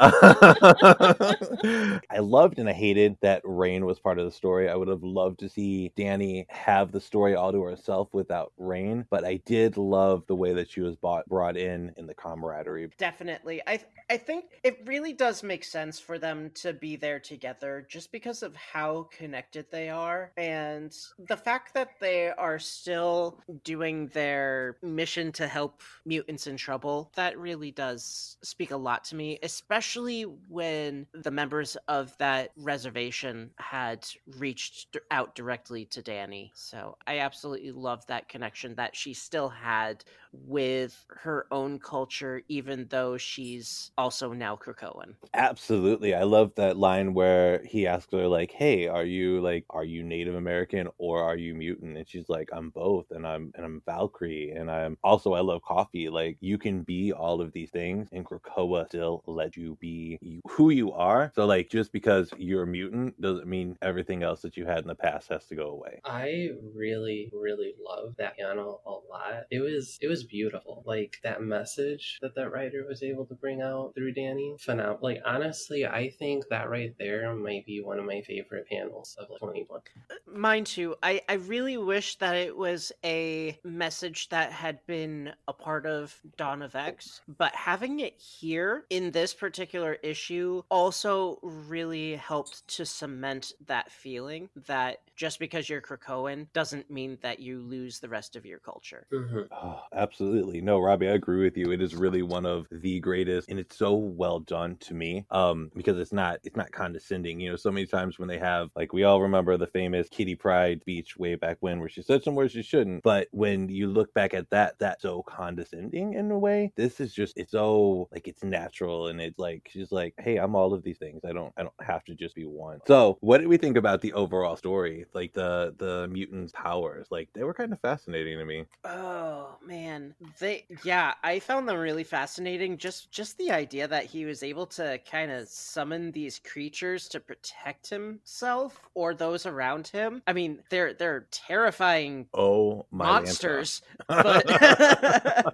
[0.00, 4.68] I loved and I hated that Rain was part of the story.
[4.68, 9.06] I would have loved to see Danny have the story all to herself without Rain,
[9.10, 12.90] but I did love the way that she was bought, brought in in the camaraderie.
[12.96, 13.60] Definitely.
[13.66, 13.80] I
[14.10, 18.42] I think it really does make sense for them to be there together just because
[18.42, 25.30] of how connected they are and the fact that they are still doing their mission
[25.32, 27.12] to help mutants in trouble.
[27.14, 33.50] That really does speak a lot to me, especially when the members of that reservation
[33.58, 34.06] had
[34.38, 36.52] reached out directly to Danny.
[36.54, 42.88] So I absolutely love that connection that she still had with her own culture, even
[42.88, 45.16] though she's also now Krakoan.
[45.34, 46.14] Absolutely.
[46.14, 50.02] I love that line where he asks her like, "Hey, are you like are you
[50.02, 53.82] Native American or are you mutant?" And she's like, "I'm both and I'm and I'm
[53.84, 56.08] Valkyrie and I'm also I love coffee.
[56.08, 60.40] Like you can be all of these things and Krakoa still let you be you,
[60.48, 61.30] who you are.
[61.34, 64.86] So like just because you're a mutant doesn't mean everything else that you had in
[64.88, 69.44] the past has to go away." I really, really love that panel a lot.
[69.50, 70.82] It was it was beautiful.
[70.86, 74.54] Like that message that that writer was able to bring out through Danny.
[74.58, 79.16] Phenom- like honestly, I think that right there might be one of my favorite panels
[79.18, 79.82] of like 2020.
[80.10, 80.94] Uh, mine too.
[81.02, 86.14] I, I really wish that it was a message that had been a part of
[86.36, 92.84] Dawn of X, but having it here in this particular issue also really helped to
[92.84, 98.36] cement that feeling that just because you're Krakoan doesn't mean that you lose the rest
[98.36, 99.06] of your culture.
[99.12, 100.62] Oh, absolutely.
[100.62, 101.70] No, Robbie, I agree with you.
[101.70, 105.26] It is really one of the greatest and it's so well done to me.
[105.30, 107.40] Um, because it's not it's not condescending.
[107.40, 110.34] You know, so many times when they have like we all remember the famous Kitty
[110.34, 113.02] Pryde speech way back when where she said some words she shouldn't.
[113.02, 116.72] But when you look back at that, that's so condescending in a way.
[116.76, 120.54] This is just it's so like it's natural and it's like she's like, Hey, I'm
[120.54, 121.20] all of these things.
[121.24, 122.78] I don't I don't have to just be one.
[122.86, 125.04] So what did we think about the overall story?
[125.12, 127.08] Like the the mutants' powers?
[127.10, 128.64] Like they were kind of fascinating to me.
[128.84, 129.97] Oh man,
[130.38, 132.78] they yeah, I found them really fascinating.
[132.78, 137.20] Just just the idea that he was able to kind of summon these creatures to
[137.20, 140.22] protect himself or those around him.
[140.26, 144.46] I mean, they're they're terrifying Oh my monsters, but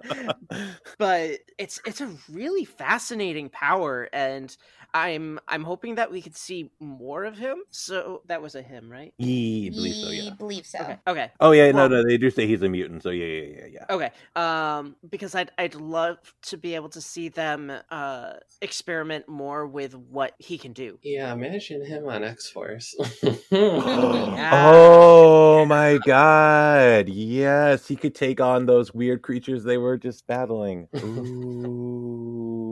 [0.97, 4.55] but it's it's a really fascinating power and
[4.95, 7.57] I'm I'm hoping that we could see more of him.
[7.69, 9.13] So that was a him, right?
[9.17, 10.29] Ye believe so, yeah.
[10.37, 10.79] believe so.
[10.79, 10.97] Okay.
[11.05, 11.31] Okay.
[11.41, 13.65] Oh yeah, Well- no, no, they do say he's a mutant, so yeah, yeah, yeah,
[13.73, 13.85] yeah.
[13.89, 14.09] Okay.
[14.37, 19.95] Um because I'd I'd love to be able to see them uh experiment more with
[19.95, 20.97] what he can do.
[21.03, 22.95] Yeah, imagine him on X Force.
[23.51, 27.09] Oh my god.
[27.09, 30.87] Yes, he could take on those weird creatures they were just battling.
[30.95, 32.64] Ooh.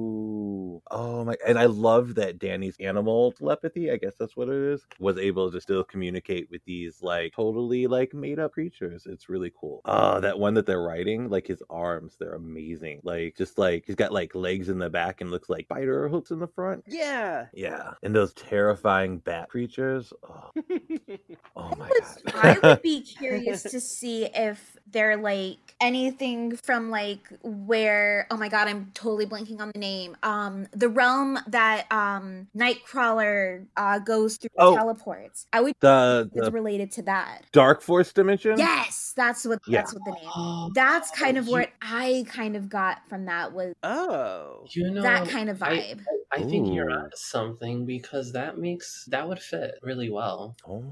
[0.91, 4.85] Oh my and I love that Danny's animal telepathy, I guess that's what it is,
[4.99, 9.05] was able to still communicate with these like totally like made up creatures.
[9.05, 9.81] It's really cool.
[9.85, 13.01] Oh, that one that they're riding, like his arms, they're amazing.
[13.03, 16.31] Like just like he's got like legs in the back and looks like spider hooks
[16.31, 16.83] in the front.
[16.87, 17.47] Yeah.
[17.53, 17.91] Yeah.
[18.03, 20.13] And those terrifying bat creatures.
[20.27, 20.49] Oh,
[21.55, 21.89] oh my
[22.33, 28.47] I would be curious to see if they're like anything from like where oh my
[28.47, 34.37] god I'm totally blanking on the name um the realm that um Nightcrawler uh goes
[34.37, 34.75] through Oh.
[34.75, 38.57] teleports I would The- it's the- related to that Dark Force dimension?
[38.57, 39.81] yes that's what Yeah.
[39.81, 43.73] that's what the name that's kind of what I kind of got from that was
[43.83, 46.01] oh You know that kind of I- vibe
[46.35, 50.55] I, think you're on something because that makes that would fit really well.
[50.67, 50.83] Oh,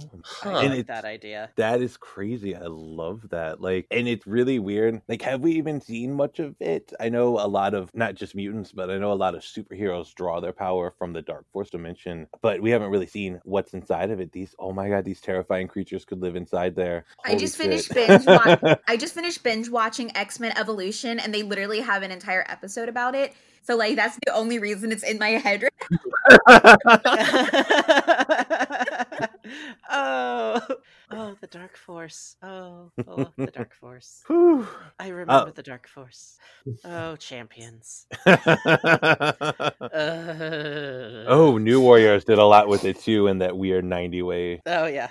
[0.44, 1.50] I And like that idea.
[1.56, 2.56] That is crazy.
[2.56, 3.60] I love that.
[3.60, 5.02] Like, and it's really weird.
[5.08, 6.94] Like, have we even seen much of it?
[7.00, 10.14] I know a lot of not just mutants, but I know a lot of superheroes
[10.14, 14.12] draw their power from the Dark Force dimension, but we haven't really seen what's inside
[14.12, 14.32] of it.
[14.32, 17.06] These, oh my god, these terrifying creatures could live inside there.
[17.26, 17.66] I just shit.
[17.66, 22.12] finished binge wa- I just finished binge watching X-Men Evolution and they literally have an
[22.12, 23.34] entire episode about it.
[23.64, 25.64] So like that's the only reason it's in my head.
[25.64, 25.72] right
[29.92, 30.62] oh,
[31.12, 32.36] oh, the Dark Force.
[32.44, 34.24] Oh, oh, the Dark Force.
[34.28, 34.68] Whew.
[35.00, 35.52] I remember Oh.
[35.54, 36.38] the Dark Force.
[36.86, 38.06] Oh, champions.
[38.26, 38.38] Uh,
[41.28, 44.62] oh, New Warriors did a lot with it too in that weird 90 way.
[44.66, 45.10] Oh yeah.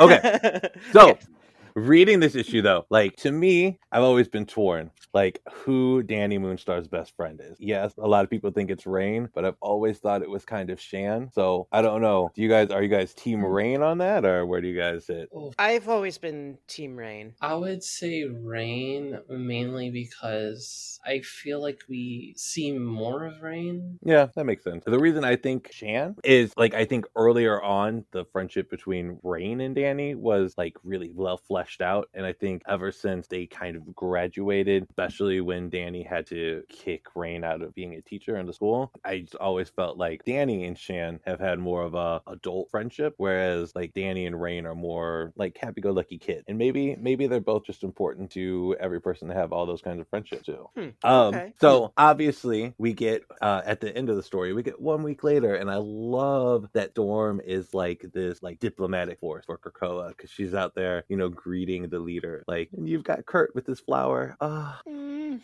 [0.00, 0.70] Okay.
[0.92, 1.18] So,
[1.76, 4.90] reading this issue though, like to me, I've always been torn.
[5.12, 7.56] Like who Danny Moonstar's best friend is.
[7.60, 10.70] Yes, a lot of people think it's Rain, but I've always thought it was kind
[10.70, 11.30] of Shan.
[11.32, 12.32] So I don't know.
[12.34, 13.46] Do you guys are you guys team hmm.
[13.46, 15.30] Rain on that or where do you guys sit?
[15.58, 17.34] I've always been Team Rain.
[17.40, 23.98] I would say Rain mainly because I feel like we see more of Rain.
[24.04, 24.84] Yeah, that makes sense.
[24.84, 29.60] The reason I think Shan is like I think earlier on the friendship between Rain
[29.60, 33.76] and Danny was like really well fleshed out, and I think ever since they kind
[33.76, 38.46] of graduated, especially when Danny had to kick Rain out of being a teacher in
[38.46, 42.22] the school, I just always felt like Danny and Shan have had more of a
[42.26, 47.26] adult friendship, whereas like Danny and Rain are more like happy-go-lucky kid, and maybe maybe
[47.26, 50.68] they're both just important to every person to have all those kinds of friendships too.
[50.76, 51.52] Hmm, Um, okay.
[51.60, 55.24] so obviously we get uh, at the end of the story, we get one week
[55.24, 60.30] later, and I love that Storm is like this like diplomatic force for Krakoa because
[60.30, 62.44] she's out there, you know, greeting the leader.
[62.48, 64.36] Like, and you've got Kurt with this flower.
[64.40, 65.40] Ah, Mm.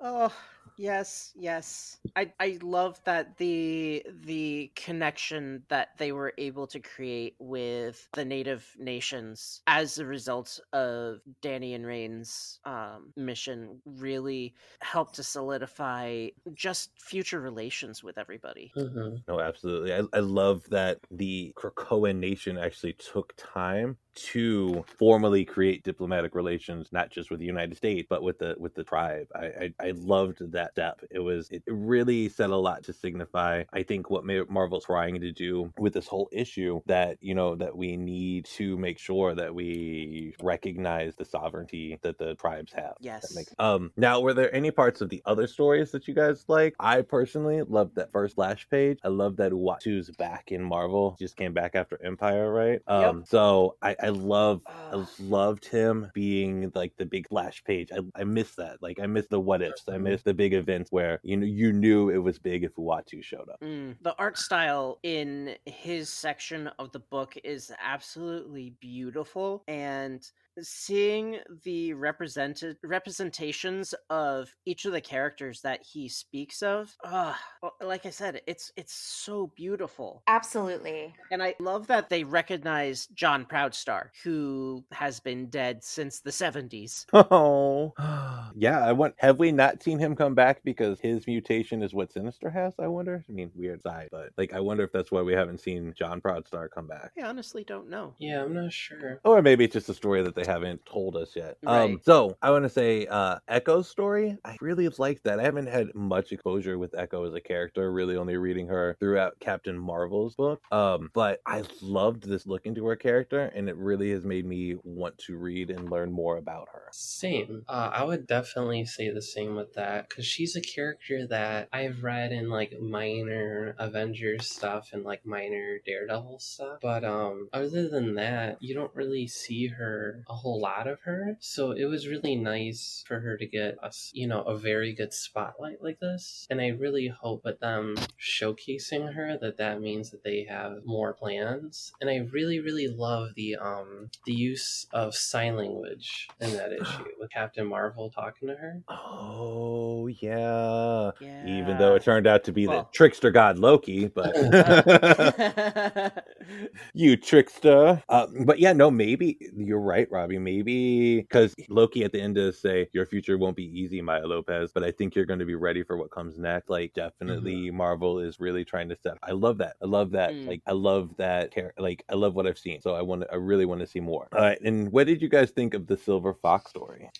[0.00, 0.32] Oh
[0.80, 1.98] yes, yes.
[2.16, 8.24] I I love that the the connection that they were able to create with the
[8.24, 16.28] native nations as a result of Danny and Rain's um, mission really helped to solidify
[16.54, 18.72] just future relations with everybody.
[18.76, 19.16] Mm-hmm.
[19.28, 19.92] No, absolutely.
[19.94, 26.88] I, I love that the Krakoa nation actually took time to formally create diplomatic relations,
[26.92, 29.26] not just with the United States, but with the with the tribe.
[29.34, 31.00] I I, I loved that step.
[31.10, 33.64] It was it really said a lot to signify.
[33.72, 37.76] I think what Marvel's trying to do with this whole issue that you know that
[37.76, 42.94] we need to make sure that we recognize the sovereignty that the tribes have.
[43.00, 43.34] Yes.
[43.34, 46.74] Makes um now were there any parts of the other stories that you guys like?
[46.80, 48.98] I personally loved that first splash page.
[49.04, 51.16] I love that Uatu's back in Marvel.
[51.18, 52.80] Just came back after Empyre, right?
[52.86, 57.90] Um so I, I love I loved him being like the big flash page.
[57.92, 58.82] I, I miss that.
[58.82, 59.84] Like I miss the what ifs.
[59.88, 63.22] I miss the big events where you know you knew it was big if Uatu
[63.22, 63.60] showed up.
[63.62, 63.96] Mm.
[64.02, 70.26] The art style in his section of the book is absolutely beautiful, and
[70.62, 77.34] seeing the represented representations of each of the characters that he speaks of, uh,
[77.82, 80.22] like I said, it's it's so beautiful.
[80.26, 81.14] Absolutely.
[81.30, 87.06] And I love that they recognize John Proudstar, who has been dead since the 70s.
[87.32, 87.92] Oh,
[88.56, 88.84] yeah.
[88.84, 89.14] I want.
[89.18, 92.74] Have we not seen him come back because his mutation is what Sinister has?
[92.78, 93.24] I wonder.
[93.28, 96.20] I mean, weird side, but like, I wonder if that's why we haven't seen John
[96.20, 97.12] Proudstar come back.
[97.18, 98.14] I honestly don't know.
[98.18, 99.20] Yeah, I'm not sure.
[99.24, 101.56] Or maybe it's just a story that they haven't told us yet.
[101.66, 104.36] Um, so I want to say, uh, Echo's story.
[104.44, 105.40] I really liked that.
[105.40, 107.92] I haven't had much exposure with Echo as a character.
[107.92, 110.60] Really, only reading her throughout Captain Marvel's book.
[110.72, 114.76] Um, but I loved this look into her character, and it really has made me
[114.84, 116.88] want to read and learn more about her.
[116.92, 117.64] Same.
[117.68, 122.02] Uh, I would definitely say the same with that because she's a character that I've
[122.02, 126.78] read in like minor Avengers stuff and like minor Daredevil stuff.
[126.82, 131.36] But um, other than that, you don't really see her a whole lot of her.
[131.40, 135.12] So it was really nice for her to get us, you know, a very good
[135.12, 136.46] spotlight like this.
[136.48, 141.12] And I really hope with them showcasing her that that means that they have more
[141.12, 141.92] plans.
[142.00, 147.04] And I really, really love the um the use of sign language in that issue
[147.18, 148.82] with Captain Marvel talking to her.
[148.88, 151.10] Oh yeah.
[151.20, 151.46] Yeah.
[151.46, 154.36] Even though it turned out to be the trickster god Loki, but
[156.94, 158.02] you trickster.
[158.08, 160.38] Uh, but yeah, no, maybe you're right, Robbie.
[160.38, 164.72] Maybe because Loki at the end does say your future won't be easy, Maya Lopez.
[164.72, 166.70] But I think you're going to be ready for what comes next.
[166.70, 169.18] Like definitely, Marvel is really trying to set.
[169.22, 169.76] I love that.
[169.82, 170.32] I love that.
[170.32, 170.46] Mm.
[170.46, 171.54] Like I love that.
[171.54, 172.80] Char- like I love what I've seen.
[172.80, 173.22] So I want.
[173.22, 174.28] to I really want to see more.
[174.32, 174.60] All right.
[174.60, 177.10] And what did you guys think of the Silver Fox story?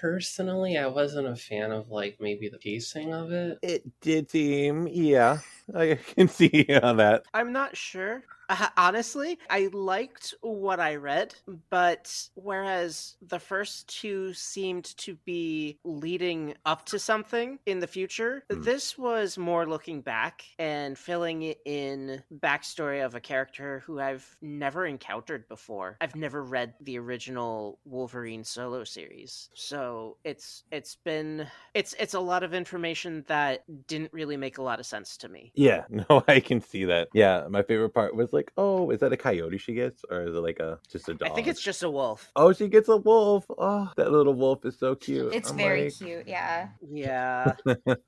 [0.00, 3.58] Personally, I wasn't a fan of like maybe the pacing of it.
[3.62, 5.38] It did seem, yeah,
[5.74, 7.24] I can see on that.
[7.34, 8.22] I'm not sure.
[8.50, 11.36] Uh, honestly, I liked what I read,
[11.70, 18.42] but whereas the first two seemed to be leading up to something in the future,
[18.50, 18.62] Hmm.
[18.62, 24.84] this was more looking back and filling in backstory of a character who I've never
[24.84, 25.96] encountered before.
[26.00, 29.48] I've never read the original Wolverine solo series.
[29.54, 34.62] So it's it's been it's it's a lot of information that didn't really make a
[34.62, 35.52] lot of sense to me.
[35.54, 37.08] Yeah, no, I can see that.
[37.14, 40.22] Yeah, my favorite part was like like, oh, is that a coyote she gets, or
[40.22, 41.30] is it like a just a dog?
[41.30, 42.30] I think it's just a wolf.
[42.36, 43.44] Oh, she gets a wolf.
[43.58, 45.34] Oh, that little wolf is so cute.
[45.34, 46.68] It's I'm very like- cute, yeah.
[46.90, 47.52] Yeah.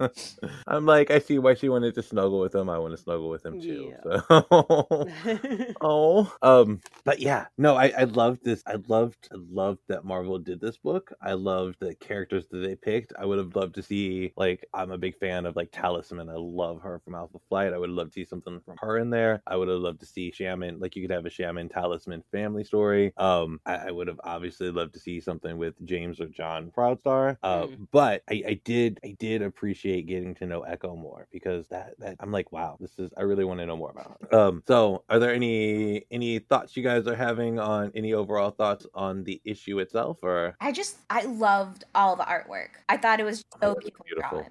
[0.67, 2.71] I'm like, I see why she wanted to snuggle with him.
[2.71, 3.93] I want to snuggle with him too.
[4.03, 5.09] So.
[5.83, 8.63] oh, um, but yeah, no, I, I loved this.
[8.67, 11.13] I loved, I loved that Marvel did this book.
[11.21, 13.13] I loved the characters that they picked.
[13.19, 16.31] I would have loved to see, like, I'm a big fan of like Talisman.
[16.31, 17.75] I love her from Alpha Flight.
[17.75, 19.43] I would love to see something from her in there.
[19.47, 22.65] I would have loved to see Shaman, like, you could have a Shaman Talisman family
[22.65, 23.13] story.
[23.17, 27.37] Um, I, I would have obviously loved to see something with James or John Proudstar.
[27.43, 31.99] Uh, but I, I did, I did appreciate getting to know Echo more because that,
[31.99, 34.39] that I'm like, wow, this is, I really want to know more about her.
[34.39, 38.87] Um, so are there any, any thoughts you guys are having on any overall thoughts
[38.95, 40.57] on the issue itself or?
[40.61, 42.69] I just I loved all the artwork.
[42.89, 44.47] I thought it was so beautiful, beautiful.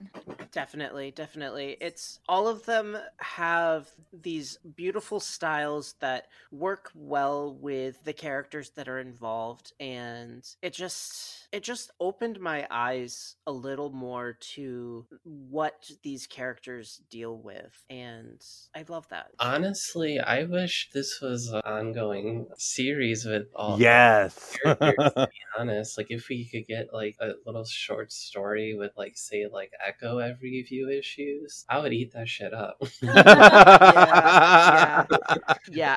[0.51, 1.77] Definitely, definitely.
[1.79, 5.60] It's all of them have these beautiful styles
[5.99, 12.39] that work well with the characters that are involved and it just it just opened
[12.39, 18.41] my eyes a little more to what these characters deal with and
[18.75, 19.27] I love that.
[19.39, 24.57] Honestly, I wish this was an ongoing series with all Yes.
[24.63, 25.13] characters.
[25.13, 29.13] to be honest, like if we could get like a little short story with like
[29.17, 32.81] say like Echo every few issues, I would eat that shit up.
[33.01, 33.15] yeah,
[34.71, 35.05] yeah,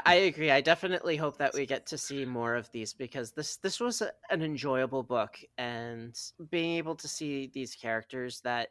[0.05, 0.51] I agree.
[0.51, 4.02] I definitely hope that we get to see more of these because this this was
[4.02, 6.18] a, an enjoyable book, and
[6.51, 8.70] being able to see these characters that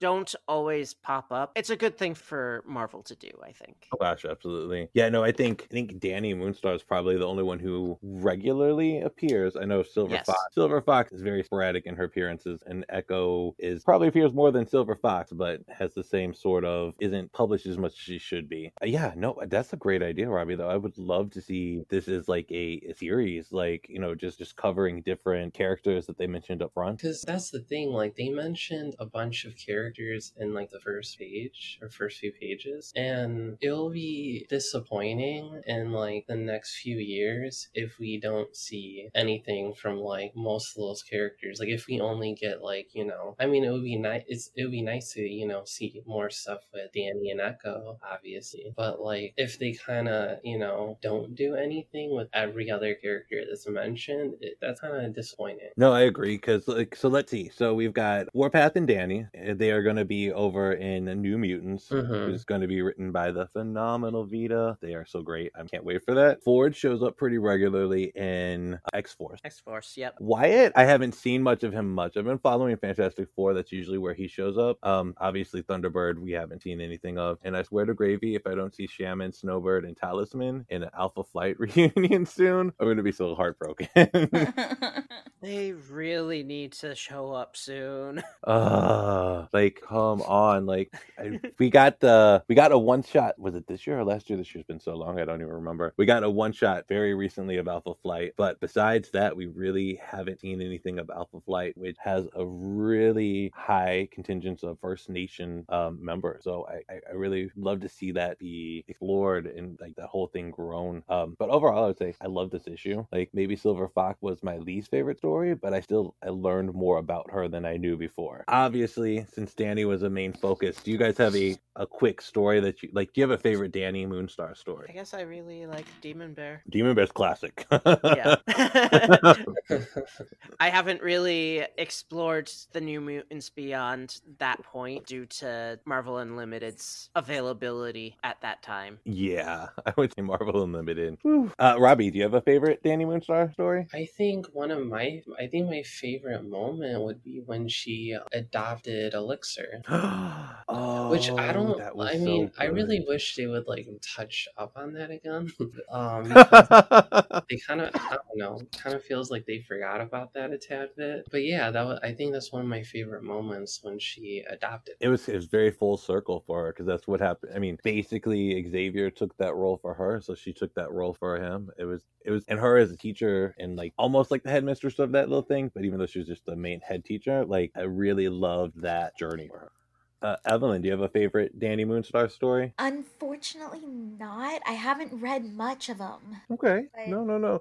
[0.00, 3.30] don't always pop up, it's a good thing for Marvel to do.
[3.44, 3.86] I think.
[3.92, 4.88] Oh gosh, absolutely.
[4.94, 9.00] Yeah, no, I think I think Danny Moonstar is probably the only one who regularly
[9.00, 9.56] appears.
[9.56, 10.26] I know Silver Yes.
[10.26, 10.38] Fox.
[10.52, 14.66] Silver Fox is very sporadic in her appearances, and Echo is probably appears more than
[14.66, 18.48] Silver Fox, but has the same sort of isn't published as much as she should
[18.48, 18.72] be.
[18.82, 20.56] Uh, yeah, no, that's a great idea, Robbie.
[20.56, 24.14] Though I would love to see this is like a, a series, like you know,
[24.14, 26.98] just just covering different characters that they mentioned up front.
[26.98, 31.18] Because that's the thing, like they mentioned a bunch of characters in like the first
[31.18, 37.68] page or first few pages, and it'll be disappointing in like the next few years
[37.74, 41.58] if we don't see anything from like most of those characters.
[41.60, 44.50] Like if we only get like you know, I mean, it would be nice.
[44.56, 48.72] It would be nice to you know see more stuff with Danny and Echo, obviously,
[48.76, 53.42] but like if they kind of you know don't do anything with every other character
[53.48, 55.70] that's mentioned, it, that's kind of disappointing.
[55.76, 56.36] No, I agree.
[56.36, 57.50] Because like, so let's see.
[57.54, 59.26] So we've got Warpath and Danny.
[59.58, 62.04] They are going to be over in New Mutants, which
[62.34, 64.78] is going to be written by the phenomenal Vita.
[64.80, 65.50] They are so great.
[65.58, 66.42] I can't wait for that.
[66.44, 69.40] Forge shows up pretty regularly in X Force.
[69.44, 69.96] X Force.
[69.96, 70.16] Yep.
[70.20, 72.16] Wyatt, I haven't seen much of him much.
[72.16, 73.52] I've been following Fantastic Four.
[73.52, 74.78] That's usually where he shows up.
[74.86, 77.38] Um, obviously Thunderbird, we haven't seen anything of.
[77.42, 80.90] And I swear to gravy, if I don't see Shaman, Snowbird, and Talisman in an
[80.96, 83.88] Alpha Flight reunion soon, I'm gonna be so heartbroken.
[85.40, 88.22] They really need to show up soon.
[88.42, 93.38] Uh like come on, like I, we got the we got a one shot.
[93.38, 94.36] Was it this year or last year?
[94.36, 95.94] This year's been so long, I don't even remember.
[95.96, 100.00] We got a one shot very recently of Alpha Flight, but besides that, we really
[100.02, 105.64] haven't seen anything of Alpha Flight, which has a really high contingent of First Nation
[105.68, 106.44] um, members.
[106.44, 110.50] So I, I, really love to see that be explored and like the whole thing
[110.50, 111.02] grown.
[111.08, 113.04] Um, but overall, I would say I love this issue.
[113.12, 116.98] Like maybe Silver Fox was my least favorite story, but I still I learned more
[116.98, 118.44] about her than I knew before.
[118.48, 122.58] Obviously, since Danny was a main focus, do you guys have a a quick story
[122.58, 123.12] that you like?
[123.12, 124.88] Do you have a favorite Danny Moonstar story?
[124.88, 126.64] I guess I really like Demon Bear.
[126.68, 127.64] Demon Bear's classic.
[127.70, 128.34] Yeah.
[130.60, 138.16] I haven't really explored the New Mutants beyond that point due to Marvel Unlimited's availability
[138.24, 138.98] at that time.
[139.04, 141.16] yeah, I would say Marvel Unlimited.
[141.58, 143.86] Uh, Robbie, do you have a favorite Danny Moonstar story?
[143.94, 149.14] I think one of my I think my favorite moment would be when she adopted
[149.28, 149.82] Elixir.
[149.88, 153.86] oh, Which I don't that was I so mean, I really wish they would like
[154.16, 155.52] touch up on that again.
[155.90, 156.24] um
[157.48, 160.58] they kind of I don't know, kind of feels like they forgot about that a
[160.58, 161.28] tad bit.
[161.30, 164.94] But yeah, that was I think that's one of my favorite moments when she adopted.
[165.00, 167.52] it was it was very full circle for her because that's what happened.
[167.54, 171.36] I mean, basically Xavier took that role for her, so she took that role for
[171.38, 171.70] him.
[171.78, 174.98] It was it was and her as a teacher and like almost like the headmistress
[174.98, 177.72] of that little thing, but even though she was just the main head teacher, like
[177.76, 179.72] I really loved that journey for her.
[180.20, 182.72] Uh, Evelyn, do you have a favorite Danny Moonstar story?
[182.80, 184.60] Unfortunately, not.
[184.66, 186.38] I haven't read much of them.
[186.50, 187.60] Okay, But- no, no, no.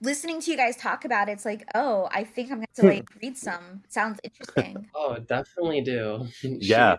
[0.00, 2.86] Listening to you guys talk about it, it's like, oh, I think I'm going to
[2.86, 3.82] like read some.
[3.88, 4.86] Sounds interesting.
[4.94, 6.26] Oh, definitely do.
[6.34, 6.98] She- Yeah.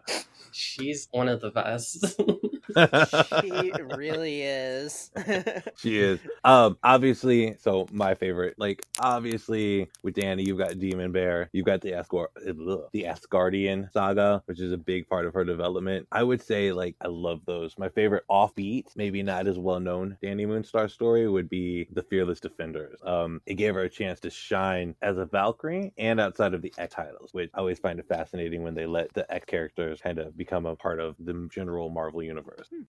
[0.52, 2.20] she's one of the best.
[3.42, 5.12] she really is.
[5.78, 6.20] she is.
[6.44, 11.82] Um, obviously, so my favorite, like obviously with Danny, you've got Demon Bear, you've got
[11.82, 16.08] the Asgard, the Asgardian saga, which is a big part of her development.
[16.12, 17.78] I would say like I love those.
[17.78, 22.40] My favorite offbeat, maybe not as well known Danny Moonstar story would be the Fearless
[22.40, 23.00] Defenders.
[23.06, 26.74] Um, it gave her a chance to shine as a Valkyrie and outside of the
[26.78, 30.20] X titles, which I always find it fascinating when they let the X characters kind
[30.20, 32.63] of become a part of the general Marvel universe.
[32.70, 32.84] Hmm.